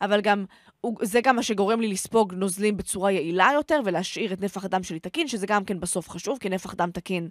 אבל 0.00 0.20
גם, 0.20 0.44
זה 1.02 1.20
גם 1.20 1.36
מה 1.36 1.42
שגורם 1.42 1.80
לי 1.80 1.88
לספוג 1.88 2.34
נוזלים 2.34 2.76
בצורה 2.76 3.10
יעילה 3.10 3.50
יותר 3.54 3.80
ולהשאיר 3.84 4.32
את 4.32 4.40
נפח 4.40 4.64
הדם 4.64 4.82
שלי 4.82 5.00
תקין, 5.00 5.28
שזה 5.28 5.46
גם 5.46 5.64
כן 5.64 5.80
בסוף 5.80 6.10
חשוב, 6.10 6.38
כי 6.38 6.48
נפח 6.48 6.74
דם 6.74 6.90
תקין 6.90 7.28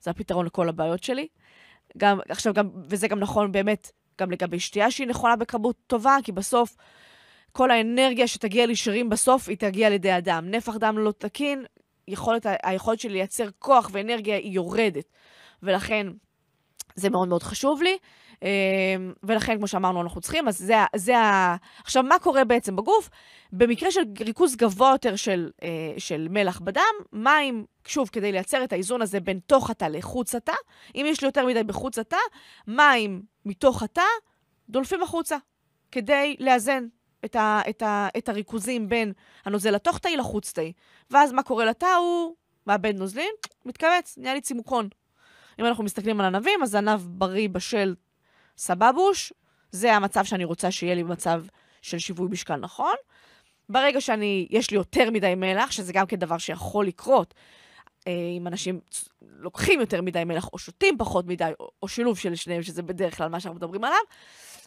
זה 0.00 0.10
הפתרון 0.10 0.46
לכל 0.46 0.68
הבעיות 0.68 1.02
שלי. 1.02 1.28
גם, 1.98 2.18
עכשיו 2.28 2.54
גם, 2.54 2.68
וזה 2.88 3.08
גם 3.08 3.18
נכון 3.18 3.52
באמת 3.52 3.90
גם 4.20 4.30
לגבי 4.30 4.60
שתייה 4.60 4.90
שהיא 4.90 5.06
נכונה 5.06 5.36
בכמות 5.36 5.76
טובה, 5.86 6.16
כי 6.24 6.32
בסוף 6.32 6.76
כל 7.52 7.70
האנרגיה 7.70 8.28
שתגיע 8.28 8.66
לי 8.66 8.76
שרירים 8.76 9.08
בסוף, 9.08 9.48
היא 9.48 9.56
תגיע 9.56 9.90
לידי 9.90 10.10
הדם. 10.10 10.44
נפח 10.50 10.76
דם 10.76 10.98
לא 10.98 11.12
תקין, 11.18 11.64
יכולת, 12.08 12.46
היכולת 12.62 13.00
שלי 13.00 13.12
לייצר 13.12 13.48
כוח 13.58 13.90
ואנרגיה 13.92 14.36
היא 14.36 14.52
יורדת. 14.52 15.04
ולכן 15.62 16.06
זה 16.94 17.10
מאוד 17.10 17.28
מאוד 17.28 17.42
חשוב 17.42 17.82
לי. 17.82 17.98
אמ, 18.42 19.12
ולכן, 19.22 19.58
כמו 19.58 19.68
שאמרנו, 19.68 20.02
אנחנו 20.02 20.20
צריכים, 20.20 20.48
אז 20.48 20.58
זה, 20.58 20.74
זה 20.96 21.18
ה... 21.18 21.56
עכשיו, 21.84 22.02
מה 22.02 22.18
קורה 22.18 22.44
בעצם 22.44 22.76
בגוף? 22.76 23.10
במקרה 23.52 23.90
של 23.90 24.00
ריכוז 24.20 24.56
גבוה 24.56 24.90
יותר 24.90 25.16
של, 25.16 25.50
אה, 25.62 25.68
של 25.98 26.26
מלח 26.30 26.60
בדם, 26.60 26.82
מים, 27.12 27.64
שוב, 27.86 28.08
כדי 28.08 28.32
לייצר 28.32 28.64
את 28.64 28.72
האיזון 28.72 29.02
הזה 29.02 29.20
בין 29.20 29.40
תוך 29.46 29.70
התא 29.70 29.84
לחוץ 29.84 30.34
התא, 30.34 30.52
אם 30.94 31.06
יש 31.08 31.20
לי 31.20 31.28
יותר 31.28 31.46
מדי 31.46 31.64
בחוץ 31.64 31.98
התא, 31.98 32.16
מים 32.66 33.22
מתוך 33.44 33.82
התא 33.82 34.02
דולפים 34.68 35.02
החוצה, 35.02 35.36
כדי 35.92 36.36
לאזן 36.40 36.86
את, 37.24 37.36
ה, 37.36 37.60
את, 37.70 37.82
ה, 37.82 38.08
את 38.18 38.28
הריכוזים 38.28 38.88
בין 38.88 39.12
הנוזל 39.44 39.74
התוך-תאי 39.74 40.16
לחוץ-תאי. 40.16 40.72
ואז 41.10 41.32
מה 41.32 41.42
קורה 41.42 41.64
לתא? 41.64 41.86
הוא 41.86 42.34
מאבד 42.66 42.94
נוזלים, 42.96 43.30
מתכווץ, 43.64 44.18
נהיה 44.18 44.34
לי 44.34 44.40
צימוקון. 44.40 44.88
אם 45.60 45.64
אנחנו 45.64 45.84
מסתכלים 45.84 46.20
על 46.20 46.26
ענבים, 46.26 46.62
אז 46.62 46.74
ענב 46.74 47.00
בריא 47.04 47.48
בשל 47.48 47.94
סבבוש, 48.56 49.32
זה 49.70 49.94
המצב 49.94 50.24
שאני 50.24 50.44
רוצה 50.44 50.70
שיהיה 50.70 50.94
לי 50.94 51.04
במצב 51.04 51.44
של 51.82 51.98
שיווי 51.98 52.28
משקל 52.30 52.56
נכון. 52.56 52.94
ברגע 53.68 54.00
שאני, 54.00 54.46
יש 54.50 54.70
לי 54.70 54.76
יותר 54.76 55.10
מדי 55.10 55.34
מלח, 55.34 55.70
שזה 55.70 55.92
גם 55.92 56.06
כן 56.06 56.16
דבר 56.16 56.38
שיכול 56.38 56.86
לקרות, 56.86 57.34
אם 58.06 58.46
אנשים 58.46 58.80
לוקחים 59.22 59.80
יותר 59.80 60.02
מדי 60.02 60.24
מלח 60.24 60.48
או 60.52 60.58
שותים 60.58 60.98
פחות 60.98 61.26
מדי, 61.26 61.50
או, 61.60 61.70
או 61.82 61.88
שילוב 61.88 62.18
של 62.18 62.34
שניהם, 62.34 62.62
שזה 62.62 62.82
בדרך 62.82 63.16
כלל 63.16 63.28
מה 63.28 63.40
שאנחנו 63.40 63.56
מדברים 63.56 63.84
עליו, 63.84 63.98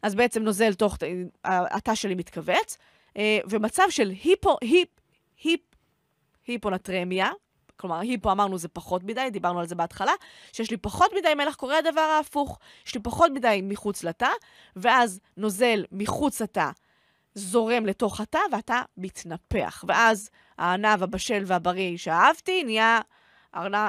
אז 0.04 0.16
בעצם 0.16 0.44
נוזל 0.44 0.74
תוך, 0.74 0.98
התא 1.44 1.96
שלי 1.96 2.16
מתכווץ, 2.16 2.78
אה, 3.18 3.40
ומצב 3.50 3.84
של 3.90 4.10
היפו, 4.10 4.58
היפ, 4.62 4.90
היפ, 5.44 5.62
היפונטרמיה, 6.48 7.30
כלומר, 7.78 8.00
היפו 8.00 8.32
אמרנו 8.32 8.58
זה 8.58 8.68
פחות 8.68 9.04
מדי, 9.04 9.30
דיברנו 9.32 9.60
על 9.60 9.68
זה 9.68 9.76
בהתחלה, 9.76 10.12
שיש 10.54 10.72
לי 10.72 10.78
פחות 10.78 11.12
מדי 11.18 11.34
מלח, 11.34 11.56
קורה 11.56 11.78
הדבר 11.78 12.02
ההפוך. 12.02 12.60
יש 12.88 12.96
לי 12.96 13.02
פחות 13.02 13.32
מדי 13.32 13.60
מחוץ 13.64 14.04
לתא, 14.04 14.30
ואז 14.76 15.20
נוזל 15.38 15.86
מחוץ 15.92 16.42
לתא 16.42 16.70
זורם 17.36 17.86
לתוך 17.86 18.22
התא, 18.22 18.40
והתא 18.52 18.82
מתנפח. 18.98 19.84
ואז 19.88 20.30
הענב 20.58 21.04
הבשל 21.04 21.44
והבריא 21.46 21.98
שאהבתי 21.98 22.64
נהיה 22.64 23.00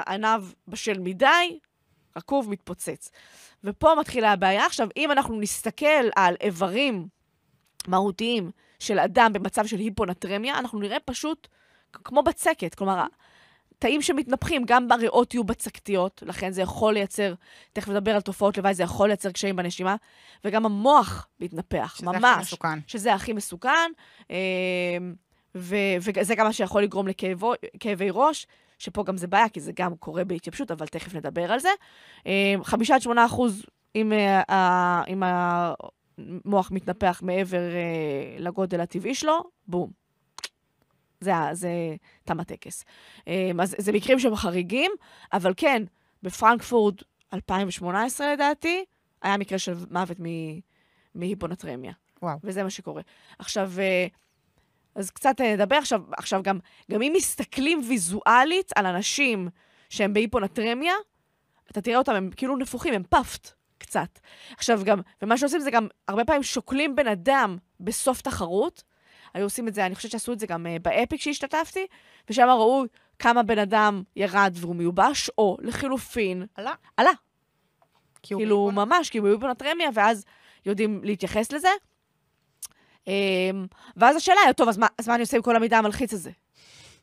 ענב 0.07 0.41
בשל 0.67 0.99
מדי, 0.99 1.59
רקוב, 2.17 2.49
מתפוצץ. 2.49 3.11
ופה 3.63 3.95
מתחילה 3.99 4.31
הבעיה. 4.31 4.65
עכשיו, 4.65 4.87
אם 4.97 5.11
אנחנו 5.11 5.39
נסתכל 5.39 6.09
על 6.15 6.35
איברים 6.41 7.07
מהותיים 7.87 8.51
של 8.79 8.99
אדם 8.99 9.33
במצב 9.33 9.65
של 9.65 9.77
היפונטרמיה, 9.77 10.59
אנחנו 10.59 10.79
נראה 10.79 10.97
פשוט 11.05 11.47
כמו 11.93 12.23
בצקת. 12.23 12.75
כלומר, 12.75 13.05
תאים 13.79 14.01
שמתנפחים, 14.01 14.63
גם 14.65 14.87
בריאות 14.87 15.33
יהיו 15.33 15.43
בצקתיות, 15.43 16.23
לכן 16.25 16.51
זה 16.51 16.61
יכול 16.61 16.93
לייצר, 16.93 17.33
תכף 17.73 17.89
נדבר 17.89 18.15
על 18.15 18.21
תופעות 18.21 18.57
לוואי, 18.57 18.73
זה 18.73 18.83
יכול 18.83 19.07
לייצר 19.07 19.31
קשיים 19.31 19.55
בנשימה, 19.55 19.95
וגם 20.45 20.65
המוח 20.65 21.27
מתנפח, 21.39 21.95
שזה 21.95 22.05
ממש. 22.05 22.17
שזה 22.17 22.33
הכי 22.33 22.41
מסוכן. 22.41 22.79
שזה 22.87 23.13
הכי 23.13 23.33
מסוכן, 23.33 23.91
ו- 25.55 25.95
וזה 26.01 26.35
גם 26.35 26.45
מה 26.45 26.53
שיכול 26.53 26.83
לגרום 26.83 27.07
לכאבי 27.07 28.09
ראש, 28.11 28.47
שפה 28.79 29.03
גם 29.03 29.17
זה 29.17 29.27
בעיה, 29.27 29.49
כי 29.49 29.59
זה 29.59 29.71
גם 29.75 29.95
קורה 29.95 30.23
בהתייבשות, 30.23 30.71
אבל 30.71 30.87
תכף 30.87 31.15
נדבר 31.15 31.51
על 31.51 31.59
זה. 31.59 31.69
אמ, 32.25 32.63
חמישה 32.63 32.95
עד 32.95 33.01
שמונה 33.01 33.25
אחוז 33.25 33.65
אם, 33.95 34.13
אה, 34.13 35.03
אם 35.07 35.23
המוח 35.25 36.71
מתנפח 36.71 37.21
מעבר 37.25 37.57
אה, 37.57 38.35
לגודל 38.39 38.81
הטבעי 38.81 39.15
שלו, 39.15 39.43
בום, 39.67 39.91
זה, 41.19 41.31
זה 41.51 41.69
תם 42.23 42.39
הטקס. 42.39 42.85
אמ, 43.27 43.59
אז 43.59 43.75
זה 43.77 43.91
מקרים 43.91 44.19
שהם 44.19 44.35
חריגים, 44.35 44.91
אבל 45.33 45.53
כן, 45.57 45.83
בפרנקפורט 46.23 47.03
2018 47.33 48.33
לדעתי, 48.33 48.85
היה 49.21 49.37
מקרה 49.37 49.59
של 49.59 49.73
מוות 49.91 50.17
מהיפונטרמיה. 51.15 51.93
וואו. 52.21 52.37
וזה 52.43 52.63
מה 52.63 52.69
שקורה. 52.69 53.01
עכשיו, 53.39 53.71
אה, 53.79 54.07
אז 54.95 55.11
קצת 55.11 55.41
אה, 55.41 55.53
נדבר 55.53 55.75
עכשיו, 55.75 56.01
עכשיו 56.17 56.43
גם, 56.43 56.59
גם 56.91 57.01
אם 57.01 57.13
מסתכלים 57.15 57.81
ויזואלית 57.87 58.71
על 58.75 58.85
אנשים 58.85 59.49
שהם 59.89 60.13
בהיפונטרמיה, 60.13 60.93
אתה 61.71 61.81
תראה 61.81 61.97
אותם, 61.97 62.15
הם 62.15 62.29
כאילו 62.35 62.57
נפוחים, 62.57 62.93
הם 62.93 63.03
פאפט 63.09 63.51
קצת. 63.77 64.19
עכשיו 64.57 64.81
גם, 64.83 65.01
ומה 65.21 65.37
שעושים 65.37 65.59
זה 65.59 65.71
גם, 65.71 65.87
הרבה 66.07 66.25
פעמים 66.25 66.43
שוקלים 66.43 66.95
בן 66.95 67.07
אדם 67.07 67.57
בסוף 67.79 68.21
תחרות, 68.21 68.83
היו 69.33 69.43
עושים 69.43 69.67
את 69.67 69.73
זה, 69.73 69.85
אני 69.85 69.95
חושבת 69.95 70.11
שעשו 70.11 70.33
את 70.33 70.39
זה 70.39 70.47
גם 70.47 70.65
uh, 70.65 70.81
באפיק 70.81 71.21
שהשתתפתי, 71.21 71.87
ושם 72.29 72.47
ראו 72.49 72.83
כמה 73.19 73.43
בן 73.43 73.59
אדם 73.59 74.03
ירד 74.15 74.53
והוא 74.59 74.75
מיובש, 74.75 75.29
או 75.37 75.57
לחילופין, 75.61 76.45
עלה. 76.55 76.73
עלה. 76.97 77.11
כאילו, 78.21 78.71
ממש, 78.71 79.09
כי 79.09 79.17
הוא 79.17 79.27
היפונטרמיה, 79.27 79.89
ואז 79.93 80.25
יודעים 80.65 81.01
להתייחס 81.03 81.51
לזה. 81.51 81.69
Um, 83.09 83.67
ואז 83.97 84.15
השאלה 84.15 84.39
היא, 84.45 84.51
טוב, 84.51 84.69
אז 84.69 84.77
מה, 84.77 84.87
אז 84.97 85.07
מה 85.07 85.15
אני 85.15 85.21
עושה 85.21 85.37
עם 85.37 85.43
כל 85.43 85.55
המידע 85.55 85.77
המלחיץ 85.77 86.13
הזה? 86.13 86.31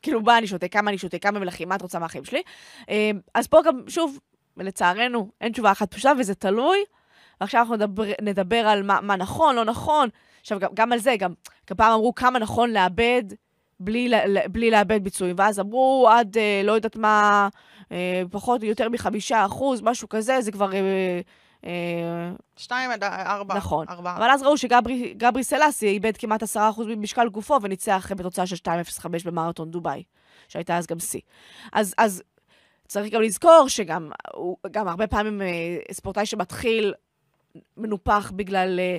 כאילו, 0.01 0.21
מה 0.21 0.37
אני 0.37 0.47
שותה, 0.47 0.67
כמה 0.67 0.89
אני 0.89 0.97
שותה, 0.97 1.19
כמה 1.19 1.39
מלכים, 1.39 1.69
מה 1.69 1.75
את 1.75 1.81
רוצה 1.81 1.99
מהחיים 1.99 2.25
שלי? 2.25 2.41
Um, 2.81 2.85
אז 3.33 3.47
פה 3.47 3.61
גם, 3.65 3.81
שוב, 3.87 4.19
לצערנו, 4.57 5.29
אין 5.41 5.51
תשובה 5.51 5.71
אחת 5.71 5.93
פשוטה, 5.93 6.11
וזה 6.19 6.35
תלוי. 6.35 6.77
ועכשיו 7.41 7.61
אנחנו 7.61 7.75
נדבר, 7.75 8.03
נדבר 8.21 8.67
על 8.67 8.83
מה, 8.83 9.01
מה 9.01 9.15
נכון, 9.15 9.55
לא 9.55 9.65
נכון. 9.65 10.09
עכשיו, 10.41 10.59
גם, 10.59 10.69
גם 10.73 10.91
על 10.93 10.99
זה, 10.99 11.15
גם, 11.19 11.33
גם 11.69 11.77
פעם 11.77 11.91
אמרו 11.93 12.15
כמה 12.15 12.39
נכון 12.39 12.69
לאבד 12.69 13.23
בלי, 13.79 14.11
בלי 14.51 14.71
לאבד 14.71 15.03
ביצועים, 15.03 15.35
ואז 15.39 15.59
אמרו 15.59 16.09
עד, 16.11 16.37
אה, 16.37 16.61
לא 16.63 16.71
יודעת 16.71 16.95
מה, 16.95 17.47
אה, 17.91 18.23
פחות 18.31 18.61
או 18.63 18.67
יותר 18.67 18.89
מחמישה 18.89 19.45
אחוז, 19.45 19.81
משהו 19.81 20.09
כזה, 20.09 20.41
זה 20.41 20.51
כבר... 20.51 20.69
אה, 21.65 22.31
שתיים 22.57 22.91
עד 22.91 23.03
ארבע. 23.03 23.55
נכון. 23.55 23.85
ארבע. 23.89 24.15
אבל 24.17 24.29
אז 24.29 24.43
ראו 24.43 24.57
שגברי 24.57 25.43
סלאסי 25.43 25.87
איבד 25.87 26.17
כמעט 26.17 26.43
עשרה 26.43 26.69
אחוז 26.69 26.87
ממשקל 26.87 27.29
גופו 27.29 27.57
וניצח 27.61 28.11
בתוצאה 28.17 28.47
של 28.47 28.55
2.05 28.55 29.07
במרתון 29.25 29.71
דובאי, 29.71 30.03
שהייתה 30.47 30.77
אז 30.77 30.87
גם 30.87 30.99
שיא. 30.99 31.21
אז, 31.73 31.93
אז 31.97 32.23
צריך 32.87 33.13
גם 33.13 33.21
לזכור 33.21 33.65
שגם 33.67 34.11
גם 34.71 34.87
הרבה 34.87 35.07
פעמים 35.07 35.41
אה, 35.41 35.47
ספורטאי 35.91 36.25
שמתחיל 36.25 36.93
מנופח 37.77 38.31
בגלל... 38.35 38.79
אה, 38.79 38.97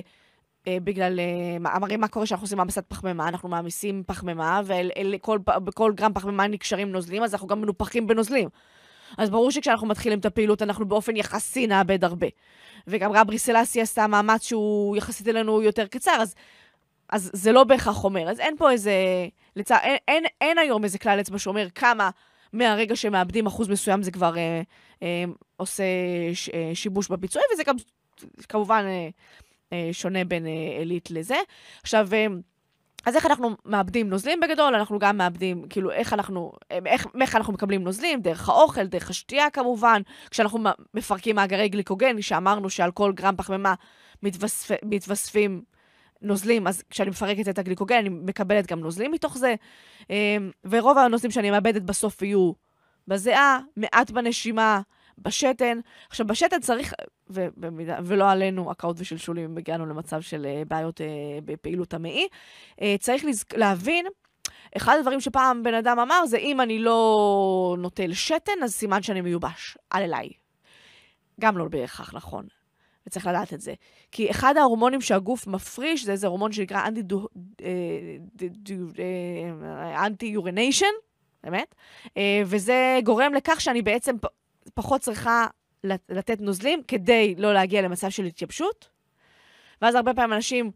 בגלל, 0.83 1.19
הרי 1.65 1.97
מה 1.97 2.07
קורה 2.07 2.25
כשאנחנו 2.25 2.45
עושים 2.45 2.57
מעמסת 2.57 2.85
פחמימה? 2.87 3.27
אנחנו 3.27 3.49
מעמיסים 3.49 4.03
פחמימה, 4.07 4.61
ובכל 4.65 5.93
גרם 5.95 6.13
פחמימה 6.13 6.47
נקשרים 6.47 6.91
נוזלים, 6.91 7.23
אז 7.23 7.33
אנחנו 7.33 7.47
גם 7.47 7.61
מנופחים 7.61 8.07
בנוזלים. 8.07 8.49
אז 9.17 9.29
ברור 9.29 9.51
שכשאנחנו 9.51 9.87
מתחילים 9.87 10.19
את 10.19 10.25
הפעילות, 10.25 10.61
אנחנו 10.61 10.85
באופן 10.85 11.15
יחסי 11.15 11.67
נאבד 11.67 12.03
הרבה. 12.03 12.27
וגם 12.87 13.11
רב 13.11 13.29
ריסלסי 13.29 13.81
עשתה 13.81 14.07
מאמץ 14.07 14.43
שהוא 14.43 14.97
יחסית 14.97 15.27
אלינו 15.27 15.61
יותר 15.61 15.87
קצר, 15.87 16.17
אז, 16.21 16.35
אז 17.09 17.31
זה 17.33 17.51
לא 17.51 17.63
בהכרח 17.63 18.03
אומר. 18.03 18.29
אז 18.29 18.39
אין 18.39 18.57
פה 18.57 18.71
איזה... 18.71 18.93
לצע... 19.55 19.77
אין, 19.77 19.97
אין, 20.07 20.23
אין 20.41 20.57
היום 20.57 20.83
איזה 20.83 20.97
כלל 20.97 21.19
אצבע 21.19 21.39
שאומר 21.39 21.67
כמה 21.75 22.09
מהרגע 22.53 22.95
שמאבדים 22.95 23.45
אחוז 23.45 23.69
מסוים 23.69 24.03
זה 24.03 24.11
כבר 24.11 24.37
אה, 24.37 24.61
אה, 25.03 25.23
עושה 25.57 25.83
ש, 26.33 26.49
אה, 26.49 26.71
שיבוש 26.73 27.07
בביצועי, 27.07 27.45
וזה 27.53 27.63
גם 27.63 27.75
כמובן 28.49 28.85
אה, 28.87 29.09
אה, 29.73 29.89
שונה 29.91 30.25
בין 30.25 30.47
אה, 30.47 30.79
עילית 30.79 31.11
לזה. 31.11 31.35
עכשיו, 31.81 32.09
אה, 32.13 32.25
אז 33.05 33.15
איך 33.15 33.25
אנחנו 33.25 33.55
מאבדים 33.65 34.09
נוזלים 34.09 34.39
בגדול? 34.39 34.75
אנחנו 34.75 34.99
גם 34.99 35.17
מאבדים, 35.17 35.63
כאילו, 35.69 35.91
איך 35.91 36.13
אנחנו, 36.13 36.51
אה, 36.71 36.79
איך, 36.85 37.07
איך 37.21 37.35
אנחנו 37.35 37.53
מקבלים 37.53 37.83
נוזלים? 37.83 38.21
דרך 38.21 38.49
האוכל, 38.49 38.87
דרך 38.87 39.09
השתייה 39.09 39.49
כמובן. 39.49 40.01
כשאנחנו 40.31 40.59
מפרקים 40.93 41.35
מאגרי 41.35 41.69
גליקוגן, 41.69 42.21
שאמרנו 42.21 42.69
שעל 42.69 42.91
כל 42.91 43.11
גרם 43.11 43.35
פחמימה 43.37 43.73
מתווספ, 44.23 44.75
מתווספים 44.85 45.61
נוזלים, 46.21 46.67
אז 46.67 46.83
כשאני 46.89 47.09
מפרקת 47.09 47.49
את 47.49 47.59
הגליקוגן, 47.59 47.95
אני 47.95 48.09
מקבלת 48.09 48.67
גם 48.67 48.79
נוזלים 48.79 49.11
מתוך 49.11 49.37
זה. 49.37 49.55
אה, 50.11 50.37
ורוב 50.65 50.97
הנוזלים 50.97 51.31
שאני 51.31 51.51
מאבדת 51.51 51.81
בסוף 51.81 52.21
יהיו 52.21 52.51
בזיעה, 53.07 53.59
מעט 53.77 54.11
בנשימה, 54.11 54.81
בשתן. 55.21 55.79
עכשיו, 56.09 56.27
בשתן 56.27 56.59
צריך, 56.59 56.93
ובמידה, 57.29 57.97
ולא 58.03 58.31
עלינו, 58.31 58.71
הקאות 58.71 58.95
ושלשולים, 58.99 59.57
הגענו 59.57 59.85
למצב 59.85 60.21
של 60.21 60.45
uh, 60.45 60.67
בעיות 60.67 61.01
uh, 61.01 61.03
בפעילות 61.45 61.93
המעי, 61.93 62.27
uh, 62.71 62.83
צריך 62.99 63.25
לז... 63.25 63.43
להבין, 63.53 64.05
אחד 64.77 64.95
הדברים 64.99 65.21
שפעם 65.21 65.63
בן 65.63 65.73
אדם 65.73 65.99
אמר 65.99 66.25
זה, 66.25 66.37
אם 66.37 66.61
אני 66.61 66.79
לא 66.79 67.75
נוטל 67.79 68.13
שתן, 68.13 68.63
אז 68.63 68.73
סימן 68.73 69.01
שאני 69.01 69.21
מיובש. 69.21 69.77
אל 69.95 70.01
אליי. 70.01 70.29
גם 71.41 71.57
לא 71.57 71.65
בהכרח 71.67 72.13
נכון. 72.13 72.47
וצריך 73.07 73.27
לדעת 73.27 73.53
את 73.53 73.61
זה. 73.61 73.73
כי 74.11 74.31
אחד 74.31 74.57
ההורמונים 74.57 75.01
שהגוף 75.01 75.47
מפריש 75.47 76.05
זה 76.05 76.11
איזה 76.11 76.27
הורמון 76.27 76.51
שנקרא 76.51 76.87
אנטי-יוריניישן, 80.05 80.85
באמת, 81.43 81.75
וזה 82.45 82.99
גורם 83.03 83.33
לכך 83.33 83.61
שאני 83.61 83.81
בעצם 83.81 84.15
פחות 84.73 85.01
צריכה 85.01 85.47
לתת 85.83 86.41
נוזלים 86.41 86.81
כדי 86.87 87.35
לא 87.37 87.53
להגיע 87.53 87.81
למצב 87.81 88.09
של 88.09 88.25
התייבשות. 88.25 88.89
ואז 89.81 89.95
הרבה 89.95 90.13
פעמים 90.13 90.33
אנשים, 90.33 90.71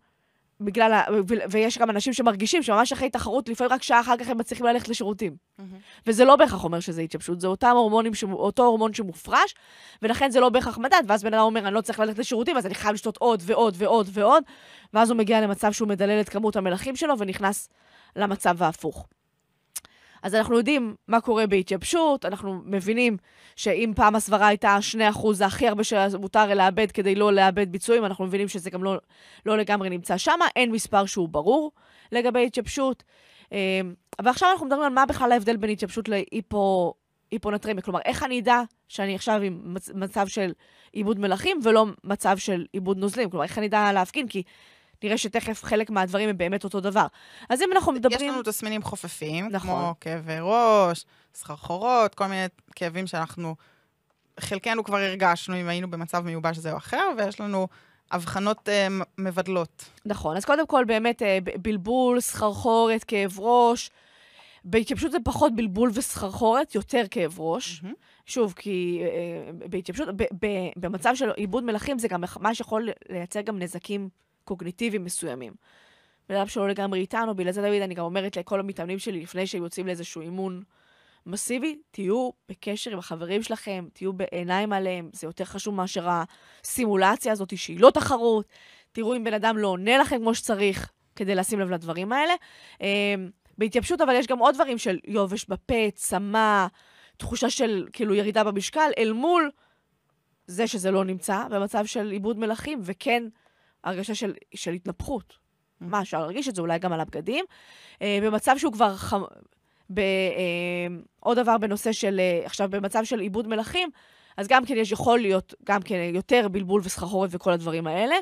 בגלל, 0.62 0.94
ה... 0.94 1.04
ויש 1.50 1.78
גם 1.78 1.90
אנשים 1.90 2.14
שמרגישים 2.14 2.64
שממש 2.64 2.92
אחרי 2.92 3.10
תחרות, 3.10 3.50
לפעמים 3.50 3.74
רק 3.74 3.84
שעה 3.84 4.00
אחר 4.00 4.18
כך 4.18 4.28
הם 4.28 4.38
מצליחים 4.38 4.66
ללכת 4.66 4.90
לשירותים. 4.90 5.36
Mm-hmm. 5.36 5.64
וזה 6.08 6.26
לא 6.26 6.36
בהכרח 6.36 6.64
אומר 6.64 6.80
שזה 6.80 7.02
התייבשות, 7.02 7.40
זה 7.40 7.48
אותם 7.48 7.72
הורמונים, 7.76 8.14
ש... 8.14 8.24
אותו 8.24 8.66
הורמון 8.66 8.94
שמופרש, 8.94 9.56
ולכן 10.02 10.32
זה 10.32 10.40
לא 10.40 10.50
בהכרח 10.50 10.78
מדד, 10.78 11.04
ואז 11.08 11.24
בן 11.24 11.34
אדם 11.34 11.44
אומר, 11.44 11.68
אני 11.68 11.74
לא 11.74 11.82
צריך 11.82 12.00
ללכת 12.00 12.20
לשירותים, 12.20 12.58
אז 12.58 12.66
אני 12.66 12.76
חייב 12.76 12.94
לשתות 12.94 13.18
עוד 13.18 13.42
ועוד 13.46 13.76
ועוד 13.78 14.10
ועוד, 14.14 14.44
ואז 14.94 15.10
הוא 15.10 15.18
מגיע 15.18 15.42
למצב 15.42 15.72
שהוא 15.72 15.88
מדלל 15.88 16.22
את 16.22 16.30
כמות 16.30 16.56
המלחים 16.56 16.96
שלו 16.96 17.20
ונכנס 17.20 17.70
למצב 18.16 18.64
ההפוך. 18.64 19.08
אז 20.24 20.36
אנחנו 20.36 20.58
יודעים 20.58 20.96
מה 21.08 21.22
קורה 21.22 21.48
בהתייבשות, 21.48 22.26
אנחנו 22.26 22.62
מבינים 22.66 23.18
שאם 23.56 23.92
פעם 23.96 24.16
הסברה 24.16 24.48
הייתה 24.48 24.78
2% 25.14 25.34
זה 25.34 25.46
הכי 25.46 25.68
הרבה 25.68 25.84
שמותר 25.84 26.54
לאבד 26.54 26.92
כדי 26.92 27.16
לא 27.16 27.34
לאבד 27.34 27.72
ביצועים, 27.72 28.06
אנחנו 28.06 28.26
מבינים 28.26 28.48
שזה 28.48 28.70
גם 28.70 28.84
לא, 28.84 28.98
לא 29.46 29.58
לגמרי 29.58 29.90
נמצא 29.90 30.18
שם, 30.18 30.40
אין 30.56 30.72
מספר 30.72 31.06
שהוא 31.06 31.30
ברור 31.30 31.72
לגבי 32.12 32.46
התייבשות. 32.46 33.04
אמ, 33.52 33.58
ועכשיו 34.22 34.50
אנחנו 34.52 34.66
מדברים 34.66 34.86
על 34.86 34.94
מה 34.94 35.06
בכלל 35.06 35.32
ההבדל 35.32 35.58
בין 35.58 35.70
התייבשות 35.70 36.10
להיפו... 36.10 36.94
היפונטרמיה. 37.32 37.82
כלומר, 37.82 38.00
איך 38.06 38.24
אני 38.24 38.40
אדע 38.40 38.62
שאני 38.88 39.16
עכשיו 39.16 39.42
עם 39.42 39.76
מצב 39.94 40.28
של 40.28 40.52
עיבוד 40.92 41.20
מלחים 41.20 41.60
ולא 41.64 41.86
מצב 42.04 42.38
של 42.38 42.66
עיבוד 42.74 42.98
נוזלים? 42.98 43.30
כלומר, 43.30 43.44
איך 43.44 43.58
אני 43.58 43.68
אדע 43.68 43.92
להפגין? 43.94 44.28
כי 44.28 44.44
נראה 45.04 45.18
שתכף 45.18 45.64
חלק 45.64 45.90
מהדברים 45.90 46.30
הם 46.30 46.38
באמת 46.38 46.64
אותו 46.64 46.80
דבר. 46.80 47.08
אז 47.50 47.62
אם 47.62 47.70
אנחנו 47.72 47.92
מדברים... 47.92 48.30
יש 48.30 48.34
לנו 48.34 48.44
תסמינים 48.44 48.84
חופפים, 48.84 49.48
נכון. 49.52 49.70
כמו 49.70 49.94
כאבי 50.02 50.38
ראש, 50.42 51.06
סחרחורות, 51.36 52.16
כל 52.16 52.28
מיני 52.28 52.46
כאבים 52.76 53.08
שאנחנו, 53.08 53.56
חלקנו 54.40 54.84
כבר 54.84 54.98
הרגשנו 54.98 55.56
אם 55.62 55.68
היינו 55.68 55.92
במצב 55.92 56.26
מיובש 56.26 56.58
זה 56.58 56.72
או 56.72 56.78
אחר, 56.78 57.10
ויש 57.18 57.40
לנו 57.40 57.68
אבחנות 58.12 58.70
אה, 58.70 58.88
מבדלות. 59.18 59.86
נכון, 60.06 60.38
אז 60.38 60.46
קודם 60.46 60.68
כל 60.68 60.84
באמת 60.88 61.22
אה, 61.22 61.38
בלבול, 61.62 62.20
סחרחורת, 62.20 63.04
כאב 63.04 63.40
ראש. 63.40 63.90
בהתייבשות 64.66 65.12
זה 65.12 65.18
פחות 65.24 65.56
בלבול 65.56 65.92
וסחרחורת, 65.94 66.76
יותר 66.76 67.04
כאב 67.12 67.40
ראש. 67.40 67.82
Mm-hmm. 67.82 67.88
שוב, 68.26 68.54
כי 68.58 69.02
אה, 69.04 69.52
בהתייבשות, 69.70 70.10
במצב 70.76 71.16
של 71.16 71.30
עיבוד 71.30 71.64
מלחים 71.64 72.00
זה 72.00 72.08
גם 72.08 72.24
מה 72.40 72.56
שיכול 72.56 72.90
לייצר 73.10 73.42
גם 73.42 73.60
נזקים 73.60 74.10
קוגניטיביים 74.44 75.04
מסוימים. 75.04 75.54
בן 76.30 76.36
אדם 76.36 76.48
שלא 76.48 76.70
לגמרי 76.70 77.00
איתנו, 77.00 77.36
בגלל 77.36 77.52
זה 77.52 77.62
תמיד 77.62 77.82
אני 77.82 77.94
גם 77.94 78.06
אומרת 78.06 78.38
לכל 78.38 78.60
המתאמנים 78.60 79.00
שלי, 79.00 79.22
לפני 79.22 79.48
שהם 79.48 79.64
יוצאים 79.64 79.88
לאיזשהו 79.88 80.22
אימון 80.22 80.64
מסיבי, 81.26 81.80
תהיו 81.92 82.30
בקשר 82.50 82.92
עם 82.92 83.00
החברים 83.00 83.44
שלכם, 83.44 83.86
תהיו 83.94 84.14
בעיניים 84.14 84.74
עליהם, 84.74 85.10
זה 85.14 85.28
יותר 85.28 85.46
חשוב 85.46 85.76
מאשר 85.76 86.08
הסימולציה 86.10 87.32
הזאת 87.32 87.58
שהיא 87.58 87.80
לא 87.80 87.90
תחרות. 87.90 88.46
תראו 88.92 89.16
אם 89.16 89.24
בן 89.24 89.34
אדם 89.34 89.58
לא 89.58 89.68
עונה 89.68 89.98
לכם 89.98 90.18
כמו 90.18 90.36
שצריך, 90.36 90.92
כדי 91.16 91.36
לשים 91.36 91.60
לב 91.60 91.72
לדברים 91.72 92.12
האלה. 92.12 92.34
אמ, 92.82 93.30
בהתייבשות, 93.58 94.02
אבל 94.02 94.14
יש 94.16 94.28
גם 94.28 94.40
עוד 94.40 94.56
דברים 94.56 94.78
של 94.78 95.00
יובש 95.06 95.46
בפה, 95.46 95.92
צמא, 95.96 96.68
תחושה 97.18 97.50
של 97.50 97.88
כאילו 97.94 98.16
ירידה 98.16 98.44
במשקל, 98.44 98.92
אל 98.98 99.14
מול 99.14 99.52
זה 100.48 100.68
שזה 100.68 100.92
לא 100.92 101.06
נמצא 101.06 101.48
במצב 101.50 101.86
של 101.86 102.12
עיבוד 102.12 102.40
מלחים, 102.40 102.80
וכן 102.84 103.24
הרגשה 103.84 104.16
של, 104.16 104.34
של 104.56 104.74
התנפחות. 104.74 105.34
Mm. 105.84 105.86
מה, 105.86 106.02
אפשר 106.02 106.20
להרגיש 106.20 106.50
את 106.50 106.56
זה 106.56 106.62
אולי 106.62 106.80
גם 106.80 106.94
על 106.94 107.00
הבגדים. 107.00 107.46
אה, 108.02 108.20
במצב 108.24 108.56
שהוא 108.58 108.74
כבר... 108.74 108.96
ח... 108.96 109.14
ב, 109.90 110.00
אה, 110.00 110.88
עוד 111.20 111.40
דבר 111.40 111.58
בנושא 111.58 111.92
של, 111.92 112.20
אה, 112.20 112.46
עכשיו, 112.46 112.70
במצב 112.70 113.04
של 113.04 113.20
עיבוד 113.20 113.48
מלחים, 113.48 113.90
אז 114.38 114.48
גם 114.48 114.66
כן 114.66 114.78
יש 114.78 114.92
יכול 114.92 115.20
להיות 115.20 115.54
גם 115.66 115.82
כן 115.82 115.96
יותר 116.14 116.48
בלבול 116.48 116.82
וסחרחורת 116.84 117.30
וכל 117.34 117.52
הדברים 117.52 117.88
האלה, 117.88 118.16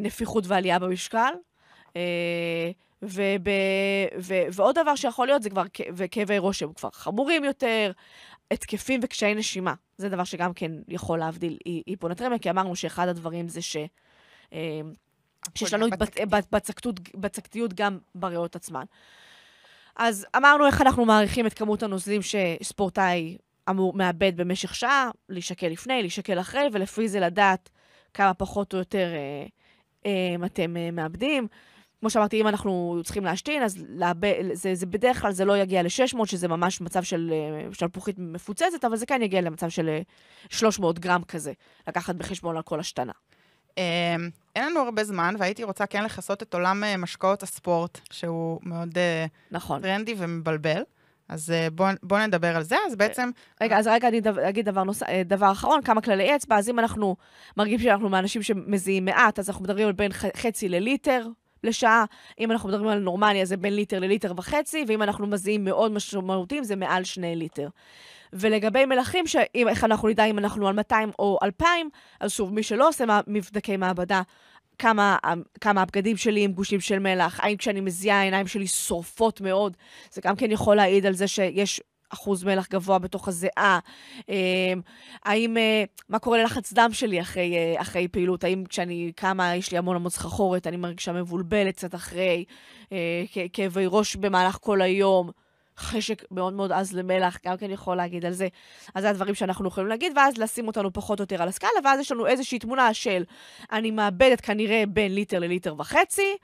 נפיחות 0.00 0.46
ועלייה 0.46 0.78
במשקל. 0.78 1.30
וב, 3.02 3.20
ו, 4.18 4.34
ועוד 4.52 4.78
דבר 4.78 4.94
שיכול 4.94 5.26
להיות 5.26 5.42
זה 5.42 5.50
כבר, 5.50 5.62
וכאבי 5.94 6.36
ראש 6.38 6.58
שהם 6.58 6.72
כבר 6.72 6.90
חמורים 6.92 7.44
יותר, 7.44 7.92
התקפים 8.50 9.00
וקשיי 9.02 9.34
נשימה. 9.34 9.74
זה 9.96 10.08
דבר 10.08 10.24
שגם 10.24 10.52
כן 10.52 10.72
יכול 10.88 11.18
להבדיל 11.18 11.58
היפונטרמיה, 11.86 12.38
כי 12.38 12.50
אמרנו 12.50 12.76
שאחד 12.76 13.08
הדברים 13.08 13.48
זה 13.48 13.62
ש... 13.62 13.76
אה, 14.52 14.80
שיש 15.54 15.74
לנו 15.74 15.86
בצקתיות 17.14 17.74
גם 17.74 17.98
בריאות 18.14 18.56
עצמן. 18.56 18.84
אז 19.96 20.26
אמרנו 20.36 20.66
איך 20.66 20.80
אנחנו 20.80 21.04
מעריכים 21.04 21.46
את 21.46 21.54
כמות 21.54 21.82
הנוזלים 21.82 22.20
שספורטאי 22.22 23.36
אמור 23.70 23.92
מאבד 23.92 24.36
במשך 24.36 24.74
שעה, 24.74 25.10
להישקל 25.28 25.68
לפני, 25.68 26.00
להישקל 26.00 26.40
אחרי, 26.40 26.68
ולפי 26.72 27.08
זה 27.08 27.20
לדעת 27.20 27.70
כמה 28.14 28.34
פחות 28.34 28.74
או 28.74 28.78
יותר 28.78 29.08
אה, 29.14 29.46
אה, 30.06 30.46
אתם 30.46 30.76
אה, 30.76 30.90
מאבדים. 30.90 31.48
כמו 32.00 32.10
שאמרתי, 32.10 32.40
אם 32.40 32.48
אנחנו 32.48 33.00
צריכים 33.04 33.24
להשתין, 33.24 33.62
אז 33.62 33.84
לאבד, 33.88 34.34
זה, 34.52 34.74
זה 34.74 34.86
בדרך 34.86 35.20
כלל 35.20 35.32
זה 35.32 35.44
לא 35.44 35.58
יגיע 35.58 35.82
ל-600, 35.82 36.26
שזה 36.26 36.48
ממש 36.48 36.80
מצב 36.80 37.02
של 37.02 37.32
אה, 37.32 37.74
שלפוחית 37.74 38.16
מפוצצת, 38.18 38.84
אבל 38.84 38.96
זה 38.96 39.06
כן 39.06 39.22
יגיע 39.22 39.40
למצב 39.40 39.68
של 39.68 39.98
300 40.50 40.96
אה, 40.96 41.02
גרם 41.02 41.22
כזה, 41.24 41.52
לקחת 41.88 42.14
בחשבון 42.14 42.56
על 42.56 42.62
כל 42.62 42.80
השתנה. 42.80 43.12
אמ, 43.78 44.30
אין 44.56 44.66
לנו 44.66 44.80
הרבה 44.80 45.04
זמן, 45.04 45.34
והייתי 45.38 45.64
רוצה 45.64 45.86
כן 45.86 46.04
לכסות 46.04 46.42
את 46.42 46.54
עולם 46.54 46.84
משקאות 46.98 47.42
הספורט, 47.42 48.00
שהוא 48.10 48.60
מאוד 48.62 48.98
נכון. 49.50 49.82
טרנדי 49.82 50.14
ומבלבל. 50.18 50.82
אז 51.28 51.52
בואו 51.74 51.88
בוא 52.02 52.18
נדבר 52.18 52.56
על 52.56 52.62
זה, 52.62 52.76
אז 52.86 52.96
בעצם... 52.96 53.30
רגע, 53.60 53.78
אז 53.78 53.86
רגע 53.86 54.08
אני 54.08 54.20
אגיד 54.48 54.64
דבר, 54.64 54.82
נוס... 54.82 55.02
דבר 55.24 55.52
אחרון, 55.52 55.82
כמה 55.82 56.00
כללי 56.00 56.36
אצבע, 56.36 56.56
אז 56.56 56.68
אם 56.68 56.78
אנחנו 56.78 57.16
מרגישים 57.56 57.80
שאנחנו 57.80 58.08
מאנשים 58.08 58.42
שמזיעים 58.42 59.04
מעט, 59.04 59.38
אז 59.38 59.48
אנחנו 59.50 59.64
מדברים 59.64 59.86
על 59.86 59.92
בין 59.92 60.12
חצי 60.36 60.68
לליטר 60.68 61.26
לשעה. 61.64 62.04
אם 62.40 62.50
אנחנו 62.50 62.68
מדברים 62.68 62.88
על 62.88 62.98
נורמליה, 62.98 63.44
זה 63.44 63.56
בין 63.56 63.74
ליטר 63.74 63.98
לליטר 63.98 64.32
וחצי, 64.36 64.84
ואם 64.88 65.02
אנחנו 65.02 65.26
מזיעים 65.26 65.64
מאוד 65.64 65.92
משמעותיים, 65.92 66.64
זה 66.64 66.76
מעל 66.76 67.04
שני 67.04 67.36
ליטר. 67.36 67.68
ולגבי 68.32 68.86
מלחים, 68.86 69.26
שאם, 69.26 69.68
איך 69.68 69.84
אנחנו 69.84 70.08
נדע 70.08 70.24
אם 70.24 70.38
אנחנו 70.38 70.68
על 70.68 70.74
200 70.74 71.10
או 71.18 71.38
2,000, 71.42 71.90
אז 72.20 72.32
שוב, 72.32 72.54
מי 72.54 72.62
שלא 72.62 72.88
עושה 72.88 73.04
מבדקי 73.26 73.76
מעבדה, 73.76 74.22
כמה, 74.78 75.16
כמה 75.60 75.82
הבגדים 75.82 76.16
שלי 76.16 76.44
עם 76.44 76.52
גושים 76.52 76.80
של 76.80 76.98
מלח, 76.98 77.40
האם 77.42 77.56
כשאני 77.56 77.80
מזיעה 77.80 78.20
העיניים 78.20 78.46
שלי 78.46 78.66
שורפות 78.66 79.40
מאוד, 79.40 79.76
זה 80.12 80.20
גם 80.24 80.36
כן 80.36 80.50
יכול 80.50 80.76
להעיד 80.76 81.06
על 81.06 81.12
זה 81.12 81.28
שיש 81.28 81.80
אחוז 82.10 82.44
מלח 82.44 82.68
גבוה 82.70 82.98
בתוך 82.98 83.28
הזיעה? 83.28 83.78
אמ, 84.28 84.80
האם, 85.24 85.56
אה, 85.56 85.84
מה 86.08 86.18
קורה 86.18 86.38
ללחץ 86.38 86.72
דם 86.72 86.88
שלי 86.92 87.20
אחרי, 87.20 87.56
אה, 87.56 87.82
אחרי 87.82 88.08
פעילות? 88.08 88.44
האם 88.44 88.64
כשאני 88.68 89.12
קמה, 89.16 89.56
יש 89.56 89.72
לי 89.72 89.78
המון 89.78 89.96
המון 89.96 90.10
סחרחורת, 90.10 90.66
אני 90.66 90.76
מרגישה 90.76 91.12
מבולבלת 91.12 91.76
קצת 91.76 91.94
אחרי, 91.94 92.44
אה, 92.92 93.24
כאבי 93.52 93.84
ראש 93.86 94.16
במהלך 94.16 94.58
כל 94.60 94.82
היום? 94.82 95.30
חשק 95.80 96.24
מאוד 96.30 96.52
מאוד 96.52 96.72
עז 96.72 96.92
למלח, 96.92 97.38
גם 97.46 97.56
כן 97.56 97.70
יכול 97.70 97.96
להגיד 97.96 98.24
על 98.24 98.32
זה. 98.32 98.48
אז 98.94 99.02
זה 99.02 99.10
הדברים 99.10 99.34
שאנחנו 99.34 99.68
יכולים 99.68 99.88
להגיד, 99.88 100.12
ואז 100.16 100.38
לשים 100.38 100.66
אותנו 100.66 100.92
פחות 100.92 101.18
או 101.18 101.22
יותר 101.22 101.42
על 101.42 101.48
הסקאלה, 101.48 101.72
ואז 101.84 102.00
יש 102.00 102.12
לנו 102.12 102.26
איזושהי 102.26 102.58
תמונה 102.58 102.94
של 102.94 103.22
אני 103.72 103.90
מאבדת 103.90 104.40
כנראה 104.40 104.84
בין 104.88 105.14
ליטר 105.14 105.38
לליטר 105.38 105.74
וחצי, 105.78 106.36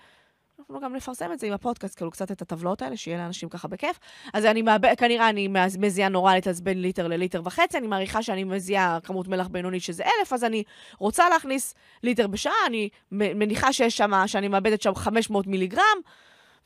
אנחנו 0.59 0.81
גם 0.81 0.97
נפרסם 0.97 1.33
את 1.33 1.39
זה 1.39 1.47
עם 1.47 1.53
הפודקאסט, 1.53 1.97
כאילו 1.97 2.11
קצת 2.11 2.31
את 2.31 2.43
הטבלאות 2.43 2.83
האלה, 2.83 2.97
שיהיה 2.97 3.19
לאנשים 3.19 3.49
ככה 3.49 3.69
בכיף. 3.69 3.99
אז 4.35 4.45
אני 4.45 4.63
מאבד, 4.63 4.95
כנראה 4.99 5.29
אני 5.29 5.49
מזיעה 5.79 6.09
נורלית, 6.09 6.49
אז 6.49 6.61
בין 6.61 6.83
ליטר 6.83 7.09
לליטר 7.09 7.41
וחצי, 7.45 7.79
אני 7.79 7.87
מעריכה 7.87 8.23
שאני 8.23 8.45
מזיעה 8.45 8.99
כמות 9.03 9.29
מלח 9.29 9.47
בינונית 9.49 9.83
שזה 9.83 10.05
אלף, 10.05 10.33
אז 10.33 10.45
אני 10.45 10.63
רוצה 10.99 11.29
להכניס 11.29 11.75
ליטר 12.03 12.27
בשעה, 12.27 12.55
אני 12.67 12.89
מניחה 13.13 13.73
שיש 13.73 13.97
שם, 13.97 14.13
שאני 14.27 14.49
מאבדת 14.49 14.83
שם 14.83 14.95
500 14.95 15.47
מיליגרם, 15.47 15.99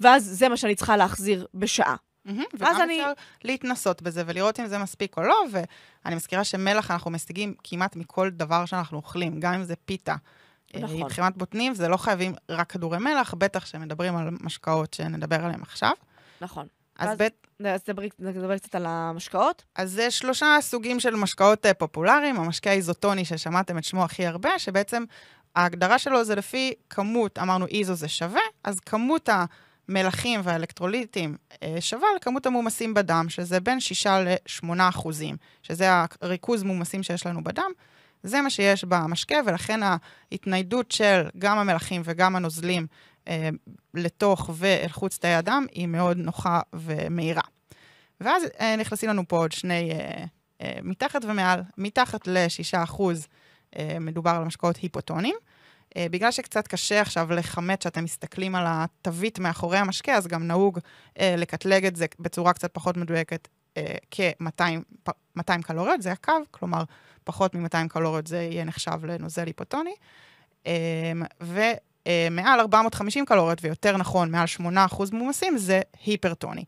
ואז 0.01 0.25
זה 0.25 0.49
מה 0.49 0.57
שאני 0.57 0.75
צריכה 0.75 0.97
להחזיר 0.97 1.47
בשעה. 1.55 1.97
Mm-hmm, 2.29 2.31
וגם 2.55 2.81
אני... 2.83 3.01
אפשר 3.01 3.13
להתנסות 3.45 4.03
בזה 4.03 4.23
ולראות 4.27 4.61
אם 4.61 4.67
זה 4.67 4.79
מספיק 4.79 5.17
או 5.17 5.23
לא, 5.23 5.45
ואני 5.51 6.15
מזכירה 6.15 6.45
שמלח 6.45 6.91
אנחנו 6.91 7.11
משיגים 7.11 7.55
כמעט 7.65 7.97
מכל 7.97 8.31
דבר 8.31 8.65
שאנחנו 8.65 8.97
אוכלים, 8.97 9.41
גם 9.41 9.55
אם 9.55 9.65
זה 9.65 9.77
פיתה. 9.77 10.15
אה, 10.75 10.81
נכון. 10.81 11.03
מבחינת 11.03 11.37
בוטנים, 11.37 11.75
זה 11.75 11.89
לא 11.89 11.97
חייבים 11.97 12.35
רק 12.49 12.73
כדורי 12.73 12.99
מלח, 12.99 13.35
בטח 13.39 13.67
שמדברים 13.67 14.17
על 14.17 14.29
משקאות 14.41 14.95
שנדבר 14.95 15.45
עליהם 15.45 15.63
עכשיו. 15.63 15.93
נכון. 16.41 16.67
אז 16.99 17.19
בית... 17.19 17.47
אז 17.65 17.81
נדבר 18.19 18.59
קצת 18.59 18.75
על 18.75 18.87
המשקאות. 18.87 19.65
אז 19.75 19.93
זה 19.93 20.11
שלושה 20.11 20.57
סוגים 20.61 21.01
של 21.01 21.15
משקאות 21.15 21.67
אה, 21.67 21.75
פופולריים. 21.75 22.37
המשקה 22.37 22.71
האיזוטוני, 22.71 23.25
ששמעתם 23.25 23.79
את 23.79 23.85
שמו 23.85 24.05
הכי 24.05 24.27
הרבה, 24.27 24.59
שבעצם 24.59 25.05
ההגדרה 25.57 25.99
שלו 25.99 26.25
זה 26.25 26.35
לפי 26.35 26.75
כמות, 26.91 27.39
אמרנו 27.39 27.67
איזו 27.67 27.95
זה 27.95 28.09
שווה, 28.09 28.41
אז 28.65 28.81
כמות 28.81 29.29
המלחים 29.89 30.41
והאלקטרוליטים 30.45 31.37
אה, 31.63 31.77
שווה 31.81 32.09
לכמות 32.17 32.47
המומסים 32.47 32.95
בדם, 32.95 33.27
שזה 33.29 33.61
בין 33.61 33.81
6 33.81 34.07
ל-8 34.07 34.69
אחוזים, 34.79 35.37
שזה 35.63 35.91
הריכוז 36.23 36.63
מומסים 36.63 37.03
שיש 37.03 37.27
לנו 37.27 37.45
בדם. 37.45 37.71
זה 38.23 38.41
מה 38.41 38.51
שיש 38.51 38.85
במשקה, 38.85 39.37
ולכן 39.47 39.81
ההתניידות 39.83 40.91
של 40.91 41.23
גם 41.39 41.59
המלחים 41.59 42.03
וגם 42.05 42.37
הנוזלים 42.37 42.87
אה, 43.29 43.49
לתוך 43.95 44.51
ואל 44.55 44.89
חוץ 44.89 45.19
תאי 45.19 45.35
הדם 45.35 45.67
היא 45.73 45.87
מאוד 45.87 46.17
נוחה 46.17 46.61
ומהירה. 46.73 47.43
ואז 48.21 48.43
אה, 48.61 48.77
נכנסים 48.77 49.09
לנו 49.09 49.29
פה 49.29 49.37
עוד 49.37 49.53
שני 49.53 49.93
אה, 49.93 50.25
אה, 50.61 50.79
מתחת 50.83 51.25
ומעל. 51.25 51.63
מתחת 51.79 52.27
ל-6% 52.27 53.03
אה, 53.77 53.97
מדובר 54.01 54.31
על 54.31 54.45
משקאות 54.45 54.77
היפוטונים. 54.77 55.35
Uh, 55.91 55.93
בגלל 56.11 56.31
שקצת 56.31 56.67
קשה 56.67 57.01
עכשיו 57.01 57.33
לכמת 57.33 57.83
שאתם 57.83 58.05
מסתכלים 58.05 58.55
על 58.55 58.65
התווית 58.69 59.39
מאחורי 59.39 59.79
המשקה, 59.79 60.15
אז 60.15 60.27
גם 60.27 60.47
נהוג 60.47 60.79
uh, 60.79 61.23
לקטלג 61.37 61.87
את 61.87 61.97
זה 61.97 62.07
בצורה 62.21 62.53
קצת 62.53 62.71
פחות 62.75 62.97
מדויקת 62.97 63.49
uh, 63.75 63.81
כ-200 64.11 65.63
קלוריות, 65.63 66.03
זה 66.03 66.13
הקו, 66.13 66.33
כלומר 66.51 66.85
פחות 67.25 67.55
מ-200 67.55 67.89
קלוריות 67.89 68.27
זה 68.27 68.43
יהיה 68.43 68.65
נחשב 68.65 69.05
לנוזל 69.05 69.47
היפוטוני. 69.47 69.95
אמ, 70.67 71.23
ומעל 71.41 72.61
450 72.61 73.25
קלוריות, 73.25 73.59
ויותר 73.63 73.97
נכון, 73.97 74.31
מעל 74.31 74.47
8% 74.61 74.63
מומסים, 75.13 75.59
זה 75.59 75.81
היפרטוני. 76.05 76.65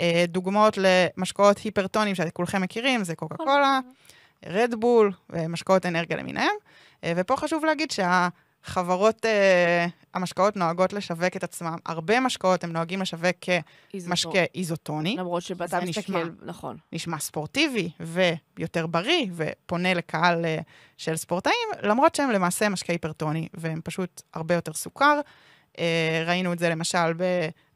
אה, 0.00 0.24
דוגמאות 0.28 0.78
למשקאות 0.78 1.58
היפרטונים 1.58 2.14
שכולכם 2.14 2.62
מכירים, 2.62 3.04
זה 3.04 3.14
קוקה 3.14 3.36
קולה, 3.36 3.80
רדבול 4.46 5.12
ומשקאות 5.30 5.86
אנרגיה 5.86 6.16
למיניהם. 6.16 6.54
אה, 7.04 7.12
ופה 7.16 7.36
חשוב 7.36 7.64
להגיד 7.64 7.90
שה... 7.90 8.28
חברות 8.64 9.24
uh, 9.24 9.28
המשקאות 10.14 10.56
נוהגות 10.56 10.92
לשווק 10.92 11.36
את 11.36 11.44
עצמם. 11.44 11.76
הרבה 11.86 12.20
משקאות 12.20 12.64
הם 12.64 12.72
נוהגים 12.72 13.02
לשווק 13.02 13.36
כמשקה 13.90 14.44
איזוטוני. 14.54 15.16
למרות 15.18 15.42
שאתה 15.42 15.80
מסתכל, 15.80 16.30
נכון. 16.42 16.76
נשמע 16.92 17.18
ספורטיבי 17.18 17.90
ויותר 18.00 18.86
בריא, 18.86 19.26
ופונה 19.36 19.94
לקהל 19.94 20.44
uh, 20.44 20.62
של 20.96 21.16
ספורטאים, 21.16 21.68
למרות 21.82 22.14
שהם 22.14 22.30
למעשה 22.30 22.68
משקה 22.68 22.92
היפרטוני, 22.92 23.48
והם 23.54 23.80
פשוט 23.84 24.22
הרבה 24.34 24.54
יותר 24.54 24.72
סוכר. 24.72 25.20
אה, 25.78 26.24
ראינו 26.26 26.52
את 26.52 26.58
זה 26.58 26.68
למשל 26.68 27.12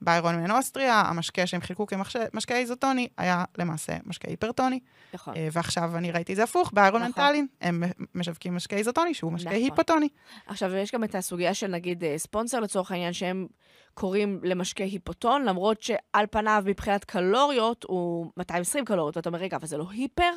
בביירון 0.02 0.36
מן 0.36 0.50
אוסטריה, 0.50 1.00
המשקה 1.00 1.46
שהם 1.46 1.60
חילקו 1.60 1.86
כמשקה 1.86 2.56
איזוטוני 2.56 3.08
היה 3.18 3.44
למעשה 3.58 3.92
משקה 4.04 4.30
היפרטוני. 4.30 4.80
נכון. 5.14 5.34
אה, 5.36 5.48
ועכשיו 5.52 5.96
אני 5.96 6.10
ראיתי 6.10 6.32
את 6.32 6.36
זה 6.36 6.42
הפוך, 6.42 6.70
ביירון 6.74 7.02
נכון. 7.02 7.24
מנטלין, 7.24 7.46
הם 7.60 7.82
משווקים 8.14 8.56
משקה 8.56 8.76
איזוטוני 8.76 9.14
שהוא 9.14 9.32
משקה 9.32 9.50
נכון. 9.50 9.62
היפוטוני. 9.62 10.08
עכשיו, 10.46 10.74
יש 10.74 10.92
גם 10.92 11.04
את 11.04 11.14
הסוגיה 11.14 11.54
של 11.54 11.66
נגיד 11.66 12.04
אה, 12.04 12.18
ספונסר 12.18 12.60
לצורך 12.60 12.90
העניין, 12.90 13.12
שהם 13.12 13.46
קוראים 13.94 14.40
למשקה 14.42 14.84
היפוטון, 14.84 15.44
למרות 15.44 15.82
שעל 15.82 16.26
פניו 16.30 16.62
מבחינת 16.66 17.04
קלוריות 17.04 17.84
הוא 17.88 18.26
220 18.36 18.84
קלוריות, 18.84 19.16
ואתה 19.16 19.28
אומר, 19.28 19.38
רגע, 19.38 19.56
אבל 19.56 19.66
זה 19.66 19.76
לא 19.76 19.86
היפר? 19.90 20.32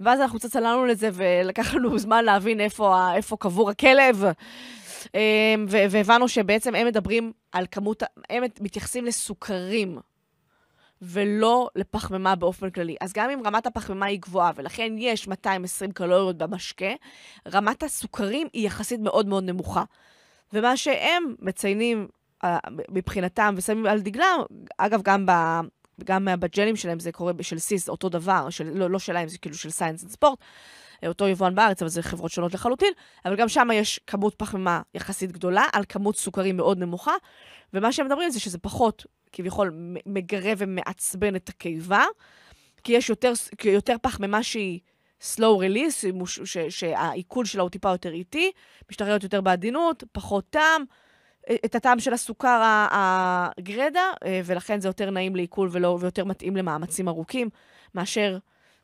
ואז 0.00 0.20
אנחנו 0.20 0.38
קצת 0.38 0.50
צללנו 0.50 0.86
לזה, 0.86 1.08
ולקח 1.12 1.74
לנו 1.74 1.98
זמן 1.98 2.24
להבין 2.24 2.60
איפה, 2.60 3.14
איפה 3.14 3.36
קבור 3.36 3.70
הכלב. 3.70 4.24
אמ, 5.14 5.66
והבנו 5.68 6.28
שבעצם 6.28 6.74
הם 6.74 6.86
מדברים 6.86 7.32
על 7.52 7.66
כמות, 7.70 8.02
הם 8.30 8.42
מתייחסים 8.60 9.04
לסוכרים. 9.04 9.98
ולא 11.02 11.68
לפחמימה 11.76 12.34
באופן 12.34 12.70
כללי. 12.70 12.96
אז 13.00 13.12
גם 13.12 13.30
אם 13.30 13.40
רמת 13.46 13.66
הפחמימה 13.66 14.06
היא 14.06 14.20
גבוהה, 14.20 14.52
ולכן 14.56 14.92
יש 14.98 15.28
220 15.28 15.92
קלוריות 15.92 16.38
במשקה, 16.38 16.92
רמת 17.52 17.82
הסוכרים 17.82 18.48
היא 18.52 18.66
יחסית 18.66 19.00
מאוד 19.00 19.26
מאוד 19.26 19.44
נמוכה. 19.44 19.84
ומה 20.52 20.76
שהם 20.76 21.34
מציינים 21.38 22.08
אה, 22.44 22.58
מבחינתם 22.88 23.54
ושמים 23.56 23.86
על 23.86 24.00
דגלם, 24.00 24.40
אגב, 24.78 25.02
גם, 25.02 25.26
ב, 25.26 25.32
גם 26.04 26.28
בג'לים 26.40 26.76
שלהם 26.76 26.98
זה 26.98 27.12
קורה 27.12 27.32
של 27.40 27.58
סיס, 27.58 27.88
אותו 27.88 28.08
דבר, 28.08 28.50
של, 28.50 28.70
לא, 28.78 28.90
לא 28.90 28.98
שלהם, 28.98 29.28
זה 29.28 29.38
כאילו 29.38 29.56
של 29.56 29.70
סיינס 29.70 30.04
וספורט, 30.04 30.38
אותו 31.08 31.28
יבואן 31.28 31.54
בארץ, 31.54 31.82
אבל 31.82 31.88
זה 31.88 32.02
חברות 32.02 32.30
שונות 32.30 32.54
לחלוטין, 32.54 32.92
אבל 33.24 33.36
גם 33.36 33.48
שם 33.48 33.68
יש 33.74 34.00
כמות 34.06 34.34
פחמימה 34.34 34.80
יחסית 34.94 35.32
גדולה, 35.32 35.64
על 35.72 35.84
כמות 35.88 36.16
סוכרים 36.16 36.56
מאוד 36.56 36.78
נמוכה, 36.78 37.14
ומה 37.74 37.92
שהם 37.92 38.06
מדברים 38.06 38.30
זה 38.30 38.40
שזה 38.40 38.58
פחות, 38.58 39.06
כביכול, 39.32 39.72
מגרה 40.06 40.52
ומעצבן 40.58 41.36
את 41.36 41.48
הקיבה, 41.48 42.04
כי 42.84 42.92
יש 42.92 43.10
יותר, 43.10 43.32
יותר 43.64 43.96
פחמימה 44.02 44.42
שהיא 44.42 44.80
slow 45.22 45.60
release, 45.60 46.24
שהעיכול 46.68 47.44
שלה 47.44 47.62
הוא 47.62 47.70
טיפה 47.70 47.90
יותר 47.90 48.12
איטי, 48.12 48.50
משתחררת 48.90 49.22
יותר 49.22 49.40
בעדינות, 49.40 50.04
פחות 50.12 50.50
טעם. 50.50 50.84
את 51.64 51.74
הטעם 51.74 52.00
של 52.00 52.12
הסוכר 52.12 52.86
הגרדה, 52.90 54.10
אה, 54.24 54.40
ולכן 54.44 54.80
זה 54.80 54.88
יותר 54.88 55.10
נעים 55.10 55.36
לעיכול 55.36 55.68
ויותר 55.72 56.24
מתאים 56.24 56.56
למאמצים 56.56 57.08
ארוכים, 57.08 57.48
מאשר 57.94 58.38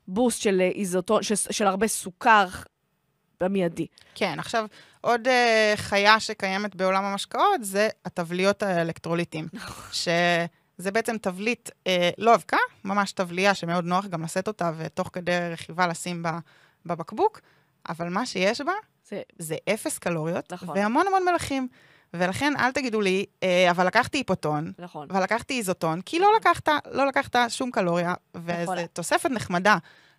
בוסט 0.09 0.41
של 0.41 0.61
איזוטון, 0.75 1.23
של, 1.23 1.35
של 1.35 1.67
הרבה 1.67 1.89
סוכר 1.89 2.47
במיידי. 3.41 3.87
כן, 4.15 4.39
עכשיו, 4.39 4.67
עוד 5.01 5.27
uh, 5.27 5.31
חיה 5.77 6.21
שקיימת 6.21 6.77
בעולם 6.77 7.05
המשקאות 7.05 7.65
זה 7.65 7.89
התבליות 8.05 8.63
האלקטרוליטים. 8.63 9.49
שזה 9.93 10.91
בעצם 10.93 11.19
תבלית 11.19 11.71
אה, 11.87 12.11
לא 12.19 12.35
אבקה, 12.35 12.57
ממש 12.85 13.13
תבליה 13.13 13.55
שמאוד 13.55 13.85
נוח 13.85 14.07
גם 14.07 14.23
לשאת 14.23 14.49
אותה 14.49 14.73
ותוך 14.79 15.11
כדי 15.13 15.39
רכיבה 15.53 15.87
לשים 15.87 16.23
בה, 16.23 16.39
בבקבוק, 16.87 17.41
אבל 17.89 18.09
מה 18.09 18.27
שיש 18.27 18.61
בה 18.61 18.73
זה, 19.09 19.23
זה 19.39 19.57
אפס 19.75 19.99
קלוריות 19.99 20.53
נכון. 20.53 20.69
והמון 20.69 21.07
המון 21.07 21.25
מלחים. 21.33 21.69
ולכן 22.15 22.53
אל 22.59 22.73
תגידו 22.73 23.01
לי, 23.01 23.25
אה, 23.43 23.71
אבל 23.71 23.87
לקחתי 23.87 24.19
היפוטון, 24.19 24.73
נכון. 24.79 25.09
ולקחתי 25.11 25.59
איזוטון, 25.59 26.01
כי 26.01 26.19
לא 26.19 26.29
לקחת, 26.37 26.69
לא 26.91 27.07
לקחת 27.07 27.37
שום 27.49 27.71
קלוריה, 27.71 28.15
וזו 28.35 28.73
תוספת 28.93 29.31
נחמדה 29.31 29.77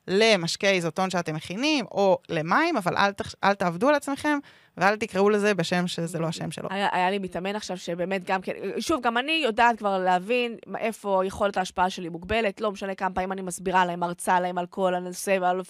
למשקי 0.08 0.68
איזוטון 0.68 1.10
שאתם 1.10 1.36
מכינים, 1.36 1.86
או 1.86 2.18
למים, 2.30 2.78
אבל 2.78 2.98
אל, 2.98 3.12
תח, 3.12 3.36
אל 3.44 3.54
תעבדו 3.54 3.90
על 3.90 3.96
עצמכם, 3.96 4.40
ואל 4.78 4.96
תקראו 4.96 5.30
לזה 5.30 5.54
בשם 5.54 5.88
שזה 5.88 6.20
לא 6.20 6.28
השם 6.28 6.52
שלו. 6.52 6.68
היה, 6.72 6.88
היה 6.92 7.10
לי 7.10 7.20
מתאמן 7.20 7.56
עכשיו 7.56 7.78
שבאמת 7.78 8.24
גם 8.24 8.42
כן, 8.42 8.54
שוב, 8.80 9.02
גם 9.02 9.18
אני 9.18 9.42
יודעת 9.44 9.78
כבר 9.78 9.98
להבין 9.98 10.58
איפה 10.78 11.22
יכולת 11.26 11.58
ההשפעה 11.58 11.90
שלי 11.90 12.10
מוגבלת, 12.10 12.62
לא 12.62 12.72
משנה 12.72 12.96
כמה 12.96 13.14
פעמים 13.14 13.32
אני 13.32 13.42
מסבירה 13.42 13.86
להם, 13.86 14.00
מרצה 14.00 14.40
להם 14.40 14.58
על 14.58 14.66
כל 14.66 14.96
הנושא, 14.96 15.38
ועל... 15.42 15.62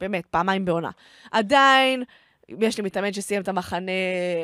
באמת, 0.00 0.26
פעמיים 0.26 0.64
בעונה. 0.64 0.90
עדיין... 1.30 2.04
יש 2.60 2.76
לי 2.78 2.82
מתאמן 2.84 3.12
שסיים 3.12 3.42
את 3.42 3.48
המחנה 3.48 3.92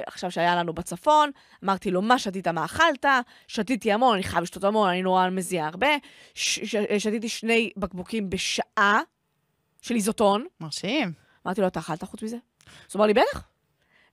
עכשיו 0.07 0.31
שהיה 0.31 0.57
לנו 0.57 0.73
בצפון, 0.73 1.31
אמרתי 1.65 1.91
לו, 1.91 2.03
מה 2.03 2.19
שתית, 2.19 2.49
מה 2.49 2.65
אכלת? 2.65 3.05
שתיתי 3.49 3.93
המון, 3.93 4.15
אני 4.15 4.23
חייב 4.23 4.43
לשתות 4.43 4.65
המון, 4.65 4.89
אני 4.89 5.03
נורא 5.03 5.29
מזיע 5.31 5.67
הרבה. 5.67 5.89
ש- 6.35 6.61
ש- 6.65 6.77
שתיתי 6.99 7.29
שני 7.29 7.71
בקבוקים 7.77 8.31
בשעה 8.31 9.01
של 9.83 9.95
איזוטון. 9.95 10.47
מרשים. 10.61 11.13
אמרתי 11.47 11.61
לו, 11.61 11.67
אתה 11.67 11.81
אכלת 11.81 12.03
חוץ 12.05 12.23
מזה? 12.23 12.37
אז 12.37 12.95
הוא 12.95 13.01
אמר 13.01 13.07
לי, 13.07 13.15
בטח. 13.15 13.54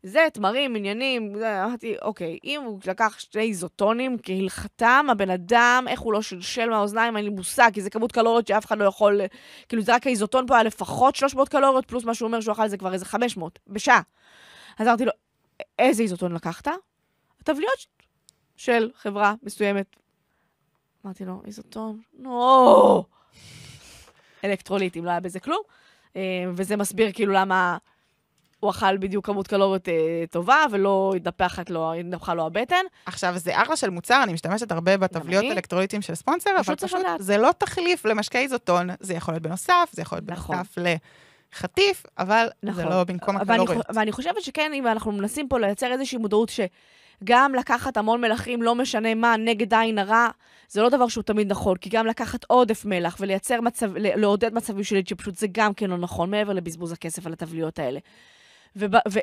זה, 0.03 0.27
תמרים, 0.33 0.75
עניינים, 0.75 1.35
אמרתי, 1.35 1.95
אוקיי, 2.01 2.39
אם 2.43 2.61
הוא 2.65 2.79
לקח 2.87 3.19
שני 3.19 3.41
איזוטונים 3.41 4.17
כהלכתם, 4.23 5.07
הבן 5.11 5.29
אדם, 5.29 5.85
איך 5.87 5.99
הוא 5.99 6.13
לא 6.13 6.21
שלשל 6.21 6.69
מהאוזניים, 6.69 7.17
אין 7.17 7.25
לי 7.25 7.31
מושג, 7.31 7.69
כי 7.73 7.81
זה 7.81 7.89
כמות 7.89 8.11
קלוריות 8.11 8.47
שאף 8.47 8.65
אחד 8.65 8.77
לא 8.77 8.85
יכול, 8.85 9.21
כאילו, 9.69 9.83
זה 9.83 9.95
רק 9.95 10.07
האיזוטון 10.07 10.47
פה 10.47 10.53
היה 10.55 10.63
לפחות 10.63 11.15
300 11.15 11.49
קלוריות, 11.49 11.85
פלוס 11.85 12.03
מה 12.03 12.15
שהוא 12.15 12.27
אומר 12.27 12.41
שהוא 12.41 12.51
אכל 12.51 12.67
זה 12.67 12.77
כבר 12.77 12.93
איזה 12.93 13.05
500, 13.05 13.59
בשעה. 13.67 14.01
אז 14.79 14.87
אמרתי 14.87 15.05
לו, 15.05 15.11
איזה 15.79 16.03
איזוטון 16.03 16.31
לקחת? 16.31 16.67
הטבליות 17.41 17.85
של 18.57 18.89
חברה 18.95 19.33
מסוימת. 19.43 19.95
אמרתי 21.05 21.25
לו, 21.25 21.41
איזוטון? 21.45 22.01
נו, 22.13 23.03
אלקטרוליטים, 24.45 25.05
לא 25.05 25.09
היה 25.09 25.19
בזה 25.19 25.39
כלום. 25.39 25.61
אה, 26.15 26.43
וזה 26.55 26.77
מסביר 26.77 27.11
כאילו 27.11 27.33
למה 27.33 27.77
הוא 28.61 28.71
אכל 28.71 28.97
בדיוק 28.97 29.25
כמות 29.25 29.47
קלוריות 29.47 29.89
אה, 29.89 30.23
טובה, 30.31 30.65
ולא 30.71 31.13
התנפחת 31.15 31.69
לו, 31.69 31.93
התנפחה 31.93 32.33
לו 32.33 32.45
הבטן. 32.45 32.85
עכשיו, 33.05 33.33
זה 33.37 33.61
אחלה 33.61 33.75
של 33.75 33.89
מוצר, 33.89 34.23
אני 34.23 34.33
משתמשת 34.33 34.71
הרבה 34.71 34.97
בטבליות 34.97 35.43
אלקטרוליטים 35.43 36.01
של 36.01 36.15
ספונסר, 36.15 36.49
אבל 36.59 36.75
פשוט 36.75 36.99
זה 37.19 37.37
לא 37.37 37.49
תחליף 37.57 38.05
למשקי 38.05 38.37
איזוטון, 38.37 38.89
זה 38.99 39.13
יכול 39.13 39.33
להיות 39.33 39.43
בנוסף, 39.43 39.89
זה 39.91 40.01
יכול 40.01 40.17
להיות 40.17 40.29
נכון. 40.29 40.55
בנוסף 40.55 40.77
לחטיף, 41.53 42.05
אבל 42.19 42.47
נכון. 42.63 42.83
זה 42.83 42.89
לא 42.89 43.03
במקום 43.03 43.37
הקלוריות. 43.37 43.85
ואני 43.93 44.11
חושבת 44.11 44.41
שכן, 44.41 44.71
אם 44.73 44.87
אנחנו 44.87 45.11
מנסים 45.11 45.47
פה 45.47 45.59
לייצר 45.59 45.91
איזושהי 45.91 46.17
מודעות 46.17 46.49
ש... 46.49 46.59
גם 47.23 47.55
לקחת 47.55 47.97
המון 47.97 48.21
מלחים, 48.21 48.61
לא 48.61 48.75
משנה 48.75 49.15
מה, 49.15 49.37
נגד 49.37 49.73
עין 49.73 49.97
הרע, 49.97 50.27
זה 50.69 50.81
לא 50.81 50.89
דבר 50.89 51.07
שהוא 51.07 51.23
תמיד 51.23 51.51
נכון, 51.51 51.77
כי 51.77 51.89
גם 51.89 52.07
לקחת 52.07 52.45
עודף 52.47 52.85
מלח 52.85 53.17
ולייצר 53.19 53.61
מצב, 53.61 53.91
לעודד 53.95 54.53
מצבים 54.53 54.83
של 54.83 54.95
התייבשות, 54.95 55.35
זה 55.35 55.47
גם 55.51 55.73
כן 55.73 55.89
לא 55.89 55.97
נכון, 55.97 56.31
מעבר 56.31 56.53
לבזבוז 56.53 56.91
הכסף 56.91 57.25
על 57.25 57.33
התבליות 57.33 57.79
האלה. 57.79 57.99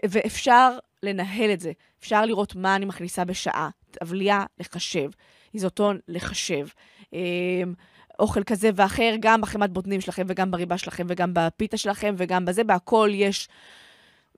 ואפשר 0.09 0.79
לנהל 1.03 1.51
את 1.53 1.61
זה. 1.61 1.73
אפשר 2.01 2.25
לראות 2.25 2.57
מה 2.57 2.77
אני 2.77 2.85
מכניסה 2.85 3.25
בשעה. 3.25 3.69
תבליה, 3.91 4.45
לחשב. 4.59 5.11
איזוטון, 5.55 5.99
לחשב. 6.09 6.67
אה, 7.15 7.63
אוכל 8.19 8.45
כזה 8.45 8.71
ואחר, 8.75 9.15
גם 9.21 9.41
בחמת 9.41 9.71
בוטנים 9.71 10.01
שלכם, 10.01 10.27
וגם 10.29 10.51
בריבה 10.51 10.79
שלכם, 10.79 11.07
וגם 11.09 11.31
בפיתה 11.35 11.77
שלכם, 11.77 12.15
וגם 12.19 12.45
בזה, 12.45 12.65
בהכל 12.65 13.11
יש 13.13 13.49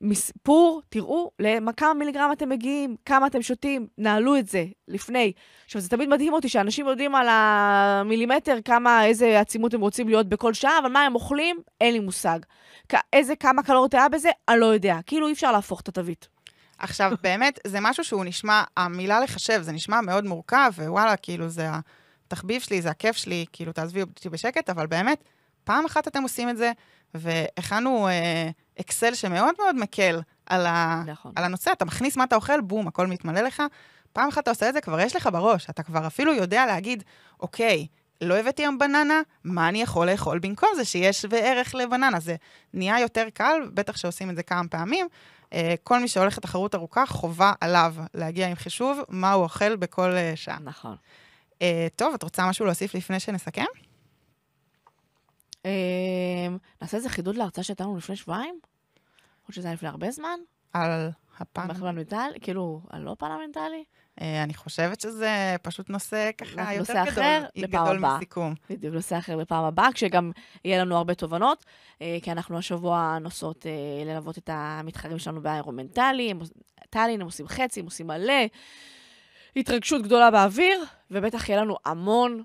מספור, 0.00 0.82
תראו 0.88 1.30
לכמה 1.38 1.94
מיליגרם 1.94 2.32
אתם 2.32 2.48
מגיעים, 2.48 2.96
כמה 3.04 3.26
אתם 3.26 3.42
שותים, 3.42 3.86
נעלו 3.98 4.36
את 4.36 4.48
זה 4.48 4.64
לפני. 4.88 5.32
עכשיו, 5.64 5.80
זה 5.80 5.88
תמיד 5.88 6.08
מדהים 6.08 6.32
אותי 6.32 6.48
שאנשים 6.48 6.86
יודעים 6.86 7.14
על 7.14 7.26
המילימטר 7.30 8.58
כמה, 8.64 9.04
איזה 9.04 9.40
עצימות 9.40 9.74
הם 9.74 9.80
רוצים 9.80 10.08
להיות 10.08 10.28
בכל 10.28 10.54
שעה, 10.54 10.78
אבל 10.78 10.88
מה 10.88 11.02
הם 11.02 11.14
אוכלים, 11.14 11.56
אין 11.80 11.92
לי 11.92 12.00
מושג. 12.00 12.38
איזה, 13.12 13.36
כמה 13.36 13.62
קלוריות 13.62 13.94
היה 13.94 14.08
בזה, 14.08 14.30
אני 14.48 14.60
לא 14.60 14.66
יודע. 14.66 14.96
כאילו, 15.06 15.26
אי 15.26 15.32
אפשר 15.32 15.52
להפוך 15.52 15.80
את 15.80 15.88
התווית. 15.88 16.28
עכשיו, 16.78 17.12
באמת, 17.22 17.58
זה 17.66 17.78
משהו 17.80 18.04
שהוא 18.04 18.24
נשמע, 18.24 18.62
המילה 18.76 19.20
לחשב, 19.20 19.62
זה 19.62 19.72
נשמע 19.72 20.00
מאוד 20.00 20.24
מורכב, 20.24 20.72
ווואלה, 20.76 21.16
כאילו, 21.16 21.48
זה 21.48 21.68
התחביב 22.26 22.60
שלי, 22.60 22.82
זה 22.82 22.90
הכיף 22.90 23.16
שלי, 23.16 23.44
כאילו, 23.52 23.72
תעזבי 23.72 24.02
אותי 24.02 24.28
בשקט, 24.28 24.70
אבל 24.70 24.86
באמת, 24.86 25.24
פעם 25.64 25.84
אחת 25.84 26.08
אתם 26.08 26.22
עושים 26.22 26.48
את 26.48 26.56
זה, 26.56 26.72
והכנו 27.14 28.08
אה, 28.08 28.50
אקסל 28.80 29.14
שמאוד 29.14 29.54
מאוד 29.58 29.76
מקל 29.76 30.20
על, 30.46 30.66
ה, 30.66 31.02
נכון. 31.06 31.32
על 31.36 31.44
הנושא. 31.44 31.72
אתה 31.72 31.84
מכניס 31.84 32.16
מה 32.16 32.24
אתה 32.24 32.36
אוכל, 32.36 32.60
בום, 32.60 32.88
הכל 32.88 33.06
מתמלא 33.06 33.40
לך. 33.40 33.62
פעם 34.12 34.28
אחת 34.28 34.42
אתה 34.42 34.50
עושה 34.50 34.68
את 34.68 34.74
זה, 34.74 34.80
כבר 34.80 35.00
יש 35.00 35.16
לך 35.16 35.28
בראש. 35.32 35.70
אתה 35.70 35.82
כבר 35.82 36.06
אפילו 36.06 36.34
יודע 36.34 36.66
להגיד, 36.66 37.04
אוקיי, 37.40 37.86
לא 38.20 38.34
הבאתי 38.34 38.62
היום 38.62 38.78
בננה, 38.78 39.20
מה 39.44 39.68
אני 39.68 39.82
יכול 39.82 40.10
לאכול 40.10 40.38
במקום 40.38 40.68
זה 40.76 40.84
שיש 40.84 41.22
שווה 41.22 41.38
ערך 41.38 41.74
לבננה? 41.74 42.20
זה 42.20 42.36
נהיה 42.74 43.00
יותר 43.00 43.28
קל, 43.34 43.70
בטח 43.74 43.96
שעושים 43.96 44.30
את 44.30 44.36
זה 44.36 44.42
כמה 44.42 44.68
פעמים. 44.68 45.06
אה, 45.52 45.74
כל 45.82 45.98
מי 45.98 46.08
שהולך 46.08 46.38
לתחרות 46.38 46.74
ארוכה, 46.74 47.06
חובה 47.06 47.52
עליו 47.60 47.94
להגיע 48.14 48.48
עם 48.48 48.54
חישוב 48.54 49.00
מה 49.08 49.32
הוא 49.32 49.42
אוכל 49.42 49.76
בכל 49.76 50.10
אה, 50.10 50.32
שעה. 50.34 50.58
נכון. 50.64 50.96
אה, 51.62 51.86
טוב, 51.96 52.14
את 52.14 52.22
רוצה 52.22 52.48
משהו 52.48 52.66
להוסיף 52.66 52.94
לפני 52.94 53.20
שנסכם? 53.20 53.64
נעשה 56.82 56.96
איזה 56.96 57.08
חידוד 57.08 57.36
להרצאה 57.36 57.64
שהייתה 57.64 57.84
לנו 57.84 57.96
לפני 57.96 58.16
שבועיים? 58.16 58.60
או 59.48 59.52
שזה 59.52 59.68
היה 59.68 59.74
לפני 59.74 59.88
הרבה 59.88 60.10
זמן? 60.10 60.38
על 60.72 61.10
הפן... 61.38 61.74
פרלמנטלי? 61.74 62.40
כאילו, 62.40 62.80
על 62.90 63.02
לא 63.02 63.16
פרלמנטלי? 63.18 63.84
אה, 64.20 64.42
אני 64.42 64.54
חושבת 64.54 65.00
שזה 65.00 65.56
פשוט 65.62 65.90
נושא 65.90 66.30
ככה 66.38 66.74
יותר 66.74 66.78
נושא 66.78 66.92
גדול, 66.92 67.08
אחר 67.08 67.44
גדול 67.58 67.96
הבא. 67.96 68.16
מסיכום. 68.16 68.54
בדיוק, 68.70 68.94
נושא 68.94 69.18
אחר 69.18 69.36
לפעם 69.36 69.64
הבאה, 69.64 69.92
כשגם 69.92 70.30
יהיה 70.64 70.84
לנו 70.84 70.96
הרבה 70.96 71.14
תובנות, 71.14 71.64
אה, 72.02 72.18
כי 72.22 72.32
אנחנו 72.32 72.58
השבוע 72.58 73.18
נוסעות 73.20 73.66
אה, 73.66 74.04
ללוות 74.04 74.38
את 74.38 74.50
המתחרים 74.52 75.18
שלנו 75.18 75.42
באירומנטלי, 75.42 76.34
טאלין, 76.90 77.20
הם 77.20 77.26
עושים 77.26 77.48
חצי, 77.48 77.80
הם 77.80 77.86
עושים 77.86 78.06
מלא, 78.06 78.42
התרגשות 79.56 80.02
גדולה 80.02 80.30
באוויר, 80.30 80.84
ובטח 81.10 81.48
יהיה 81.48 81.60
לנו 81.60 81.76
המון, 81.84 82.42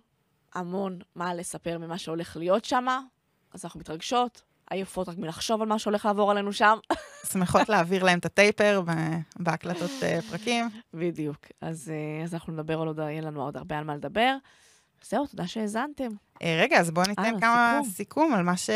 המון 0.55 0.99
מה 1.15 1.33
לספר 1.33 1.77
ממה 1.77 1.97
שהולך 1.97 2.37
להיות 2.37 2.65
שם, 2.65 2.85
אז 3.53 3.65
אנחנו 3.65 3.79
מתרגשות. 3.79 4.41
עייפות 4.69 5.09
רק 5.09 5.17
מלחשוב 5.17 5.61
על 5.61 5.67
מה 5.67 5.79
שהולך 5.79 6.05
לעבור 6.05 6.31
עלינו 6.31 6.53
שם. 6.53 6.77
שמחות 7.31 7.69
להעביר 7.69 8.03
להם 8.03 8.19
את 8.19 8.25
הטייפר 8.25 8.81
בהקלטות 9.39 9.91
אה, 10.03 10.19
פרקים. 10.29 10.69
בדיוק. 10.93 11.37
אז, 11.61 11.91
אה, 11.93 12.23
אז 12.23 12.33
אנחנו 12.33 12.53
נדבר 12.53 12.81
על 12.81 12.87
עוד, 12.87 12.99
יהיה 12.99 13.21
לנו 13.21 13.43
עוד 13.43 13.57
הרבה 13.57 13.77
על 13.77 13.83
מה 13.83 13.95
לדבר. 13.95 14.35
זהו, 15.03 15.27
תודה 15.27 15.47
שהאזנתם. 15.47 16.09
אה, 16.41 16.59
רגע, 16.61 16.79
אז 16.79 16.91
בואו 16.91 17.07
ניתן 17.07 17.39
כמה 17.39 17.79
סיכום, 17.83 17.93
סיכום 17.93 18.33
על, 18.33 18.43
מה 18.43 18.57
ש, 18.57 18.69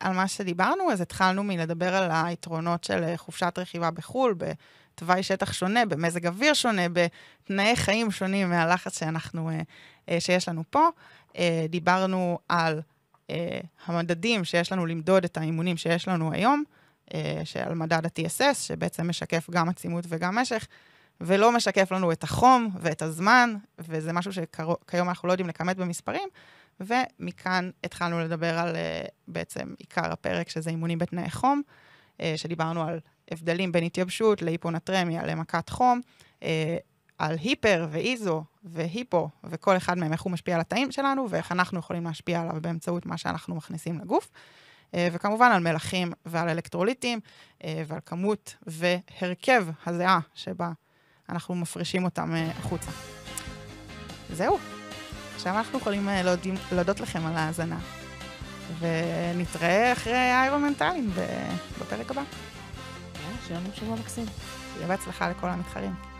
על 0.00 0.12
מה 0.12 0.28
שדיברנו. 0.28 0.92
אז 0.92 1.00
התחלנו 1.00 1.44
מלדבר 1.44 1.94
על 1.94 2.10
היתרונות 2.12 2.84
של 2.84 3.16
חופשת 3.16 3.58
רכיבה 3.58 3.90
בחו"ל, 3.90 4.34
בתוואי 4.34 5.22
שטח 5.22 5.52
שונה, 5.52 5.86
במזג 5.86 6.26
אוויר 6.26 6.54
שונה, 6.54 6.82
בתנאי 6.88 7.76
חיים 7.76 8.10
שונים 8.10 8.50
מהלחץ 8.50 8.98
שאנחנו, 8.98 9.50
שיש 10.18 10.48
לנו 10.48 10.62
פה. 10.70 10.88
דיברנו 11.68 12.38
על 12.48 12.80
אה, 13.30 13.60
המדדים 13.84 14.44
שיש 14.44 14.72
לנו 14.72 14.86
למדוד 14.86 15.24
את 15.24 15.36
האימונים 15.36 15.76
שיש 15.76 16.08
לנו 16.08 16.32
היום, 16.32 16.64
אה, 17.14 17.40
שעל 17.44 17.74
מדד 17.74 18.06
ה-TSS, 18.06 18.54
שבעצם 18.54 19.08
משקף 19.08 19.50
גם 19.50 19.68
עצימות 19.68 20.04
וגם 20.08 20.34
משך, 20.34 20.66
ולא 21.20 21.52
משקף 21.52 21.92
לנו 21.92 22.12
את 22.12 22.22
החום 22.22 22.70
ואת 22.80 23.02
הזמן, 23.02 23.54
וזה 23.78 24.12
משהו 24.12 24.32
שכיום 24.32 25.08
אנחנו 25.08 25.28
לא 25.28 25.32
יודעים 25.32 25.48
לכמת 25.48 25.76
במספרים, 25.76 26.28
ומכאן 26.80 27.70
התחלנו 27.84 28.20
לדבר 28.20 28.58
על 28.58 28.76
אה, 28.76 29.02
בעצם 29.28 29.74
עיקר 29.78 30.12
הפרק, 30.12 30.48
שזה 30.48 30.70
אימונים 30.70 30.98
בתנאי 30.98 31.30
חום, 31.30 31.62
אה, 32.20 32.34
שדיברנו 32.36 32.82
על 32.82 33.00
הבדלים 33.30 33.72
בין 33.72 33.84
התייבשות 33.84 34.42
להיפונטרמיה 34.42 35.26
למכת 35.26 35.68
חום, 35.68 36.00
אה, 36.42 36.76
על 37.18 37.36
היפר 37.40 37.86
ואיזו 37.90 38.44
והיפו, 38.64 39.28
וכל 39.44 39.76
אחד 39.76 39.98
מהם, 39.98 40.12
איך 40.12 40.22
הוא 40.22 40.32
משפיע 40.32 40.54
על 40.54 40.60
התאים 40.60 40.92
שלנו, 40.92 41.30
ואיך 41.30 41.52
אנחנו 41.52 41.78
יכולים 41.78 42.04
להשפיע 42.04 42.40
עליו 42.40 42.56
באמצעות 42.60 43.06
מה 43.06 43.16
שאנחנו 43.16 43.54
מכניסים 43.54 44.00
לגוף. 44.00 44.30
אה, 44.94 45.08
וכמובן 45.12 45.50
על 45.52 45.62
מלחים 45.62 46.12
ועל 46.26 46.48
אלקטרוליטים, 46.48 47.20
אה, 47.64 47.82
ועל 47.86 48.00
כמות 48.06 48.54
והרכב 48.66 49.66
הזיעה 49.86 50.18
שבה 50.34 50.70
אנחנו 51.28 51.54
מפרישים 51.54 52.04
אותם 52.04 52.34
אה, 52.34 52.50
החוצה. 52.58 52.90
זהו. 54.32 54.58
עכשיו 55.34 55.56
אנחנו 55.56 55.78
יכולים 55.78 56.08
להודות 56.72 57.00
לכם 57.00 57.26
על 57.26 57.36
ההאזנה, 57.36 57.78
ונתראה 58.78 59.92
אחרי 59.92 60.16
האירומנטליים 60.16 61.10
בפרק 61.80 62.10
הבא. 62.10 62.22
שיהיה 63.46 63.60
לנו 63.60 63.68
שבוע 63.74 63.96
מקסים. 63.96 64.26
שיהיה 64.74 64.88
בהצלחה 64.88 65.30
לכל 65.30 65.48
המתחרים. 65.48 66.15